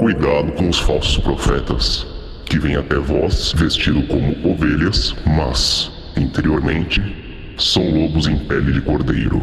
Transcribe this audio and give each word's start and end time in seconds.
Cuidado 0.00 0.50
com 0.52 0.66
os 0.66 0.78
falsos 0.78 1.18
profetas, 1.18 2.06
que 2.46 2.58
vêm 2.58 2.74
até 2.74 2.96
vós 2.96 3.52
vestido 3.52 4.02
como 4.04 4.34
ovelhas, 4.50 5.14
mas, 5.26 5.92
interiormente, 6.16 7.02
são 7.58 7.82
lobos 7.90 8.26
em 8.26 8.38
pele 8.38 8.72
de 8.72 8.80
cordeiro. 8.80 9.42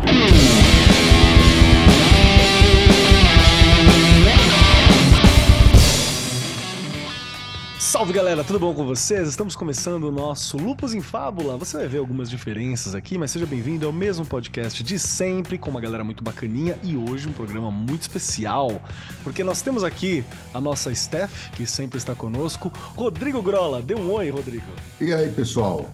Salve 7.87 8.11
galera, 8.11 8.43
tudo 8.43 8.59
bom 8.59 8.73
com 8.73 8.85
vocês? 8.85 9.29
Estamos 9.29 9.55
começando 9.55 10.03
o 10.03 10.11
nosso 10.11 10.57
Lupus 10.57 10.93
em 10.93 10.99
Fábula. 10.99 11.55
Você 11.55 11.77
vai 11.77 11.87
ver 11.87 11.99
algumas 11.99 12.29
diferenças 12.29 12.93
aqui, 12.93 13.17
mas 13.17 13.31
seja 13.31 13.45
bem-vindo 13.45 13.85
ao 13.85 13.93
mesmo 13.93 14.25
podcast 14.25 14.83
de 14.83 14.99
sempre, 14.99 15.57
com 15.57 15.69
uma 15.69 15.79
galera 15.79 16.03
muito 16.03 16.21
bacaninha 16.21 16.77
e 16.83 16.97
hoje 16.97 17.29
um 17.29 17.31
programa 17.31 17.71
muito 17.71 18.01
especial, 18.01 18.81
porque 19.23 19.41
nós 19.41 19.61
temos 19.61 19.85
aqui 19.85 20.21
a 20.53 20.59
nossa 20.59 20.93
Steph, 20.93 21.49
que 21.51 21.65
sempre 21.65 21.97
está 21.97 22.13
conosco, 22.13 22.69
Rodrigo 22.93 23.41
Grola. 23.41 23.81
Dê 23.81 23.95
um 23.95 24.11
oi, 24.11 24.29
Rodrigo. 24.31 24.67
E 24.99 25.13
aí, 25.13 25.31
pessoal? 25.31 25.89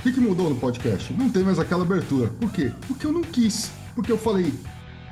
O 0.00 0.02
que, 0.02 0.12
que 0.12 0.18
mudou 0.18 0.50
no 0.50 0.56
podcast? 0.56 1.12
Não 1.12 1.30
tem 1.30 1.44
mais 1.44 1.60
aquela 1.60 1.84
abertura. 1.84 2.26
Por 2.40 2.50
quê? 2.50 2.72
Porque 2.88 3.06
eu 3.06 3.12
não 3.12 3.22
quis. 3.22 3.70
Porque 3.94 4.10
eu 4.10 4.18
falei, 4.18 4.52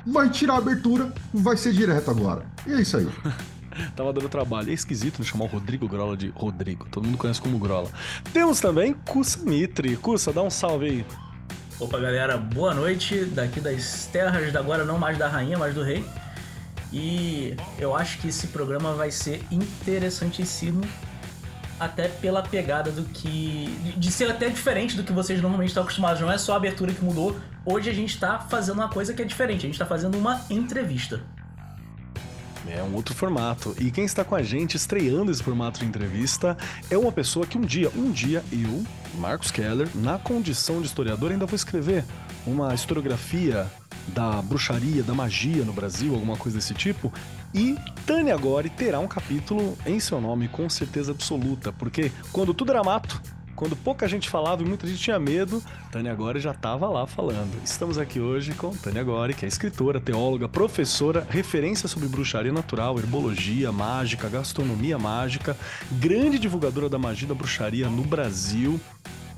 vai 0.05 0.29
tirar 0.29 0.55
a 0.55 0.57
abertura, 0.57 1.13
vai 1.33 1.55
ser 1.55 1.71
direto 1.71 2.11
agora. 2.11 2.45
E 2.67 2.73
é 2.73 2.81
isso 2.81 2.97
aí. 2.97 3.07
Tava 3.95 4.13
dando 4.13 4.29
trabalho. 4.29 4.69
É 4.69 4.73
esquisito 4.73 5.23
chamar 5.23 5.45
o 5.45 5.47
Rodrigo 5.47 5.87
Grola 5.87 6.15
de 6.15 6.29
Rodrigo. 6.29 6.87
Todo 6.89 7.05
mundo 7.05 7.17
conhece 7.17 7.41
como 7.41 7.57
Grola. 7.59 7.89
Temos 8.33 8.59
também 8.59 8.93
Kusa 8.93 9.39
Mitri. 9.43 9.95
Kusa, 9.97 10.31
dá 10.31 10.41
um 10.41 10.49
salve 10.49 10.85
aí. 10.85 11.05
Opa, 11.79 11.99
galera, 11.99 12.37
boa 12.37 12.73
noite. 12.73 13.25
Daqui 13.25 13.59
das 13.59 14.07
terras 14.11 14.51
da 14.51 14.59
agora 14.59 14.85
não 14.85 14.97
mais 14.97 15.17
da 15.17 15.27
rainha, 15.27 15.57
mas 15.57 15.73
do 15.73 15.83
rei. 15.83 16.05
E 16.91 17.55
eu 17.77 17.95
acho 17.95 18.19
que 18.19 18.29
esse 18.29 18.47
programa 18.47 18.93
vai 18.93 19.11
ser 19.11 19.43
interessantíssimo. 19.51 20.81
Até 21.77 22.07
pela 22.07 22.41
pegada 22.41 22.89
do 22.89 23.03
que. 23.03 23.65
De 23.97 24.09
ser 24.09 24.31
até 24.31 24.47
diferente 24.47 24.95
do 24.95 25.03
que 25.03 25.11
vocês 25.11 25.41
normalmente 25.41 25.69
estão 25.69 25.83
acostumados. 25.83 26.21
Não 26.21 26.31
é 26.31 26.37
só 26.37 26.53
a 26.53 26.55
abertura 26.55 26.93
que 26.93 27.03
mudou. 27.03 27.37
Hoje 27.65 27.89
a 27.89 27.93
gente 27.93 28.17
tá 28.17 28.39
fazendo 28.39 28.75
uma 28.75 28.87
coisa 28.87 29.13
que 29.13 29.21
é 29.21 29.25
diferente. 29.25 29.65
A 29.65 29.69
gente 29.69 29.79
tá 29.79 29.85
fazendo 29.85 30.17
uma 30.17 30.41
entrevista. 30.49 31.21
É 32.67 32.81
um 32.81 32.95
outro 32.95 33.13
formato. 33.13 33.75
E 33.79 33.91
quem 33.91 34.05
está 34.05 34.23
com 34.23 34.35
a 34.35 34.41
gente 34.41 34.75
estreando 34.75 35.31
esse 35.31 35.43
formato 35.43 35.79
de 35.79 35.85
entrevista 35.85 36.57
é 36.89 36.97
uma 36.97 37.11
pessoa 37.11 37.45
que 37.45 37.57
um 37.57 37.61
dia, 37.61 37.91
um 37.95 38.11
dia 38.11 38.43
eu, 38.51 38.83
Marcos 39.15 39.51
Keller, 39.51 39.87
na 39.95 40.17
condição 40.17 40.81
de 40.81 40.87
historiador, 40.87 41.31
ainda 41.31 41.45
vou 41.45 41.55
escrever 41.55 42.03
uma 42.45 42.73
historiografia 42.73 43.69
da 44.07 44.41
bruxaria, 44.41 45.03
da 45.03 45.13
magia 45.13 45.63
no 45.63 45.73
Brasil, 45.73 46.13
alguma 46.13 46.37
coisa 46.37 46.57
desse 46.57 46.73
tipo. 46.73 47.11
E 47.53 47.77
Tânia 48.05 48.35
Gori 48.35 48.69
terá 48.69 48.99
um 48.99 49.07
capítulo 49.07 49.77
em 49.85 49.99
seu 49.99 50.19
nome, 50.19 50.47
com 50.47 50.69
certeza 50.69 51.11
absoluta, 51.11 51.71
porque 51.71 52.11
quando 52.31 52.53
tudo 52.53 52.71
era 52.71 52.83
mato, 52.83 53.21
quando 53.55 53.75
pouca 53.75 54.07
gente 54.07 54.29
falava 54.29 54.61
e 54.61 54.65
muita 54.65 54.85
gente 54.85 54.99
tinha 54.99 55.17
medo, 55.17 55.63
Tânia 55.91 56.13
Gori 56.13 56.39
já 56.39 56.51
estava 56.51 56.87
lá 56.87 57.07
falando. 57.07 57.61
Estamos 57.63 57.97
aqui 57.97 58.19
hoje 58.19 58.53
com 58.53 58.75
Tânia 58.75 59.03
Gori, 59.03 59.33
que 59.33 59.45
é 59.45 59.47
escritora, 59.47 59.99
teóloga, 59.99 60.49
professora, 60.49 61.25
referência 61.29 61.87
sobre 61.87 62.07
bruxaria 62.07 62.51
natural, 62.51 62.97
herbologia, 62.99 63.71
mágica, 63.71 64.27
gastronomia 64.27 64.97
mágica, 64.97 65.57
grande 65.93 66.37
divulgadora 66.37 66.89
da 66.89 66.97
magia 66.97 67.27
da 67.27 67.33
bruxaria 67.33 67.89
no 67.89 68.03
Brasil 68.03 68.79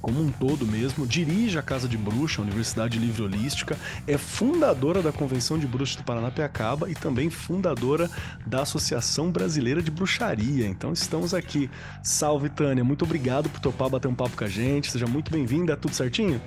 como 0.01 0.21
um 0.21 0.31
todo 0.31 0.65
mesmo, 0.65 1.05
dirige 1.05 1.57
a 1.57 1.61
Casa 1.61 1.87
de 1.87 1.97
Bruxa, 1.97 2.41
a 2.41 2.43
Universidade 2.43 2.97
Livre 2.97 3.23
Holística, 3.23 3.77
é 4.05 4.17
fundadora 4.17 5.01
da 5.01 5.11
Convenção 5.11 5.57
de 5.57 5.67
Bruxas 5.67 5.95
do 5.95 6.03
Paranapiacaba 6.03 6.89
e 6.89 6.95
também 6.95 7.29
fundadora 7.29 8.09
da 8.45 8.61
Associação 8.61 9.31
Brasileira 9.31 9.81
de 9.81 9.91
Bruxaria. 9.91 10.67
Então 10.67 10.93
estamos 10.93 11.33
aqui. 11.33 11.69
Salve, 12.03 12.49
Tânia, 12.49 12.83
muito 12.83 13.05
obrigado 13.05 13.49
por 13.49 13.59
topar 13.59 13.89
bater 13.89 14.07
um 14.07 14.15
papo 14.15 14.37
com 14.37 14.43
a 14.43 14.49
gente, 14.49 14.91
seja 14.91 15.07
muito 15.07 15.31
bem-vinda, 15.31 15.75
tudo 15.75 15.93
certinho? 15.93 16.41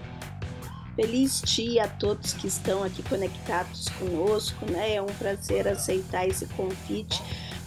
Feliz 0.96 1.40
dia 1.42 1.84
a 1.84 1.88
todos 1.88 2.32
que 2.32 2.46
estão 2.46 2.82
aqui 2.82 3.02
conectados 3.02 3.88
conosco, 3.98 4.66
né? 4.70 4.96
É 4.96 5.02
um 5.02 5.06
prazer 5.06 5.66
aceitar 5.66 6.26
esse 6.26 6.46
convite 6.46 7.22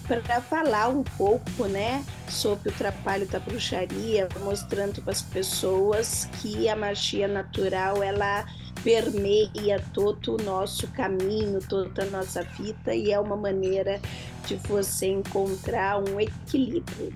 para 0.07 0.41
falar 0.41 0.89
um 0.89 1.03
pouco, 1.03 1.65
né, 1.65 2.03
sobre 2.27 2.69
o 2.69 2.71
trabalho 2.71 3.27
da 3.27 3.39
bruxaria, 3.39 4.27
mostrando 4.43 5.01
para 5.01 5.11
as 5.11 5.21
pessoas 5.21 6.27
que 6.41 6.67
a 6.67 6.75
magia 6.75 7.27
natural 7.27 8.03
ela 8.03 8.45
permeia 8.83 9.81
todo 9.93 10.35
o 10.35 10.43
nosso 10.43 10.87
caminho, 10.87 11.59
toda 11.67 12.03
a 12.03 12.05
nossa 12.07 12.43
vida 12.43 12.93
e 12.93 13.11
é 13.11 13.19
uma 13.19 13.37
maneira 13.37 14.01
de 14.45 14.55
você 14.55 15.07
encontrar 15.07 15.99
um 15.99 16.19
equilíbrio. 16.19 17.13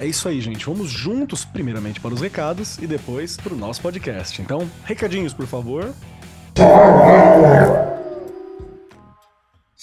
É 0.00 0.06
isso 0.06 0.28
aí, 0.28 0.40
gente. 0.40 0.64
Vamos 0.64 0.90
juntos, 0.90 1.44
primeiramente 1.44 2.00
para 2.00 2.14
os 2.14 2.20
recados 2.20 2.78
e 2.78 2.86
depois 2.86 3.36
para 3.36 3.52
o 3.52 3.56
nosso 3.56 3.82
podcast. 3.82 4.40
Então, 4.40 4.68
recadinhos, 4.84 5.34
por 5.34 5.46
favor. 5.46 5.92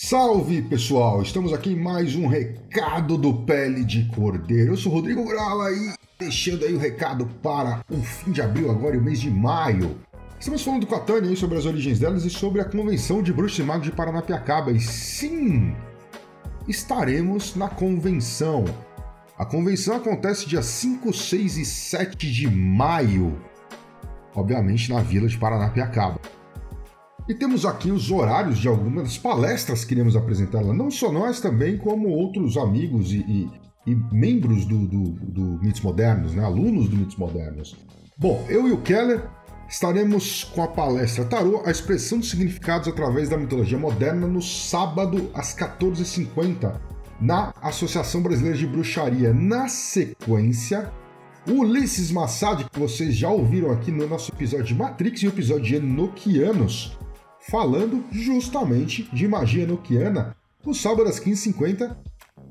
Salve 0.08 0.62
pessoal, 0.62 1.24
estamos 1.24 1.52
aqui 1.52 1.72
em 1.72 1.76
mais 1.76 2.16
um 2.16 2.28
recado 2.28 3.18
do 3.18 3.34
Pele 3.34 3.84
de 3.84 4.06
Cordeiro. 4.10 4.74
Eu 4.74 4.78
sou 4.78 4.92
Rodrigo 4.92 5.26
Grala 5.26 5.72
e 5.72 5.96
deixando 6.20 6.64
aí 6.64 6.76
o 6.76 6.78
recado 6.78 7.26
para 7.42 7.84
o 7.90 7.98
fim 8.04 8.32
de 8.32 8.40
abril, 8.40 8.70
agora 8.70 8.96
e 8.96 9.00
o 9.00 9.02
mês 9.02 9.20
de 9.20 9.32
maio. 9.32 9.98
Estamos 10.40 10.62
falando 10.62 10.86
com 10.86 10.94
a 10.94 11.00
Tânia 11.00 11.32
aí 11.32 11.36
sobre 11.36 11.58
as 11.58 11.66
origens 11.66 11.98
delas 11.98 12.24
e 12.24 12.30
sobre 12.30 12.62
a 12.62 12.66
Convenção 12.66 13.24
de 13.24 13.34
Bruxos 13.34 13.58
e 13.58 13.64
Magos 13.64 13.86
de 13.86 13.92
Paranapiacaba. 13.92 14.72
E 14.72 14.80
sim, 14.80 15.76
estaremos 16.68 17.56
na 17.56 17.68
convenção. 17.68 18.64
A 19.36 19.44
convenção 19.44 19.96
acontece 19.96 20.48
dia 20.48 20.62
5, 20.62 21.12
6 21.12 21.58
e 21.58 21.66
7 21.66 22.32
de 22.32 22.48
maio, 22.48 23.42
obviamente 24.36 24.88
na 24.94 25.02
vila 25.02 25.28
de 25.28 25.36
Paranapiacaba. 25.36 26.22
E 27.28 27.34
temos 27.34 27.66
aqui 27.66 27.90
os 27.90 28.12
horários 28.12 28.60
de 28.60 28.68
algumas 28.68 29.04
das 29.04 29.18
palestras 29.18 29.84
que 29.84 29.96
iremos 29.96 30.16
apresentar 30.16 30.62
lá, 30.62 30.72
não 30.72 30.92
só 30.92 31.12
nós 31.12 31.42
também, 31.42 31.76
como 31.76 32.08
outros 32.10 32.56
amigos 32.56 33.12
e, 33.12 33.18
e, 33.18 33.50
e 33.88 33.96
membros 34.12 34.64
do, 34.66 34.86
do, 34.86 35.04
do 35.12 35.42
Mitos 35.64 35.82
Modernos, 35.82 36.36
né? 36.36 36.44
alunos 36.44 36.88
do 36.88 36.96
Mitos 36.96 37.16
Modernos. 37.16 37.76
Bom, 38.16 38.46
eu 38.48 38.68
e 38.68 38.72
o 38.72 38.78
Keller 38.78 39.28
estaremos 39.68 40.44
com 40.44 40.62
a 40.62 40.68
palestra 40.68 41.26
Tarô, 41.26 41.64
a 41.66 41.72
expressão 41.72 42.20
de 42.20 42.28
significados 42.28 42.88
através 42.88 43.28
da 43.28 43.38
mitologia 43.38 43.78
moderna, 43.78 44.28
no 44.28 44.42
sábado 44.42 45.32
às 45.34 45.56
14h50, 45.56 46.80
na 47.20 47.56
Associação 47.60 48.22
Brasileira 48.22 48.56
de 48.56 48.68
Bruxaria. 48.68 49.34
Na 49.34 49.68
sequência, 49.68 50.92
Ulisses 51.48 52.12
Massad, 52.12 52.64
que 52.66 52.80
vocês 52.80 53.16
já 53.16 53.30
ouviram 53.30 53.72
aqui 53.72 53.92
no 53.92 54.08
nosso 54.08 54.32
episódio 54.32 54.66
de 54.66 54.76
Matrix 54.76 55.24
e 55.24 55.28
o 55.28 55.30
episódio 55.30 55.64
de 55.64 55.76
Enochianos, 55.76 56.98
falando 57.50 58.04
justamente 58.12 59.04
de 59.14 59.28
magia 59.28 59.64
enoquiana, 59.64 60.36
no 60.66 60.74
sábado 60.74 61.08
às 61.08 61.20
15h50, 61.20 61.96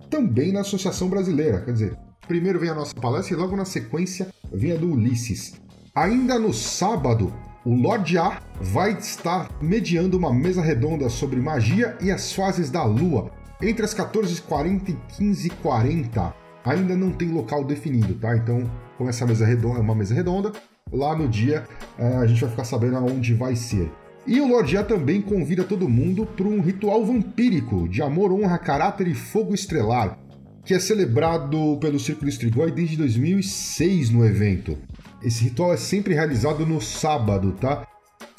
também 0.09 0.53
na 0.53 0.60
Associação 0.60 1.09
Brasileira. 1.09 1.60
Quer 1.62 1.72
dizer, 1.72 1.99
primeiro 2.28 2.60
vem 2.60 2.71
a 2.71 2.75
nossa 2.75 2.94
palestra 2.94 3.34
e 3.34 3.38
logo 3.38 3.56
na 3.56 3.65
sequência 3.65 4.28
vem 4.53 4.72
a 4.72 4.77
do 4.77 4.93
Ulisses. 4.93 5.54
Ainda 5.94 6.38
no 6.38 6.53
sábado, 6.53 7.33
o 7.65 7.75
Lorde 7.75 8.19
A 8.19 8.41
vai 8.60 8.93
estar 8.93 9.49
mediando 9.60 10.16
uma 10.16 10.33
mesa 10.33 10.62
redonda 10.62 11.09
sobre 11.09 11.41
magia 11.41 11.97
e 12.00 12.10
as 12.10 12.33
fases 12.33 12.71
da 12.71 12.84
Lua, 12.84 13.31
entre 13.60 13.84
as 13.84 13.94
14h40 13.94 14.91
e 14.91 15.22
15h40. 15.22 16.33
Ainda 16.65 16.97
não 16.97 17.10
tem 17.10 17.28
local 17.28 17.65
definido, 17.65 18.15
tá? 18.15 18.37
Então, 18.37 18.71
como 18.97 19.10
essa 19.10 19.27
mesa 19.27 19.44
redonda 19.44 19.78
é 19.78 19.83
uma 19.83 19.94
mesa 19.94 20.15
redonda, 20.15 20.53
lá 20.93 21.16
no 21.16 21.28
dia 21.28 21.65
eh, 21.99 22.16
a 22.16 22.27
gente 22.27 22.41
vai 22.41 22.50
ficar 22.50 22.65
sabendo 22.65 22.97
aonde 22.97 23.34
vai 23.34 23.56
ser. 23.56 23.91
E 24.27 24.41
o 24.41 24.49
Lord 24.49 24.75
A 24.79 24.83
também 24.83 25.21
convida 25.21 25.65
todo 25.65 25.89
mundo 25.89 26.25
para 26.25 26.47
um 26.47 26.60
ritual 26.60 27.04
vampírico 27.04 27.87
de 27.87 28.01
amor, 28.01 28.33
honra, 28.33 28.57
caráter 28.57 29.07
e 29.07 29.15
fogo 29.15 29.54
estrelar, 29.54 30.19
que 30.65 30.72
é 30.72 30.78
celebrado 30.78 31.77
pelo 31.78 32.01
Círculo 32.01 32.31
Strigoi 32.31 32.71
desde 32.71 32.97
2006 32.97 34.09
no 34.09 34.25
evento. 34.25 34.78
Esse 35.22 35.45
ritual 35.45 35.75
é 35.75 35.77
sempre 35.77 36.15
realizado 36.15 36.65
no 36.65 36.81
sábado, 36.81 37.53
tá? 37.53 37.87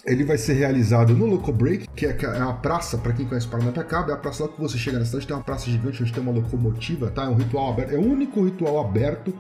Ele 0.04 0.24
vai 0.24 0.39
ser 0.39 0.54
realizado 0.54 1.13
no 1.13 1.27
Loco 1.27 1.51
Break, 1.51 1.88
que 1.95 2.07
é, 2.07 2.18
é 2.19 2.42
a 2.42 2.54
praça, 2.54 2.98
para 2.98 3.13
quem 3.13 3.27
conhece 3.27 3.48
Paranapiacaba, 3.48 4.12
é 4.12 4.15
a 4.15 4.18
praça 4.18 4.44
lá 4.44 4.50
que 4.50 4.59
você 4.59 4.80
chega 4.80 4.98
na 4.98 5.06
cidade, 5.06 5.27
tem 5.27 5.36
uma 5.36 5.44
praça 5.44 5.69
gigante 5.69 6.01
onde 6.01 6.13
tem 6.13 6.21
uma 6.21 6.31
locomotiva, 6.31 7.12
tá? 7.12 7.25
É 7.25 7.30
um 7.30 7.36
ritual 7.36 7.74
aberto, 7.74 7.94
é 7.94 7.98
o 7.98 8.06
único 8.06 8.44
ritual 8.44 8.80
aberto 8.80 9.33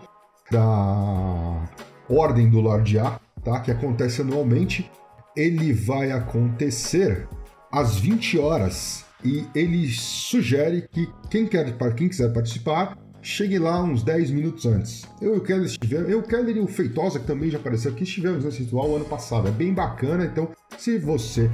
da 0.51 1.69
Ordem 2.07 2.49
do 2.49 2.59
Lorde 2.59 2.99
A, 2.99 3.19
tá? 3.43 3.59
Que 3.61 3.71
acontece 3.71 4.21
anualmente 4.21 4.89
ele 5.35 5.73
vai 5.73 6.11
acontecer 6.11 7.27
às 7.71 7.97
20 7.97 8.39
horas 8.39 9.05
e 9.23 9.45
ele 9.53 9.87
sugere 9.89 10.87
que 10.91 11.09
quem, 11.29 11.47
quer, 11.47 11.75
quem 11.95 12.07
quiser 12.07 12.31
participar 12.31 12.97
chegue 13.21 13.57
lá 13.57 13.81
uns 13.81 14.03
10 14.03 14.29
minutos 14.31 14.65
antes. 14.65 15.03
Eu 15.19 15.35
e 15.35 15.37
o 15.39 15.41
Keller 15.41 15.65
estivemos, 15.65 16.09
eu, 16.09 16.19
o 16.19 16.23
Keller 16.23 16.57
e 16.57 16.59
o 16.59 16.67
Feitosa, 16.67 17.19
que 17.19 17.25
também 17.25 17.49
já 17.49 17.57
apareceu 17.57 17.91
aqui, 17.91 18.03
estivemos 18.03 18.45
nesse 18.45 18.59
ritual 18.59 18.95
ano 18.95 19.05
passado. 19.05 19.47
É 19.47 19.51
bem 19.51 19.73
bacana, 19.73 20.25
então 20.25 20.49
se 20.77 20.99
você 20.99 21.49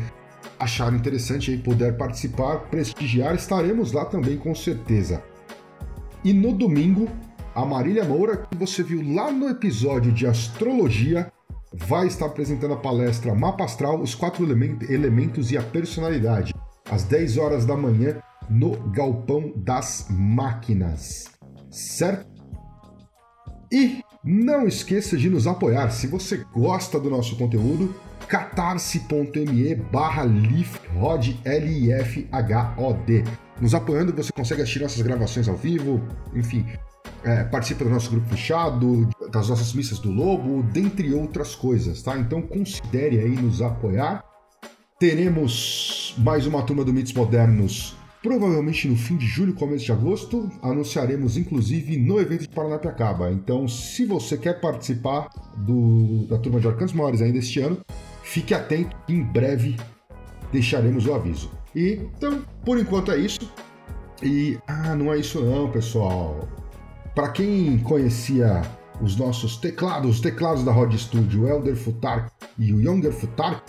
achar 0.59 0.93
interessante 0.93 1.51
e 1.51 1.57
puder 1.57 1.95
participar, 1.95 2.57
prestigiar, 2.69 3.33
estaremos 3.35 3.93
lá 3.93 4.05
também 4.05 4.37
com 4.37 4.53
certeza. 4.53 5.23
E 6.23 6.33
no 6.33 6.53
domingo, 6.53 7.07
a 7.55 7.65
Marília 7.65 8.03
Moura, 8.03 8.37
que 8.37 8.57
você 8.57 8.83
viu 8.83 9.01
lá 9.15 9.31
no 9.31 9.47
episódio 9.49 10.11
de 10.11 10.27
astrologia, 10.27 11.31
vai 11.73 12.07
estar 12.07 12.25
apresentando 12.25 12.73
a 12.73 12.77
palestra 12.77 13.33
Mapa 13.33 13.63
Astral, 13.63 14.01
os 14.01 14.13
quatro 14.13 14.43
elementos 14.43 15.51
e 15.51 15.57
a 15.57 15.63
personalidade, 15.63 16.53
às 16.89 17.03
10 17.03 17.37
horas 17.37 17.65
da 17.65 17.77
manhã, 17.77 18.21
no 18.49 18.71
Galpão 18.89 19.53
das 19.55 20.07
Máquinas. 20.09 21.25
Certo? 21.69 22.29
E 23.71 24.03
não 24.23 24.67
esqueça 24.67 25.15
de 25.15 25.29
nos 25.29 25.47
apoiar. 25.47 25.89
Se 25.91 26.07
você 26.07 26.45
gosta 26.53 26.99
do 26.99 27.09
nosso 27.09 27.37
conteúdo, 27.37 27.95
catarse.me 28.27 29.75
barra 29.75 30.25
lifhod, 30.25 31.39
L-I-F-H-O-D. 31.45 33.23
Nos 33.61 33.73
apoiando, 33.73 34.13
você 34.13 34.31
consegue 34.33 34.61
assistir 34.61 34.81
nossas 34.81 35.01
gravações 35.01 35.47
ao 35.47 35.55
vivo, 35.55 36.01
enfim, 36.33 36.65
é, 37.23 37.43
participa 37.43 37.83
do 37.83 37.89
nosso 37.89 38.09
grupo 38.09 38.27
fechado, 38.29 39.07
das 39.31 39.49
nossas 39.49 39.73
missas 39.73 39.99
do 39.99 40.11
Lobo, 40.11 40.63
dentre 40.63 41.13
outras 41.13 41.55
coisas, 41.55 42.01
tá? 42.01 42.17
Então 42.17 42.41
considere 42.41 43.19
aí 43.19 43.29
nos 43.29 43.61
apoiar. 43.61 44.23
Teremos 44.99 46.13
mais 46.17 46.45
uma 46.45 46.61
turma 46.63 46.83
do 46.83 46.93
Mitos 46.93 47.13
Modernos 47.13 47.95
provavelmente 48.21 48.87
no 48.87 48.95
fim 48.95 49.17
de 49.17 49.25
julho, 49.25 49.53
começo 49.53 49.85
de 49.85 49.91
agosto. 49.91 50.49
Anunciaremos 50.61 51.37
inclusive 51.37 51.97
no 51.97 52.19
evento 52.19 52.41
de 52.41 52.49
Paranapiacaba. 52.49 53.31
Então, 53.31 53.67
se 53.67 54.05
você 54.05 54.37
quer 54.37 54.59
participar 54.61 55.29
do, 55.57 56.25
da 56.27 56.37
turma 56.37 56.59
de 56.59 56.67
Arcanos 56.67 56.93
Maiores 56.93 57.21
ainda 57.21 57.39
este 57.39 57.59
ano, 57.59 57.79
fique 58.23 58.53
atento, 58.53 58.95
em 59.09 59.23
breve 59.23 59.75
deixaremos 60.51 61.05
o 61.07 61.13
aviso. 61.13 61.51
E, 61.75 61.99
então, 62.17 62.43
por 62.63 62.77
enquanto 62.77 63.11
é 63.11 63.17
isso. 63.17 63.39
E, 64.21 64.59
ah, 64.67 64.95
não 64.95 65.11
é 65.11 65.17
isso 65.17 65.41
não, 65.41 65.71
pessoal. 65.71 66.47
Para 67.15 67.29
quem 67.29 67.79
conhecia 67.79 68.61
os 69.01 69.15
nossos 69.15 69.57
teclados, 69.57 70.09
os 70.09 70.19
teclados 70.19 70.63
da 70.63 70.71
Rod 70.71 70.93
Studio, 70.93 71.43
o 71.43 71.47
Elder 71.47 71.75
Futark 71.75 72.31
e 72.57 72.71
o 72.73 72.79
Younger 72.79 73.11
Futark, 73.11 73.63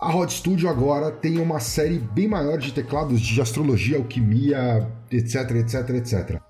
a 0.00 0.10
Rod 0.10 0.30
Studio 0.30 0.68
agora 0.68 1.10
tem 1.10 1.38
uma 1.38 1.58
série 1.58 1.98
bem 1.98 2.28
maior 2.28 2.58
de 2.58 2.72
teclados 2.72 3.20
de 3.20 3.40
astrologia, 3.40 3.96
alquimia, 3.96 4.86
etc, 5.10 5.50
etc, 5.52 5.90
etc. 5.90 6.40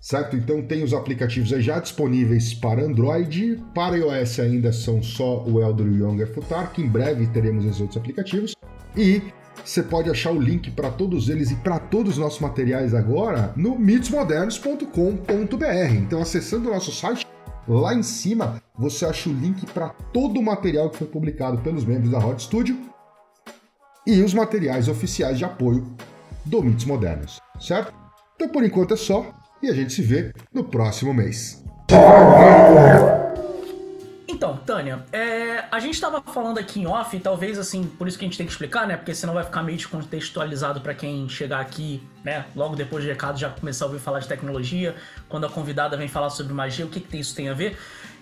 Certo? 0.00 0.36
Então 0.36 0.62
tem 0.62 0.82
os 0.82 0.92
aplicativos 0.92 1.48
já 1.48 1.78
disponíveis 1.78 2.54
para 2.54 2.82
Android, 2.82 3.62
para 3.74 3.96
iOS 3.96 4.40
ainda 4.40 4.72
são 4.72 5.02
só 5.02 5.42
o 5.44 5.62
Elder 5.62 5.86
e 5.86 5.90
o 5.90 5.96
Younger 5.98 6.32
Futark, 6.32 6.80
em 6.80 6.88
breve 6.88 7.26
teremos 7.28 7.64
os 7.64 7.80
outros 7.80 7.98
aplicativos. 7.98 8.54
E 8.96 9.22
você 9.64 9.82
pode 9.82 10.10
achar 10.10 10.30
o 10.30 10.40
link 10.40 10.70
para 10.70 10.90
todos 10.90 11.28
eles 11.28 11.50
e 11.50 11.56
para 11.56 11.78
todos 11.78 12.12
os 12.12 12.18
nossos 12.18 12.40
materiais 12.40 12.94
agora 12.94 13.52
no 13.56 13.78
mitosmodernos.com.br. 13.78 15.94
Então, 15.96 16.20
acessando 16.20 16.68
o 16.68 16.72
nosso 16.72 16.92
site, 16.92 17.26
lá 17.66 17.94
em 17.94 18.02
cima 18.02 18.62
você 18.76 19.06
acha 19.06 19.30
o 19.30 19.32
link 19.32 19.64
para 19.66 19.88
todo 19.88 20.38
o 20.38 20.42
material 20.42 20.90
que 20.90 20.98
foi 20.98 21.06
publicado 21.06 21.58
pelos 21.58 21.84
membros 21.84 22.10
da 22.10 22.18
Rod 22.18 22.38
Studio 22.38 22.78
e 24.06 24.20
os 24.20 24.34
materiais 24.34 24.88
oficiais 24.88 25.38
de 25.38 25.44
apoio 25.44 25.90
do 26.44 26.62
Mitos 26.62 26.84
Modernos, 26.84 27.40
certo? 27.58 27.94
Então, 28.36 28.48
por 28.48 28.62
enquanto 28.62 28.92
é 28.92 28.96
só 28.96 29.26
e 29.62 29.70
a 29.70 29.72
gente 29.72 29.94
se 29.94 30.02
vê 30.02 30.32
no 30.52 30.64
próximo 30.64 31.14
mês. 31.14 31.64
Então, 34.34 34.56
Tânia, 34.56 35.04
é, 35.12 35.64
a 35.70 35.78
gente 35.78 35.94
estava 35.94 36.20
falando 36.20 36.58
aqui 36.58 36.80
em 36.80 36.86
off, 36.88 37.16
talvez 37.20 37.56
assim, 37.56 37.84
por 37.84 38.08
isso 38.08 38.18
que 38.18 38.24
a 38.24 38.28
gente 38.28 38.36
tem 38.36 38.44
que 38.44 38.50
explicar, 38.50 38.84
né? 38.84 38.96
Porque 38.96 39.14
senão 39.14 39.32
vai 39.32 39.44
ficar 39.44 39.62
meio 39.62 39.78
descontextualizado 39.78 40.80
para 40.80 40.92
quem 40.92 41.28
chegar 41.28 41.60
aqui, 41.60 42.02
né? 42.24 42.44
Logo 42.56 42.74
depois 42.74 43.04
do 43.04 43.08
recado 43.08 43.38
já 43.38 43.48
começar 43.48 43.84
a 43.84 43.88
ouvir 43.88 44.00
falar 44.00 44.18
de 44.18 44.26
tecnologia, 44.26 44.96
quando 45.28 45.46
a 45.46 45.48
convidada 45.48 45.96
vem 45.96 46.08
falar 46.08 46.30
sobre 46.30 46.52
magia, 46.52 46.84
o 46.84 46.88
que, 46.88 46.98
que 46.98 47.16
isso 47.16 47.32
tem 47.32 47.48
a 47.48 47.54
ver? 47.54 47.78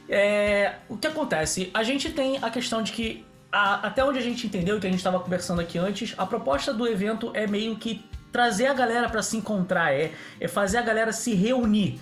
É, 0.06 0.74
o 0.86 0.98
que 0.98 1.06
acontece? 1.06 1.70
A 1.72 1.82
gente 1.82 2.10
tem 2.10 2.38
a 2.42 2.50
questão 2.50 2.82
de 2.82 2.92
que, 2.92 3.24
a, 3.50 3.86
até 3.86 4.04
onde 4.04 4.18
a 4.18 4.22
gente 4.22 4.46
entendeu, 4.46 4.78
que 4.78 4.86
a 4.86 4.90
gente 4.90 5.00
estava 5.00 5.18
conversando 5.18 5.62
aqui 5.62 5.78
antes, 5.78 6.14
a 6.18 6.26
proposta 6.26 6.74
do 6.74 6.86
evento 6.86 7.30
é 7.32 7.46
meio 7.46 7.74
que 7.76 8.04
trazer 8.30 8.66
a 8.66 8.74
galera 8.74 9.08
para 9.08 9.22
se 9.22 9.38
encontrar, 9.38 9.94
é, 9.94 10.12
é 10.38 10.46
fazer 10.46 10.76
a 10.76 10.82
galera 10.82 11.10
se 11.10 11.34
reunir. 11.34 11.98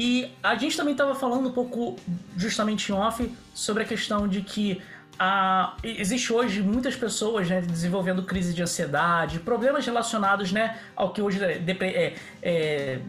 E 0.00 0.30
a 0.44 0.54
gente 0.54 0.76
também 0.76 0.92
estava 0.92 1.12
falando 1.12 1.48
um 1.48 1.52
pouco, 1.52 1.96
justamente 2.36 2.92
em 2.92 2.94
off, 2.94 3.34
sobre 3.52 3.82
a 3.82 3.86
questão 3.86 4.28
de 4.28 4.42
que 4.42 4.80
a, 5.18 5.74
existe 5.82 6.32
hoje 6.32 6.62
muitas 6.62 6.94
pessoas 6.94 7.50
né, 7.50 7.60
desenvolvendo 7.60 8.22
crise 8.22 8.54
de 8.54 8.62
ansiedade, 8.62 9.40
problemas 9.40 9.84
relacionados 9.84 10.52
né, 10.52 10.78
ao 10.94 11.12
que 11.12 11.20
hoje 11.20 11.42
é, 11.42 11.60
é, 11.80 12.14
é... 12.40 13.00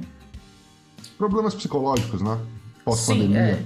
Problemas 1.16 1.54
psicológicos, 1.54 2.24
né? 2.24 2.40
Pós-pandemia. 2.84 3.40
É, 3.40 3.64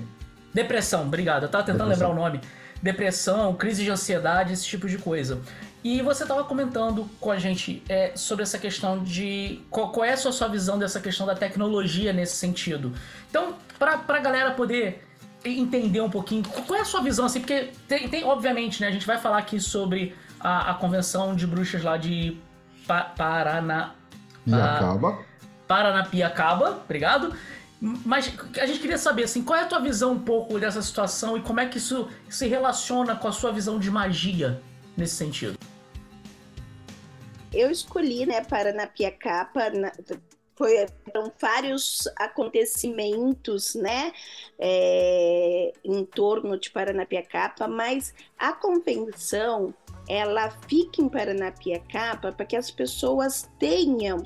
depressão, 0.54 1.04
obrigado. 1.04 1.44
Eu 1.44 1.50
tava 1.50 1.64
tentando 1.64 1.92
depressão. 1.92 2.10
lembrar 2.10 2.22
o 2.22 2.30
nome. 2.30 2.42
Depressão, 2.81 3.56
crise 3.56 3.86
de 3.86 3.90
ansiedade, 3.90 4.52
esse 4.52 4.66
tipo 4.66 4.90
de 4.90 4.98
coisa. 4.98 5.40
E 5.84 6.02
você 6.02 6.24
estava 6.24 6.46
comentando 6.46 7.10
com 7.20 7.30
a 7.30 7.38
gente 7.38 7.84
é, 7.90 8.14
sobre 8.16 8.44
essa 8.44 8.58
questão 8.58 9.04
de. 9.04 9.60
Qual, 9.70 9.90
qual, 9.90 10.06
é 10.06 10.14
a 10.14 10.18
sua, 10.18 10.32
sua 10.32 10.48
visão 10.48 10.80
dessa 10.80 11.00
questão 11.00 11.26
da 11.28 11.36
tecnologia 11.36 12.14
nesse 12.14 12.38
sentido? 12.38 12.94
Então, 13.30 13.56
para 13.78 14.02
a 14.08 14.20
galera 14.20 14.52
poder 14.52 15.06
entender 15.44 16.00
um 16.00 16.10
pouquinho, 16.10 16.44
qual 16.66 16.80
é 16.80 16.82
a 16.82 16.86
sua 16.86 17.02
visão, 17.02 17.26
assim? 17.26 17.42
Porque 17.42 17.72
tem, 17.86 18.08
tem 18.08 18.24
obviamente, 18.24 18.80
né? 18.82 18.88
A 18.88 18.92
gente 18.92 19.06
vai 19.06 19.18
falar 19.18 19.40
aqui 19.40 19.60
sobre 19.60 20.16
a, 20.40 20.72
a 20.72 20.74
convenção 20.76 21.36
de 21.36 21.46
bruxas 21.46 21.84
lá 21.84 21.98
de 21.98 22.38
pa, 22.88 23.02
Paraná. 23.02 23.92
Piacaba. 24.46 25.20
Paranapiacaba, 25.68 26.82
obrigado. 26.86 27.34
Mas 27.82 28.34
a 28.62 28.66
gente 28.66 28.80
queria 28.80 28.98
saber, 28.98 29.24
assim, 29.24 29.44
qual 29.44 29.60
é 29.60 29.64
a 29.64 29.66
tua 29.66 29.80
visão 29.80 30.14
um 30.14 30.20
pouco 30.20 30.58
dessa 30.58 30.82
situação 30.82 31.36
e 31.36 31.42
como 31.42 31.60
é 31.60 31.66
que 31.66 31.78
isso 31.78 32.08
se 32.30 32.48
relaciona 32.48 33.14
com 33.18 33.28
a 33.28 33.34
sua 33.34 33.52
visão 33.52 33.78
de 33.78 33.92
magia 33.92 34.62
nesse 34.96 35.16
sentido? 35.16 35.58
Eu 37.54 37.70
escolhi, 37.70 38.26
né, 38.26 38.44
Paranapiacapa, 38.44 39.70
na, 39.70 39.92
foram 40.56 41.32
vários 41.40 42.08
acontecimentos, 42.18 43.76
né, 43.76 44.12
é, 44.60 45.74
em 45.84 46.06
torno 46.06 46.60
de 46.60 46.70
Paranapiacapa, 46.70 47.68
mas 47.68 48.14
a 48.38 48.54
convenção 48.54 49.74
ela 50.08 50.52
fica 50.68 51.02
em 51.02 51.10
Paranapiacapa 51.10 52.32
para 52.32 52.46
que 52.46 52.56
as 52.56 52.70
pessoas 52.70 53.50
tenham 53.58 54.22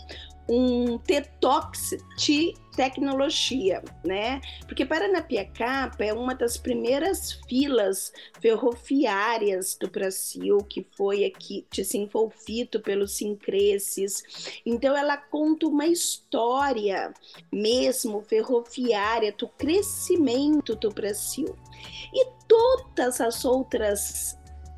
um 0.50 0.98
detox 0.98 1.96
de 2.18 2.54
tecnologia, 2.76 3.84
né? 4.06 4.40
Porque 4.68 4.86
Paranapiacaba 4.86 6.06
é 6.06 6.14
uma 6.14 6.36
das 6.36 6.58
primeiras 6.58 7.34
filas 7.50 8.14
ferroviárias 8.40 9.76
do 9.76 9.90
Brasil 9.90 10.60
que 10.60 10.86
foi 10.96 11.26
aqui 11.26 11.66
desenvolvido 11.72 12.80
pelo 12.80 13.08
Sincreces. 13.08 14.62
Então 14.64 14.96
ela 14.96 15.18
conta 15.18 15.66
uma 15.66 15.88
história 15.88 17.12
mesmo 17.52 18.22
ferroviária 18.22 19.34
do 19.36 19.48
crescimento 19.48 20.76
do 20.76 20.90
Brasil. 20.92 21.58
E 22.14 22.28
todas 22.48 23.20
as 23.20 23.44
outras 23.44 24.38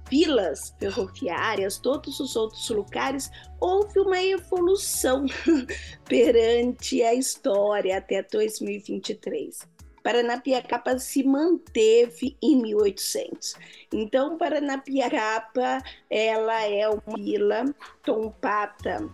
vilas 0.10 0.76
ferroviárias, 0.80 1.78
todos 1.78 2.20
os 2.20 2.36
outros 2.36 2.70
lugares, 2.70 3.30
houve 3.60 4.00
uma 4.00 4.22
evolução 4.22 5.26
perante 6.06 7.02
a 7.04 7.14
história 7.14 7.98
até 7.98 8.24
2023. 8.24 9.60
Paranapiacaba 10.04 10.98
se 10.98 11.24
manteve 11.24 12.38
em 12.42 12.62
1800. 12.62 13.56
Então, 13.94 14.38
Paranapiacaba 14.38 15.84
ela 16.10 16.64
é 16.66 16.88
uma 16.90 17.16
vila 17.16 17.66
tombada 18.04 19.10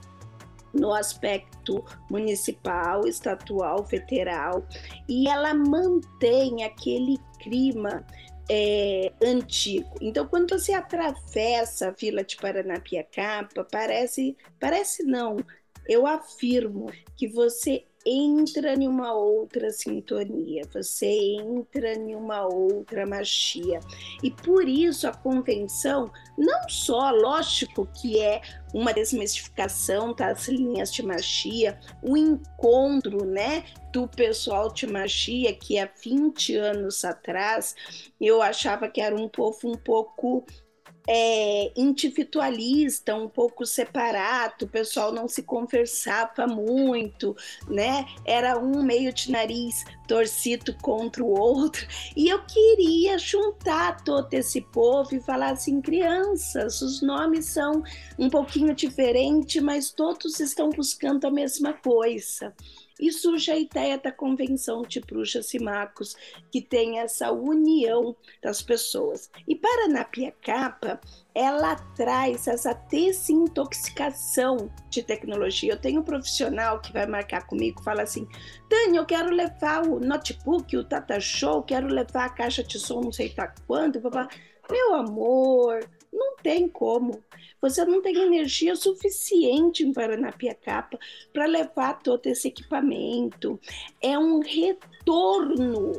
no 0.73 0.93
aspecto 0.93 1.83
municipal, 2.09 3.07
estatual, 3.07 3.85
federal, 3.85 4.65
e 5.07 5.27
ela 5.27 5.53
mantém 5.53 6.63
aquele 6.63 7.17
clima 7.39 8.05
é, 8.49 9.11
antigo. 9.23 9.89
Então, 10.01 10.27
quando 10.27 10.57
você 10.57 10.73
atravessa 10.73 11.87
a 11.87 11.91
Vila 11.91 12.23
de 12.23 12.37
Paranapiacaba, 12.37 13.65
parece, 13.71 14.37
parece 14.59 15.03
não, 15.03 15.37
eu 15.87 16.05
afirmo 16.05 16.91
que 17.15 17.27
você 17.27 17.85
entra 18.05 18.73
em 18.73 18.87
uma 18.87 19.13
outra 19.13 19.71
sintonia, 19.71 20.61
você 20.71 21.07
entra 21.07 21.93
em 21.93 22.15
uma 22.15 22.45
outra 22.45 23.05
magia. 23.05 23.79
E 24.21 24.29
por 24.29 24.69
isso 24.69 25.07
a 25.07 25.13
convenção, 25.13 26.11
não 26.37 26.69
só, 26.69 27.09
lógico 27.09 27.87
que 27.99 28.19
é 28.19 28.41
uma 28.73 28.93
desmistificação 28.93 30.13
das 30.13 30.47
linhas 30.47 30.93
de 30.93 31.01
magia, 31.01 31.79
o 32.03 32.15
encontro, 32.15 33.25
né, 33.25 33.63
do 33.91 34.07
pessoal 34.07 34.71
de 34.71 34.85
magia 34.85 35.53
que 35.53 35.79
há 35.79 35.89
20 36.03 36.57
anos 36.57 37.05
atrás 37.05 37.73
eu 38.19 38.41
achava 38.41 38.89
que 38.89 38.99
era 38.99 39.15
um 39.15 39.29
povo 39.29 39.71
um 39.71 39.77
pouco 39.77 40.45
é, 41.07 41.71
individualista, 41.75 43.15
um 43.15 43.29
pouco 43.29 43.65
separado, 43.65 44.65
o 44.65 44.69
pessoal 44.69 45.11
não 45.11 45.27
se 45.27 45.43
conversava 45.43 46.47
muito, 46.47 47.35
né? 47.67 48.05
Era 48.25 48.57
um 48.57 48.83
meio 48.83 49.13
de 49.13 49.31
nariz 49.31 49.83
torcido 50.07 50.73
contra 50.81 51.23
o 51.23 51.29
outro. 51.29 51.87
E 52.15 52.29
eu 52.29 52.43
queria 52.45 53.17
juntar 53.17 54.03
todo 54.03 54.33
esse 54.33 54.61
povo 54.61 55.15
e 55.15 55.19
falar 55.19 55.51
assim: 55.51 55.81
crianças, 55.81 56.81
os 56.81 57.01
nomes 57.01 57.45
são 57.45 57.83
um 58.17 58.29
pouquinho 58.29 58.73
diferentes, 58.73 59.61
mas 59.61 59.91
todos 59.91 60.39
estão 60.39 60.69
buscando 60.69 61.25
a 61.25 61.31
mesma 61.31 61.73
coisa. 61.73 62.53
E 62.99 63.11
surge 63.11 63.51
a 63.51 63.57
ideia 63.57 63.97
da 63.97 64.11
convenção 64.11 64.81
de 64.81 65.01
bruxas 65.01 65.53
e 65.53 65.59
macos, 65.59 66.15
que 66.51 66.61
tem 66.61 66.99
essa 66.99 67.31
união 67.31 68.15
das 68.41 68.61
pessoas. 68.61 69.29
E 69.47 69.55
para 69.55 69.89
Napiacapa, 69.89 70.99
ela 71.33 71.75
traz 71.95 72.47
essa 72.47 72.73
desintoxicação 72.73 74.71
de 74.89 75.03
tecnologia. 75.03 75.73
Eu 75.73 75.79
tenho 75.79 75.99
um 75.99 76.05
profissional 76.05 76.79
que 76.79 76.93
vai 76.93 77.05
marcar 77.05 77.45
comigo, 77.45 77.83
fala 77.83 78.03
assim: 78.03 78.25
Dani, 78.69 78.95
eu 78.95 79.05
quero 79.05 79.29
levar 79.29 79.85
o 79.85 79.99
notebook, 79.99 80.77
o 80.77 80.83
Tata 80.83 81.19
Show, 81.19 81.63
quero 81.63 81.87
levar 81.87 82.25
a 82.25 82.29
caixa 82.29 82.63
de 82.63 82.79
som, 82.79 83.01
não 83.01 83.11
sei 83.11 83.29
tá 83.29 83.53
quanto. 83.67 83.99
Meu 84.71 84.95
amor, 84.95 85.87
não 86.11 86.37
tem 86.37 86.69
como. 86.69 87.21
Você 87.65 87.83
não 87.83 87.99
tem 87.99 88.15
energia 88.15 88.75
suficiente 88.75 89.81
em 89.81 89.91
Paranapiacaba 89.91 90.99
para 91.33 91.47
levar 91.47 91.99
todo 92.03 92.27
esse 92.27 92.49
equipamento. 92.49 93.59
É 93.99 94.19
um 94.19 94.39
retorno 94.39 95.93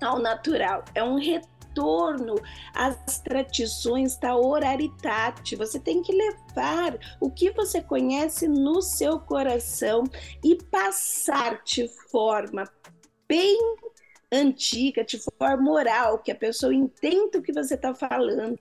ao 0.00 0.20
natural, 0.20 0.84
é 0.94 1.02
um 1.02 1.16
retorno 1.16 2.36
às 2.72 3.18
tradições 3.18 4.16
da 4.16 4.36
oralidade. 4.36 5.56
Você 5.56 5.80
tem 5.80 6.02
que 6.02 6.12
levar 6.12 6.96
o 7.20 7.28
que 7.28 7.50
você 7.50 7.82
conhece 7.82 8.46
no 8.46 8.80
seu 8.80 9.18
coração 9.18 10.04
e 10.44 10.54
passar 10.54 11.64
de 11.64 11.88
forma 12.12 12.62
bem 13.26 13.58
antiga, 14.32 15.02
de 15.02 15.18
forma 15.36 15.68
oral, 15.68 16.20
que 16.20 16.30
a 16.30 16.36
pessoa 16.36 16.72
entenda 16.72 17.38
o 17.38 17.42
que 17.42 17.52
você 17.52 17.74
está 17.74 17.92
falando, 17.92 18.56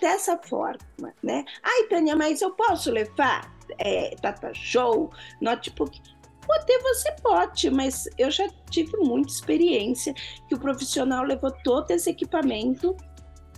dessa 0.00 0.36
forma, 0.38 1.14
né? 1.22 1.44
Ai, 1.62 1.84
Tânia, 1.84 2.16
mas 2.16 2.42
eu 2.42 2.52
posso 2.52 2.90
levar 2.90 3.52
é, 3.78 4.14
data 4.20 4.52
show, 4.54 5.10
notebook? 5.40 6.00
Poder 6.46 6.78
você 6.82 7.12
pode, 7.22 7.70
mas 7.70 8.08
eu 8.16 8.30
já 8.30 8.48
tive 8.70 8.96
muita 8.96 9.30
experiência 9.30 10.14
que 10.48 10.54
o 10.54 10.58
profissional 10.58 11.22
levou 11.22 11.52
todo 11.62 11.90
esse 11.90 12.08
equipamento 12.08 12.96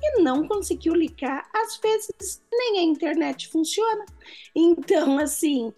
e 0.02 0.22
não 0.22 0.46
conseguiu 0.48 0.94
ligar. 0.94 1.48
Às 1.54 1.76
vezes 1.78 2.42
nem 2.52 2.78
a 2.80 2.82
internet 2.82 3.48
funciona. 3.48 4.04
Então, 4.54 5.18
assim, 5.18 5.72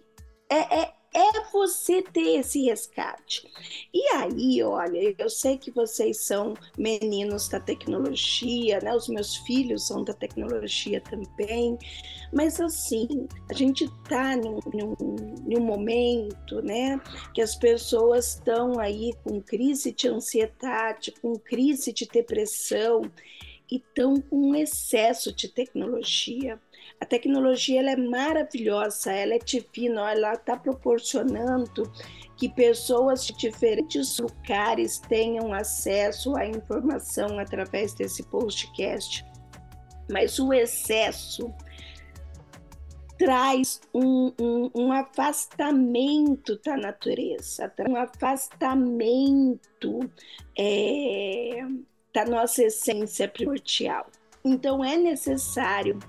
é, 0.49 0.81
é 0.81 0.93
é 1.13 1.51
você 1.51 2.01
ter 2.01 2.39
esse 2.39 2.63
resgate. 2.63 3.47
E 3.93 4.01
aí, 4.15 4.63
olha, 4.63 5.15
eu 5.17 5.29
sei 5.29 5.57
que 5.57 5.71
vocês 5.71 6.17
são 6.17 6.55
meninos 6.77 7.47
da 7.47 7.59
tecnologia, 7.59 8.79
né? 8.81 8.95
Os 8.95 9.07
meus 9.07 9.35
filhos 9.37 9.87
são 9.87 10.03
da 10.03 10.13
tecnologia 10.13 10.99
também, 11.01 11.77
mas 12.33 12.59
assim, 12.59 13.27
a 13.49 13.53
gente 13.53 13.85
está 13.85 14.35
num, 14.35 14.59
num, 14.73 14.95
num, 15.45 15.61
momento, 15.61 16.61
né, 16.63 16.99
que 17.33 17.41
as 17.41 17.55
pessoas 17.55 18.29
estão 18.29 18.79
aí 18.79 19.13
com 19.23 19.39
crise 19.39 19.91
de 19.91 20.07
ansiedade, 20.07 21.13
com 21.21 21.35
crise 21.35 21.93
de 21.93 22.07
depressão 22.07 23.03
e 23.71 23.75
estão 23.75 24.19
com 24.19 24.55
excesso 24.55 25.31
de 25.31 25.47
tecnologia. 25.47 26.59
A 26.99 27.05
tecnologia 27.05 27.79
ela 27.79 27.91
é 27.91 27.95
maravilhosa, 27.95 29.11
ela 29.11 29.35
é 29.35 29.39
divina, 29.39 30.11
ela 30.11 30.33
está 30.33 30.55
proporcionando 30.55 31.91
que 32.37 32.49
pessoas 32.49 33.25
de 33.25 33.33
diferentes 33.33 34.19
lugares 34.19 34.99
tenham 34.99 35.53
acesso 35.53 36.35
à 36.35 36.45
informação 36.45 37.39
através 37.39 37.93
desse 37.93 38.23
podcast. 38.23 39.25
Mas 40.09 40.39
o 40.39 40.53
excesso 40.53 41.53
traz 43.17 43.79
um, 43.93 44.33
um, 44.39 44.71
um, 44.75 44.91
afastamento 44.91 46.59
da 46.65 46.75
natureza, 46.75 47.71
um 47.87 47.95
afastamento 47.95 49.99
é, 50.57 51.59
da 52.13 52.25
nossa 52.25 52.63
essência 52.63 53.27
primordial. 53.27 54.07
Então 54.43 54.83
é 54.83 54.97
necessário 54.97 55.99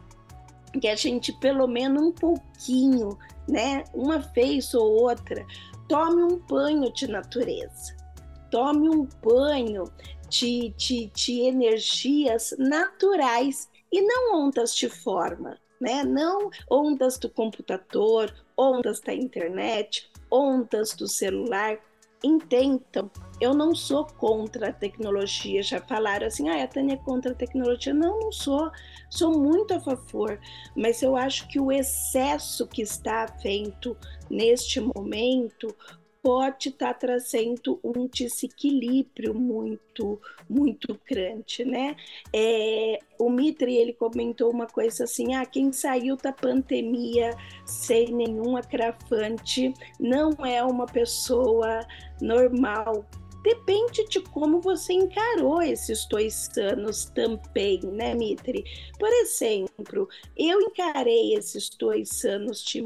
que 0.80 0.88
a 0.88 0.96
gente, 0.96 1.32
pelo 1.32 1.66
menos 1.66 2.02
um 2.02 2.12
pouquinho, 2.12 3.18
né, 3.48 3.84
uma 3.94 4.18
vez 4.18 4.74
ou 4.74 5.02
outra, 5.02 5.44
tome 5.88 6.22
um 6.22 6.38
banho 6.38 6.92
de 6.92 7.06
natureza, 7.06 7.96
tome 8.50 8.88
um 8.88 9.06
banho 9.22 9.84
de, 10.28 10.74
de, 10.76 11.06
de 11.06 11.40
energias 11.40 12.54
naturais 12.58 13.68
e 13.92 14.00
não 14.02 14.34
ondas 14.34 14.74
de 14.74 14.88
forma, 14.88 15.56
né? 15.80 16.02
Não 16.02 16.50
ondas 16.70 17.18
do 17.18 17.30
computador, 17.30 18.34
ondas 18.56 19.00
da 19.00 19.14
internet, 19.14 20.10
ondas 20.30 20.94
do 20.94 21.06
celular. 21.06 21.78
Entendam, 22.24 23.10
eu 23.38 23.52
não 23.52 23.74
sou 23.74 24.06
contra 24.06 24.70
a 24.70 24.72
tecnologia. 24.72 25.62
Já 25.62 25.78
falaram 25.78 26.26
assim, 26.26 26.48
ah, 26.48 26.64
a 26.64 26.66
Tânia 26.66 26.94
é 26.94 26.96
contra 26.96 27.32
a 27.32 27.34
tecnologia. 27.34 27.92
Não, 27.92 28.18
não 28.18 28.32
sou. 28.32 28.70
Sou 29.10 29.38
muito 29.38 29.74
a 29.74 29.80
favor. 29.80 30.40
Mas 30.74 31.02
eu 31.02 31.16
acho 31.16 31.46
que 31.48 31.60
o 31.60 31.70
excesso 31.70 32.66
que 32.66 32.80
está 32.80 33.28
feito 33.42 33.94
neste 34.30 34.80
momento 34.80 35.68
pode 36.24 36.70
estar 36.70 36.94
tá 36.94 36.94
trazendo 36.94 37.78
um 37.84 38.06
desequilíbrio 38.06 39.34
muito, 39.34 40.18
muito 40.48 40.98
grande, 41.06 41.66
né? 41.66 41.94
É, 42.32 42.98
o 43.18 43.28
Mitri, 43.28 43.76
ele 43.76 43.92
comentou 43.92 44.50
uma 44.50 44.66
coisa 44.66 45.04
assim, 45.04 45.34
ah, 45.34 45.44
quem 45.44 45.70
saiu 45.70 46.16
da 46.16 46.32
pandemia 46.32 47.36
sem 47.66 48.10
nenhum 48.10 48.56
agravante 48.56 49.74
não 50.00 50.32
é 50.46 50.64
uma 50.64 50.86
pessoa 50.86 51.86
normal, 52.22 53.04
depende 53.44 54.08
de 54.08 54.20
como 54.20 54.62
você 54.62 54.94
encarou 54.94 55.60
esses 55.60 56.06
dois 56.06 56.48
anos 56.56 57.04
também, 57.04 57.78
né, 57.82 58.14
Mitri? 58.14 58.64
Por 58.98 59.12
exemplo, 59.12 60.08
eu 60.34 60.58
encarei 60.62 61.34
esses 61.34 61.68
dois 61.68 62.24
anos 62.24 62.64
de, 62.64 62.80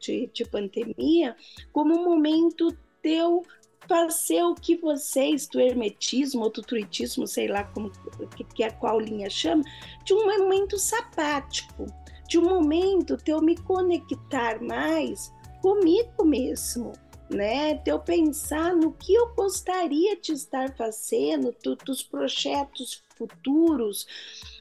de, 0.00 0.30
de 0.32 0.44
pandemia 0.44 1.36
como 1.72 1.94
um 1.94 2.04
momento 2.04 2.76
de 3.02 3.14
eu 3.14 3.42
fazer 3.88 4.42
o 4.44 4.54
que 4.54 4.76
vocês 4.76 5.48
do 5.48 5.60
hermetismo 5.60 6.42
ou 6.42 6.50
do 6.50 6.62
truitismo, 6.62 7.26
sei 7.26 7.48
lá 7.48 7.64
como 7.64 7.90
que, 8.36 8.44
que 8.44 8.62
a 8.62 8.70
qual 8.70 9.00
linha 9.00 9.28
chama, 9.28 9.64
de 10.04 10.14
um 10.14 10.26
momento 10.26 10.78
sabático, 10.78 11.86
de 12.28 12.38
um 12.38 12.44
momento 12.44 13.16
de 13.16 13.32
eu 13.32 13.40
me 13.40 13.56
conectar 13.56 14.62
mais 14.62 15.32
comigo 15.60 16.24
mesmo, 16.24 16.92
né? 17.28 17.74
De 17.74 17.90
eu 17.90 17.98
pensar 17.98 18.74
no 18.76 18.92
que 18.92 19.12
eu 19.12 19.34
gostaria 19.34 20.16
de 20.20 20.32
estar 20.32 20.76
fazendo, 20.76 21.54
do, 21.62 21.74
dos 21.74 22.02
projetos 22.02 23.02
futuros, 23.16 24.06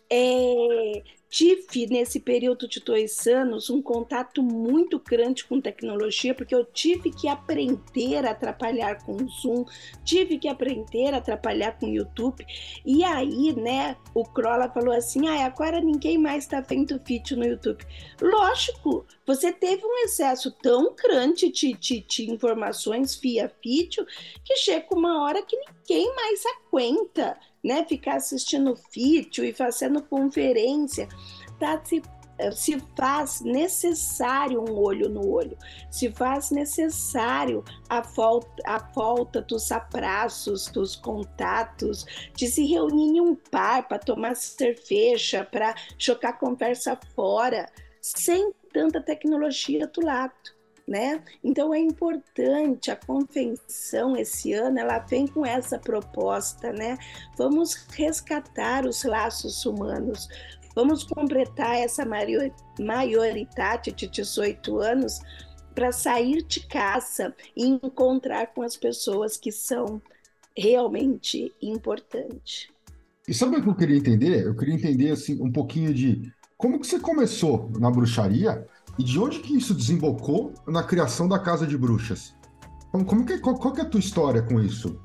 é, 0.09 1.03
tive 1.29 1.85
nesse 1.87 2.19
período 2.19 2.67
de 2.67 2.79
dois 2.79 3.27
anos 3.27 3.69
um 3.69 3.81
contato 3.81 4.41
muito 4.41 4.99
grande 4.99 5.45
com 5.45 5.61
tecnologia, 5.61 6.33
porque 6.33 6.55
eu 6.55 6.65
tive 6.65 7.11
que 7.11 7.27
aprender 7.27 8.25
a 8.25 8.33
trabalhar 8.33 9.03
com 9.05 9.15
o 9.15 9.29
Zoom, 9.29 9.63
tive 10.03 10.39
que 10.39 10.47
aprender 10.47 11.13
a 11.13 11.21
trabalhar 11.21 11.77
com 11.79 11.85
o 11.85 11.93
YouTube. 11.93 12.45
E 12.83 13.03
aí, 13.03 13.53
né, 13.53 13.95
o 14.13 14.23
Crolla 14.23 14.69
falou 14.69 14.93
assim: 14.93 15.27
ah, 15.27 15.45
agora 15.45 15.79
ninguém 15.79 16.17
mais 16.17 16.45
está 16.45 16.61
vendo 16.61 16.99
vídeo 17.05 17.37
no 17.37 17.45
YouTube. 17.45 17.85
Lógico, 18.19 19.05
você 19.25 19.51
teve 19.51 19.85
um 19.85 19.97
excesso 19.99 20.51
tão 20.51 20.95
grande 20.95 21.51
de, 21.51 21.73
de, 21.73 22.01
de 22.01 22.31
informações 22.31 23.15
via 23.15 23.51
vídeo 23.63 24.05
que 24.43 24.55
chega 24.57 24.87
uma 24.91 25.23
hora 25.23 25.43
que 25.43 25.55
ninguém 25.55 26.13
mais 26.15 26.41
aguenta 26.45 27.37
né, 27.63 27.85
ficar 27.85 28.15
assistindo 28.15 28.77
vídeo 28.93 29.43
e 29.43 29.53
fazendo 29.53 30.01
conferência, 30.01 31.07
tá 31.59 31.81
se, 31.83 32.01
se 32.53 32.79
faz 32.95 33.41
necessário 33.41 34.61
um 34.61 34.79
olho 34.79 35.09
no 35.09 35.29
olho, 35.29 35.57
se 35.91 36.09
faz 36.11 36.51
necessário 36.51 37.63
a 37.89 38.01
volta, 38.01 38.63
a 38.65 38.77
volta 38.77 39.41
dos 39.41 39.71
abraços, 39.71 40.67
dos 40.67 40.95
contatos, 40.95 42.05
de 42.33 42.47
se 42.47 42.65
reunir 42.65 43.17
em 43.17 43.21
um 43.21 43.35
par 43.35 43.87
para 43.87 43.99
tomar 43.99 44.35
cerveja, 44.35 45.43
para 45.43 45.75
jogar 45.97 46.33
conversa 46.33 46.97
fora, 47.15 47.69
sem 48.01 48.53
tanta 48.71 49.01
tecnologia 49.01 49.87
do 49.87 50.05
lado. 50.05 50.58
Né? 50.89 51.21
Então 51.43 51.71
é 51.71 51.79
importante 51.79 52.89
a 52.89 52.95
convenção 52.95 54.17
esse 54.17 54.53
ano, 54.53 54.79
ela 54.79 54.97
vem 54.97 55.27
com 55.27 55.45
essa 55.45 55.77
proposta, 55.77 56.73
né? 56.73 56.97
Vamos 57.37 57.75
resgatar 57.91 58.87
os 58.87 59.03
laços 59.03 59.63
humanos, 59.65 60.27
vamos 60.73 61.03
completar 61.03 61.75
essa 61.75 62.03
maioridade 62.79 63.91
de 63.91 64.07
18 64.07 64.79
anos 64.79 65.19
para 65.75 65.91
sair 65.91 66.41
de 66.41 66.65
casa 66.67 67.35
e 67.55 67.67
encontrar 67.67 68.47
com 68.47 68.63
as 68.63 68.75
pessoas 68.75 69.37
que 69.37 69.51
são 69.51 70.01
realmente 70.57 71.53
importantes. 71.61 72.67
E 73.27 73.33
sabe 73.33 73.57
o 73.57 73.61
que 73.63 73.69
eu 73.69 73.75
queria 73.75 73.97
entender? 73.97 74.43
Eu 74.43 74.55
queria 74.55 74.73
entender 74.73 75.11
assim 75.11 75.39
um 75.39 75.51
pouquinho 75.51 75.93
de 75.93 76.33
como 76.57 76.79
que 76.79 76.87
você 76.87 76.99
começou 76.99 77.69
na 77.79 77.91
bruxaria 77.91 78.67
e 78.99 79.03
de 79.03 79.17
onde 79.17 79.39
que 79.39 79.55
isso 79.55 79.73
desembocou 79.73 80.53
na 80.67 80.83
criação 80.83 81.25
da 81.25 81.39
Casa 81.39 81.65
de 81.65 81.77
Bruxas? 81.77 82.35
Como, 82.91 83.05
como 83.05 83.25
que, 83.25 83.39
qual, 83.39 83.57
qual 83.57 83.73
que 83.73 83.79
é 83.79 83.83
a 83.83 83.89
tua 83.89 84.01
história 84.01 84.41
com 84.41 84.59
isso? 84.59 84.99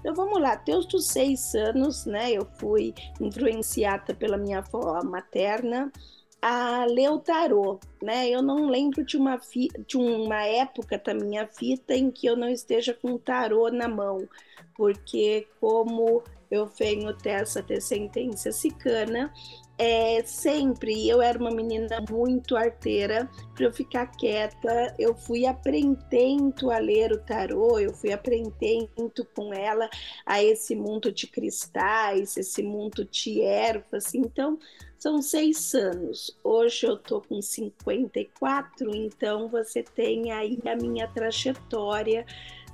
Então 0.00 0.14
vamos 0.14 0.40
lá, 0.40 0.54
desde 0.54 0.96
os 0.96 1.06
seis 1.06 1.54
anos, 1.54 2.06
né, 2.06 2.32
eu 2.32 2.48
fui 2.58 2.94
influenciada 3.20 4.14
pela 4.14 4.38
minha 4.38 4.58
avó 4.58 5.02
materna 5.04 5.92
a 6.40 6.86
ler 6.86 7.10
o 7.10 7.18
tarô, 7.18 7.80
né? 8.02 8.28
Eu 8.30 8.40
não 8.40 8.68
lembro 8.68 9.04
de 9.04 9.16
uma, 9.16 9.38
de 9.86 9.96
uma 9.96 10.44
época 10.44 10.96
da 11.04 11.12
minha 11.12 11.48
vida 11.58 11.94
em 11.94 12.10
que 12.10 12.26
eu 12.26 12.36
não 12.36 12.48
esteja 12.48 12.94
com 12.94 13.12
o 13.12 13.18
tarô 13.18 13.68
na 13.68 13.88
mão, 13.88 14.28
porque 14.76 15.48
como 15.60 16.22
eu 16.50 16.66
venho 16.66 17.12
dessa 17.14 17.60
descendência 17.60 18.52
cicana, 18.52 19.32
é, 19.78 20.22
sempre 20.24 21.06
eu 21.06 21.20
era 21.20 21.38
uma 21.38 21.50
menina 21.50 22.02
muito 22.10 22.56
arteira, 22.56 23.28
para 23.54 23.66
eu 23.66 23.72
ficar 23.72 24.06
quieta, 24.06 24.94
eu 24.98 25.14
fui 25.14 25.44
aprendendo 25.44 26.70
a 26.70 26.78
ler 26.78 27.12
o 27.12 27.18
tarô, 27.18 27.78
eu 27.78 27.92
fui 27.92 28.12
aprendendo 28.12 29.26
com 29.34 29.52
ela 29.52 29.88
a 30.24 30.42
esse 30.42 30.74
mundo 30.74 31.12
de 31.12 31.26
cristais, 31.26 32.36
esse 32.36 32.62
mundo 32.62 33.04
de 33.04 33.42
ervas. 33.42 34.14
Então, 34.14 34.58
são 34.98 35.20
seis 35.20 35.74
anos. 35.74 36.34
Hoje 36.42 36.86
eu 36.86 36.96
tô 36.96 37.20
com 37.20 37.42
54, 37.42 38.94
então 38.96 39.48
você 39.48 39.82
tem 39.82 40.32
aí 40.32 40.58
a 40.66 40.74
minha 40.74 41.06
trajetória 41.08 42.24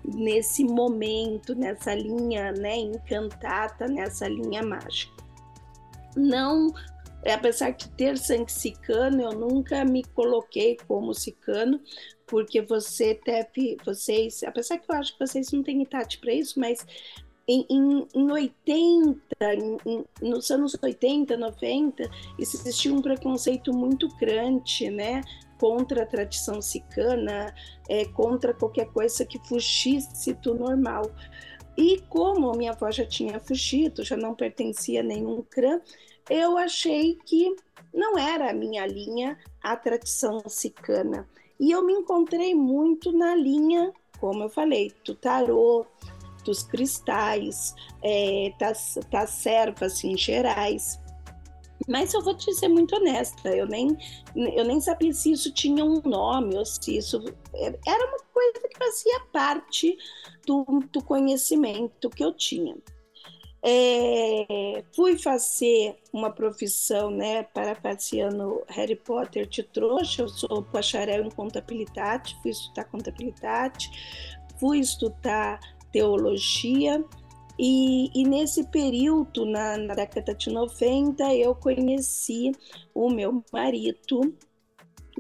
nesse 0.05 0.65
momento, 0.65 1.55
nessa 1.55 1.95
linha 1.95 2.53
né, 2.53 2.77
encantada, 2.77 3.89
nessa 3.89 4.29
linha 4.29 4.63
mágica. 4.63 5.13
Não 6.17 6.73
apesar 7.31 7.71
de 7.71 7.89
ter 7.91 8.19
sangue 8.19 8.51
sicano, 8.51 9.23
eu 9.23 9.33
nunca 9.33 9.85
me 9.85 10.03
coloquei 10.03 10.77
como 10.89 11.15
sicano, 11.15 11.81
porque 12.27 12.63
você 12.63 13.21
deve, 13.25 13.77
vocês, 13.85 14.43
apesar 14.43 14.79
que 14.79 14.91
eu 14.91 14.97
acho 14.97 15.13
que 15.13 15.27
vocês 15.27 15.53
não 15.53 15.63
têm 15.63 15.83
idade 15.83 16.19
para 16.19 16.33
isso, 16.33 16.59
mas 16.59 16.85
em, 17.47 17.67
em, 17.69 18.09
em 18.15 18.31
80, 18.31 19.21
em, 19.55 20.05
nos 20.21 20.51
anos 20.51 20.77
80, 20.81 21.37
90, 21.37 22.11
existia 22.39 22.93
um 22.93 23.03
preconceito 23.03 23.73
muito 23.73 24.09
grande, 24.17 24.91
né? 24.91 25.21
Contra 25.59 26.03
a 26.03 26.07
tradição 26.07 26.61
sicana, 26.61 27.55
é, 27.89 28.05
contra 28.07 28.55
qualquer 28.55 28.87
coisa 28.87 29.25
que 29.25 29.39
fugisse 29.47 30.35
do 30.35 30.55
normal. 30.55 31.11
E 31.77 32.01
como 32.09 32.51
a 32.51 32.57
minha 32.57 32.73
avó 32.73 32.91
já 32.91 33.07
tinha 33.07 33.41
fugido, 33.41 34.05
já 34.05 34.17
não 34.17 34.35
pertencia 34.35 35.01
a 35.01 35.05
nenhum 35.05 35.43
clã, 35.51 35.81
eu 36.33 36.57
achei 36.57 37.19
que 37.27 37.55
não 37.93 38.19
era 38.19 38.51
a 38.51 38.55
minha 38.55 38.87
linha 38.87 39.39
a 39.63 39.77
tradição 39.77 40.43
sicana. 40.49 41.29
E 41.61 41.71
eu 41.71 41.85
me 41.85 41.93
encontrei 41.93 42.55
muito 42.55 43.13
na 43.13 43.35
linha, 43.35 43.93
como 44.19 44.43
eu 44.45 44.49
falei, 44.49 44.93
do 45.05 45.15
tarô, 45.15 45.87
dos 46.43 46.63
cristais, 46.63 47.75
é, 48.03 48.51
das, 48.59 48.99
das 49.11 49.31
servas 49.31 50.03
em 50.03 50.17
gerais. 50.17 50.99
Mas 51.87 52.15
eu 52.15 52.23
vou 52.23 52.35
te 52.35 52.53
ser 52.55 52.69
muito 52.69 52.97
honesta, 52.97 53.55
eu 53.55 53.67
nem, 53.67 53.97
eu 54.35 54.65
nem 54.65 54.81
sabia 54.81 55.13
se 55.13 55.33
isso 55.33 55.53
tinha 55.53 55.85
um 55.85 56.01
nome 56.01 56.57
ou 56.57 56.65
se 56.65 56.97
isso 56.97 57.23
era 57.87 58.07
uma 58.07 58.19
coisa 58.33 58.69
que 58.69 58.79
fazia 58.79 59.21
parte 59.33 59.99
do, 60.47 60.65
do 60.93 61.03
conhecimento 61.03 62.09
que 62.09 62.25
eu 62.25 62.33
tinha. 62.33 62.77
É, 63.65 64.83
fui 64.95 65.17
fazer 65.17 65.97
uma 66.13 66.31
profissão, 66.31 67.11
né, 67.11 67.45
para 67.45 67.77
parciano 67.77 68.61
Harry 68.69 68.97
Potter 68.97 69.47
de 69.47 69.63
trouxa, 69.63 70.23
eu 70.23 70.29
sou 70.29 70.63
bacharel 70.63 71.25
em 71.25 71.31
contabilidade, 71.31 72.37
fui 72.43 72.51
estudar 72.51 72.85
contabilidade, 72.87 73.89
fui 74.59 74.81
estudar 74.81 75.61
teologia, 75.93 77.05
e, 77.59 78.11
e, 78.15 78.25
nesse 78.25 78.65
período, 78.65 79.45
na, 79.45 79.77
na, 79.77 79.95
década 79.95 80.35
de 80.35 80.51
90, 80.51 81.35
eu 81.35 81.55
conheci 81.55 82.53
o 82.95 83.11
meu 83.11 83.45
marido, 83.53 84.35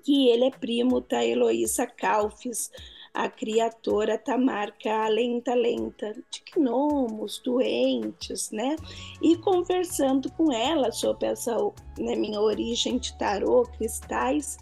que 0.03 0.29
ele 0.29 0.47
é 0.47 0.51
primo 0.51 1.01
da 1.01 1.25
Heloísa 1.25 1.87
Calfes, 1.87 2.71
a 3.15 3.29
criadora 3.29 4.21
da 4.25 4.39
marca 4.39 5.07
Lenta 5.09 5.55
Lenta, 5.55 6.15
de 6.31 6.43
gnomos, 6.55 7.41
doentes, 7.45 8.51
né? 8.51 8.77
E 9.21 9.37
conversando 9.37 10.31
com 10.33 10.51
ela 10.51 10.91
sobre 10.91 11.27
essa 11.27 11.55
né, 11.99 12.15
minha 12.17 12.41
origem 12.41 12.99
de 12.99 13.17
tarô, 13.19 13.65
cristais, 13.77 14.57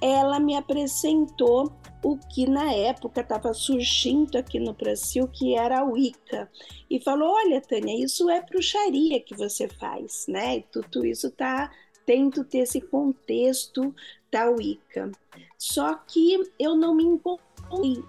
ela 0.00 0.40
me 0.40 0.56
apresentou 0.56 1.72
o 2.02 2.18
que 2.18 2.46
na 2.46 2.72
época 2.72 3.22
estava 3.22 3.54
surgindo 3.54 4.36
aqui 4.36 4.58
no 4.58 4.74
Brasil, 4.74 5.26
que 5.28 5.56
era 5.56 5.80
a 5.80 5.84
Wicca. 5.84 6.50
E 6.90 7.00
falou: 7.00 7.32
Olha, 7.32 7.60
Tânia, 7.60 8.04
isso 8.04 8.28
é 8.28 8.42
bruxaria 8.42 9.20
que 9.20 9.34
você 9.34 9.68
faz, 9.68 10.26
né? 10.28 10.58
E 10.58 10.62
tudo 10.62 11.06
isso 11.06 11.28
está 11.28 11.70
dentro 12.06 12.44
desse 12.44 12.80
contexto 12.80 13.94
da 14.30 14.50
Wicca. 14.50 15.10
Só 15.56 15.94
que 15.94 16.38
eu 16.58 16.76
não 16.76 16.94
me 16.94 17.04
encontrei 17.04 17.43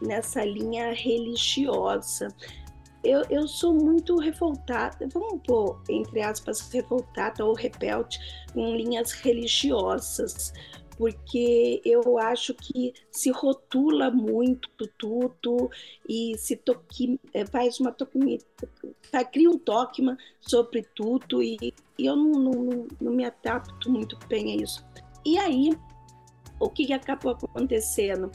nessa 0.02 0.44
linha 0.44 0.94
religiosa. 0.94 2.28
Eu, 3.04 3.22
eu 3.30 3.48
sou 3.48 3.72
muito 3.72 4.18
revoltada, 4.18 5.08
vamos 5.14 5.40
pôr, 5.46 5.80
entre 5.88 6.22
aspas, 6.22 6.72
revoltada 6.72 7.46
ou 7.46 7.54
rebelte 7.54 8.20
em 8.56 8.76
linhas 8.76 9.12
religiosas, 9.12 10.52
porque 10.98 11.82
eu 11.86 12.18
acho 12.18 12.54
que 12.54 12.94
se 13.12 13.30
rotula 13.30 14.10
muito 14.10 14.70
tudo 14.98 15.70
e 16.08 16.36
se 16.38 16.56
toque, 16.56 17.20
é, 17.34 17.46
faz 17.46 17.80
uma 17.80 17.92
toque, 17.92 18.40
cria 19.32 19.50
um 19.50 19.58
dogma 19.58 20.18
sobre 20.42 20.84
tudo 20.96 21.44
e, 21.44 21.58
e 22.00 22.06
eu 22.06 22.16
não, 22.16 22.32
não, 22.32 22.88
não, 23.00 23.14
me 23.14 23.26
adapto 23.26 23.92
muito 23.92 24.18
bem 24.28 24.54
a 24.54 24.64
isso. 24.64 24.84
E 25.26 25.38
aí, 25.38 25.78
o 26.60 26.70
que 26.70 26.92
acabou 26.94 27.34
acontecendo? 27.34 28.32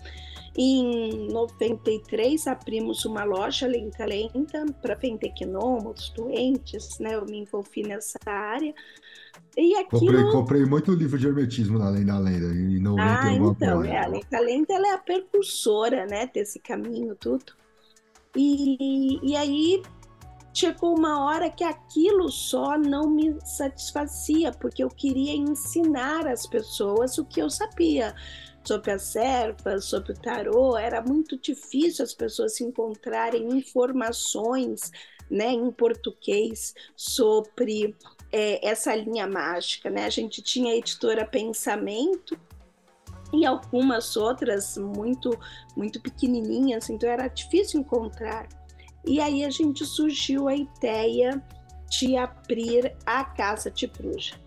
Em 0.57 1.29
93, 1.29 2.47
abrimos 2.49 3.05
uma 3.05 3.23
loja 3.23 3.69
lenta 3.69 4.05
lenta 4.05 4.67
para 4.83 4.95
vender 4.97 5.33
doentes, 6.17 6.99
né? 6.99 7.15
Eu 7.15 7.25
me 7.25 7.39
envolvi 7.39 7.83
nessa 7.83 8.19
área. 8.27 8.75
E 9.57 9.77
aquilo... 9.77 10.01
comprei, 10.01 10.31
comprei 10.31 10.65
muito 10.65 10.93
livro 10.93 11.19
de 11.19 11.27
hermetismo 11.27 11.79
na 11.79 11.89
Lenda 11.89 12.19
Lenda. 12.19 12.47
E 12.55 12.81
não 12.81 12.97
ah, 12.99 13.33
então, 13.33 13.85
é, 13.85 13.99
a 13.99 14.09
Lenda 14.09 14.41
Lenda 14.41 14.75
ela 14.75 14.89
é 14.89 14.93
a 14.95 14.99
percursora 14.99 16.07
né, 16.07 16.29
desse 16.33 16.59
caminho, 16.59 17.15
tudo. 17.15 17.53
E, 18.37 19.19
e 19.23 19.37
aí 19.37 19.83
chegou 20.53 20.97
uma 20.97 21.25
hora 21.25 21.49
que 21.49 21.65
aquilo 21.65 22.29
só 22.29 22.77
não 22.77 23.09
me 23.09 23.37
satisfazia, 23.45 24.53
porque 24.53 24.83
eu 24.83 24.89
queria 24.89 25.35
ensinar 25.35 26.27
as 26.27 26.47
pessoas 26.47 27.19
o 27.19 27.25
que 27.25 27.41
eu 27.41 27.49
sabia 27.49 28.15
sobre 28.71 28.93
as 28.93 29.03
servas, 29.03 29.87
sobre 29.87 30.13
o 30.13 30.15
tarô, 30.15 30.77
era 30.77 31.03
muito 31.03 31.37
difícil 31.37 32.05
as 32.05 32.15
pessoas 32.15 32.61
encontrarem 32.61 33.49
informações 33.51 34.93
né, 35.29 35.51
em 35.51 35.73
português 35.73 36.73
sobre 36.95 37.97
é, 38.31 38.65
essa 38.65 38.95
linha 38.95 39.27
mágica. 39.27 39.91
Né? 39.91 40.05
A 40.05 40.09
gente 40.09 40.41
tinha 40.41 40.73
a 40.73 40.77
editora 40.77 41.27
Pensamento 41.27 42.39
e 43.33 43.45
algumas 43.45 44.17
outras 44.17 44.79
muito, 44.79 45.37
muito 45.77 46.01
pequenininhas, 46.01 46.89
então 46.91 47.09
era 47.09 47.27
difícil 47.27 47.81
encontrar. 47.81 48.49
E 49.05 49.21
aí 49.21 49.45
a 49.45 49.51
gente 49.51 49.85
surgiu 49.85 50.47
a 50.47 50.55
ideia 50.55 51.45
de 51.89 52.17
abrir 52.17 52.97
a 53.05 53.25
Casa 53.25 53.69
de 53.69 53.89
Bruxa 53.89 54.39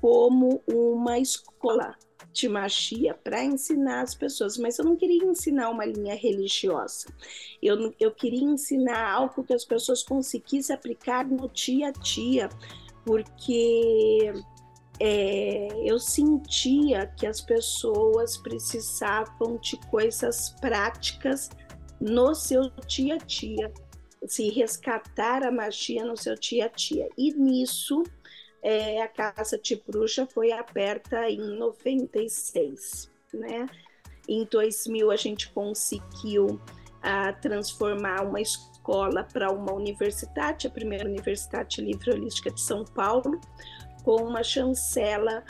como 0.00 0.62
uma 0.66 1.18
escola 1.18 1.94
de 2.32 2.48
magia 2.48 3.14
para 3.14 3.44
ensinar 3.44 4.02
as 4.02 4.14
pessoas, 4.14 4.56
mas 4.56 4.78
eu 4.78 4.84
não 4.84 4.96
queria 4.96 5.24
ensinar 5.24 5.70
uma 5.70 5.84
linha 5.84 6.14
religiosa. 6.14 7.06
Eu, 7.62 7.92
eu 7.98 8.12
queria 8.12 8.44
ensinar 8.44 9.12
algo 9.12 9.42
que 9.42 9.52
as 9.52 9.64
pessoas 9.64 10.02
conseguissem 10.02 10.74
aplicar 10.74 11.26
no 11.26 11.48
dia 11.48 11.88
a 11.88 11.92
dia, 11.92 12.48
porque 13.04 14.32
é, 15.00 15.68
eu 15.84 15.98
sentia 15.98 17.06
que 17.18 17.26
as 17.26 17.40
pessoas 17.40 18.36
precisavam 18.36 19.56
de 19.56 19.76
coisas 19.88 20.50
práticas 20.60 21.50
no 22.00 22.34
seu 22.34 22.70
dia 22.86 23.14
a 23.14 23.18
dia, 23.18 23.72
se 24.26 24.50
resgatar 24.50 25.42
a 25.42 25.50
magia 25.50 26.04
no 26.04 26.16
seu 26.16 26.34
dia 26.34 26.66
a 26.66 26.68
dia. 26.68 27.08
E 27.16 27.32
nisso, 27.32 28.02
é, 28.62 29.02
a 29.02 29.08
Casa 29.08 29.58
de 29.58 29.82
Bruxa 29.86 30.26
foi 30.26 30.52
aberta 30.52 31.28
em 31.28 31.58
96, 31.58 33.10
né? 33.32 33.66
Em 34.28 34.44
2000 34.44 35.10
a 35.10 35.16
gente 35.16 35.50
conseguiu 35.50 36.60
a, 37.02 37.32
transformar 37.32 38.22
uma 38.22 38.40
escola 38.40 39.24
para 39.24 39.50
uma 39.50 39.72
universidade, 39.72 40.66
a 40.66 40.70
primeira 40.70 41.08
Universidade 41.08 41.80
Livre 41.80 42.12
Holística 42.12 42.50
de 42.50 42.60
São 42.60 42.84
Paulo, 42.84 43.40
com 44.04 44.16
uma 44.16 44.42
chancela 44.42 45.44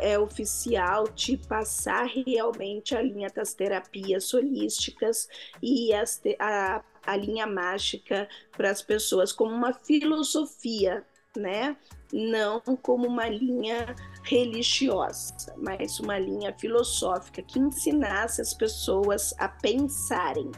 é 0.00 0.18
oficial 0.18 1.08
de 1.08 1.36
passar 1.36 2.06
realmente 2.06 2.96
a 2.96 3.02
linha 3.02 3.28
das 3.28 3.54
terapias 3.54 4.32
holísticas 4.32 5.28
e 5.62 5.92
as, 5.92 6.20
a, 6.38 6.82
a 7.06 7.16
linha 7.16 7.46
mágica 7.46 8.28
para 8.56 8.70
as 8.70 8.82
pessoas 8.82 9.32
como 9.32 9.52
uma 9.52 9.72
filosofia, 9.72 11.04
né? 11.38 11.76
Não 12.12 12.60
como 12.82 13.06
uma 13.06 13.28
linha 13.28 13.94
religiosa, 14.22 15.54
mas 15.56 15.98
uma 16.00 16.18
linha 16.18 16.54
filosófica 16.58 17.42
que 17.42 17.58
ensinasse 17.58 18.40
as 18.40 18.52
pessoas 18.52 19.34
a 19.38 19.48
pensarem. 19.48 20.50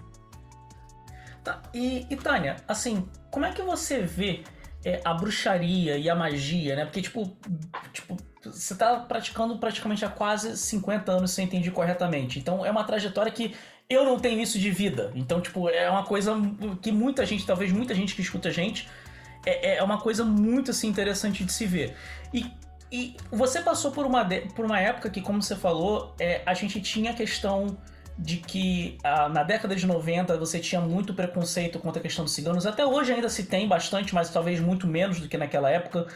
Tá. 1.45 1.63
E, 1.73 2.07
e 2.11 2.17
Tânia, 2.17 2.57
assim, 2.69 3.09
como 3.31 3.47
é 3.47 3.53
que 3.53 3.63
você 3.63 4.01
vê 4.03 4.43
é, 4.85 5.01
a 5.05 5.15
bruxaria 5.15 5.97
e 5.97 6.09
a 6.09 6.15
magia, 6.15 6.77
né? 6.77 6.85
Porque, 6.85 7.03
tipo, 7.03 7.37
tipo, 7.93 8.17
você 8.43 8.75
tá 8.75 9.01
praticando 9.01 9.59
praticamente 9.59 10.05
há 10.05 10.09
quase 10.09 10.57
50 10.57 11.13
anos 11.13 11.31
sem 11.31 11.45
entender 11.45 11.71
corretamente. 11.71 12.39
Então, 12.39 12.65
é 12.65 12.71
uma 12.71 12.85
trajetória 12.85 13.31
que 13.31 13.55
eu 13.89 14.05
não 14.05 14.19
tenho 14.19 14.41
isso 14.41 14.59
de 14.59 14.71
vida. 14.71 15.11
Então, 15.15 15.41
tipo, 15.41 15.69
é 15.69 15.91
uma 15.91 16.05
coisa 16.05 16.35
que 16.81 16.93
muita 16.93 17.27
gente, 17.27 17.45
talvez 17.45 17.73
muita 17.73 17.95
gente 17.95 18.15
que 18.15 18.23
escuta 18.23 18.49
a 18.49 18.53
gente, 18.53 18.89
é, 19.47 19.77
é 19.77 19.83
uma 19.83 19.99
coisa 19.99 20.25
muito, 20.25 20.71
assim, 20.71 20.89
interessante 20.89 21.45
de 21.45 21.53
se 21.53 21.67
ver. 21.67 21.97
E 22.33 22.47
e 22.93 23.17
você 23.31 23.61
passou 23.61 23.93
por 23.93 24.05
uma, 24.05 24.27
por 24.55 24.65
uma 24.65 24.81
época 24.81 25.09
que, 25.11 25.21
como 25.21 25.41
você 25.41 25.55
falou, 25.55 26.13
é, 26.19 26.43
a 26.45 26.55
gente 26.55 26.81
tinha 26.81 27.13
a 27.13 27.15
questão 27.15 27.79
de 28.19 28.37
que 28.37 28.99
ah, 29.03 29.29
na 29.29 29.43
década 29.43 29.75
de 29.77 29.87
90 29.87 30.37
você 30.37 30.59
tinha 30.59 30.81
muito 30.81 31.15
preconceito 31.15 31.79
contra 31.79 32.01
a 32.01 32.03
questão 32.03 32.25
dos 32.25 32.35
ciganos. 32.35 32.67
Até 32.67 32.85
hoje 32.85 33.13
ainda 33.13 33.29
se 33.29 33.45
tem 33.45 33.67
bastante, 33.69 34.15
mas 34.15 34.29
talvez 34.31 34.61
muito 34.61 34.87
menos 34.87 35.21
do 35.21 35.29
que 35.29 35.39
naquela 35.39 35.71
época. 35.71 36.07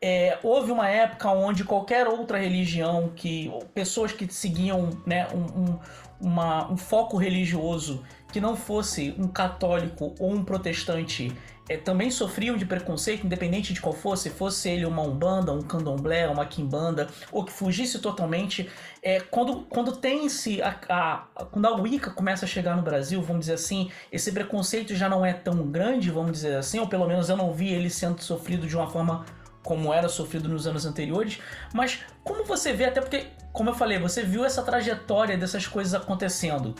É, 0.00 0.38
houve 0.44 0.70
uma 0.70 0.88
época 0.88 1.28
onde 1.30 1.64
qualquer 1.64 2.06
outra 2.06 2.38
religião, 2.38 3.10
que 3.16 3.50
pessoas 3.74 4.12
que 4.12 4.32
seguiam 4.32 4.90
né, 5.04 5.26
um, 5.34 5.62
um, 5.62 5.78
uma, 6.20 6.70
um 6.70 6.76
foco 6.76 7.16
religioso 7.16 8.04
que 8.30 8.40
não 8.40 8.54
fosse 8.54 9.12
um 9.18 9.26
católico 9.26 10.14
ou 10.20 10.32
um 10.32 10.44
protestante 10.44 11.32
é, 11.68 11.76
também 11.76 12.10
sofriam 12.10 12.56
de 12.56 12.64
preconceito, 12.64 13.26
independente 13.26 13.72
de 13.72 13.80
qual 13.80 13.92
fosse, 13.92 14.30
fosse 14.30 14.68
ele 14.68 14.86
uma 14.86 15.02
umbanda, 15.02 15.52
um 15.52 15.62
candomblé, 15.62 16.28
uma 16.28 16.46
quimbanda, 16.46 17.08
ou 17.30 17.44
que 17.44 17.52
fugisse 17.52 17.98
totalmente. 17.98 18.68
É, 19.02 19.20
quando, 19.20 19.62
quando 19.68 19.92
tem-se 19.96 20.62
a, 20.62 20.78
a, 20.88 21.44
quando 21.44 21.66
a 21.66 21.76
Wicca 21.76 22.10
começa 22.10 22.44
a 22.44 22.48
chegar 22.48 22.76
no 22.76 22.82
Brasil, 22.82 23.20
vamos 23.22 23.40
dizer 23.40 23.54
assim, 23.54 23.90
esse 24.10 24.32
preconceito 24.32 24.94
já 24.94 25.08
não 25.08 25.24
é 25.24 25.32
tão 25.32 25.70
grande, 25.70 26.10
vamos 26.10 26.32
dizer 26.32 26.56
assim, 26.56 26.78
ou 26.78 26.88
pelo 26.88 27.06
menos 27.06 27.28
eu 27.28 27.36
não 27.36 27.52
vi 27.52 27.68
ele 27.72 27.90
sendo 27.90 28.22
sofrido 28.22 28.66
de 28.66 28.76
uma 28.76 28.88
forma 28.88 29.24
como 29.62 29.92
era 29.92 30.08
sofrido 30.08 30.48
nos 30.48 30.66
anos 30.66 30.86
anteriores, 30.86 31.40
mas 31.74 32.00
como 32.24 32.44
você 32.44 32.72
vê, 32.72 32.86
até 32.86 33.02
porque, 33.02 33.26
como 33.52 33.68
eu 33.68 33.74
falei, 33.74 33.98
você 33.98 34.22
viu 34.22 34.44
essa 34.44 34.62
trajetória 34.62 35.36
dessas 35.36 35.66
coisas 35.66 35.94
acontecendo. 35.94 36.74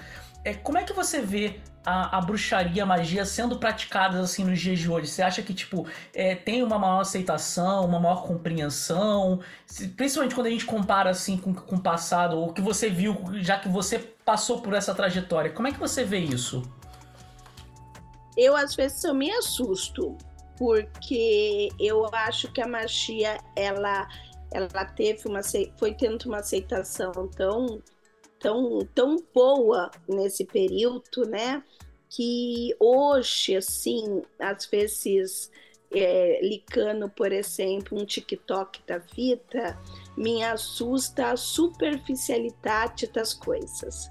É, 0.49 0.55
como 0.55 0.79
é 0.79 0.83
que 0.83 0.95
você 0.95 1.21
vê 1.21 1.61
a, 1.85 2.17
a, 2.17 2.21
bruxaria, 2.23 2.83
a 2.83 2.87
magia 2.87 3.27
sendo 3.27 3.59
praticadas 3.59 4.19
assim 4.19 4.45
nos 4.45 4.59
dias 4.59 4.79
de 4.79 4.91
hoje? 4.91 5.07
Você 5.07 5.21
acha 5.21 5.43
que 5.43 5.53
tipo 5.53 5.87
é, 6.15 6.35
tem 6.35 6.63
uma 6.63 6.79
maior 6.79 7.01
aceitação, 7.01 7.85
uma 7.85 8.01
maior 8.01 8.23
compreensão? 8.27 9.41
Principalmente 9.95 10.35
quando 10.35 10.47
a 10.47 10.51
gente 10.51 10.65
compara 10.65 11.11
assim 11.11 11.37
com, 11.37 11.53
com 11.53 11.77
o 11.77 11.81
passado, 11.81 12.39
ou 12.39 12.51
que 12.51 12.63
você 12.63 12.89
viu, 12.89 13.15
já 13.43 13.59
que 13.59 13.69
você 13.69 13.99
passou 13.99 14.63
por 14.63 14.73
essa 14.73 14.95
trajetória. 14.95 15.53
Como 15.53 15.69
é 15.69 15.73
que 15.73 15.79
você 15.79 16.03
vê 16.03 16.19
isso? 16.19 16.63
Eu 18.35 18.57
às 18.57 18.75
vezes 18.75 19.05
eu 19.05 19.13
me 19.13 19.31
assusto, 19.33 20.17
porque 20.57 21.69
eu 21.79 22.07
acho 22.11 22.51
que 22.53 22.63
a 22.63 22.67
magia 22.67 23.39
ela 23.55 24.09
ela 24.51 24.87
teve 24.87 25.29
uma 25.29 25.41
foi 25.77 25.93
tendo 25.93 26.25
uma 26.25 26.39
aceitação 26.39 27.13
tão 27.37 27.83
tão, 28.39 28.81
tão 28.95 29.17
boa 29.35 29.91
nesse 30.09 30.45
período, 30.45 31.27
né? 31.29 31.63
Que 32.09 32.75
hoje, 32.81 33.57
assim, 33.57 34.23
às 34.39 34.67
vezes, 34.67 35.51
é, 35.91 36.41
licando, 36.43 37.09
por 37.09 37.33
exemplo, 37.33 37.99
um 37.99 38.05
TikTok 38.05 38.81
da 38.87 38.99
vida, 38.99 39.79
me 40.17 40.43
assusta 40.43 41.33
a 41.33 41.37
superficialidade 41.37 43.07
das 43.09 43.35
coisas. 43.35 44.11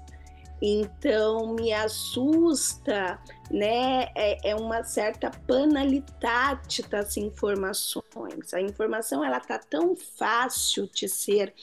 Então, 0.60 1.54
me 1.54 1.72
assusta, 1.72 3.20
né? 3.50 4.08
É, 4.14 4.50
é, 4.50 4.54
uma 4.56 4.82
certa 4.82 5.30
banalidade 5.46 6.82
das 6.82 7.16
informações. 7.16 8.52
A 8.52 8.60
informação, 8.60 9.24
ela 9.24 9.38
tá 9.38 9.58
tão 9.58 9.94
fácil 9.94 10.88
de 10.92 11.08
ser 11.08 11.54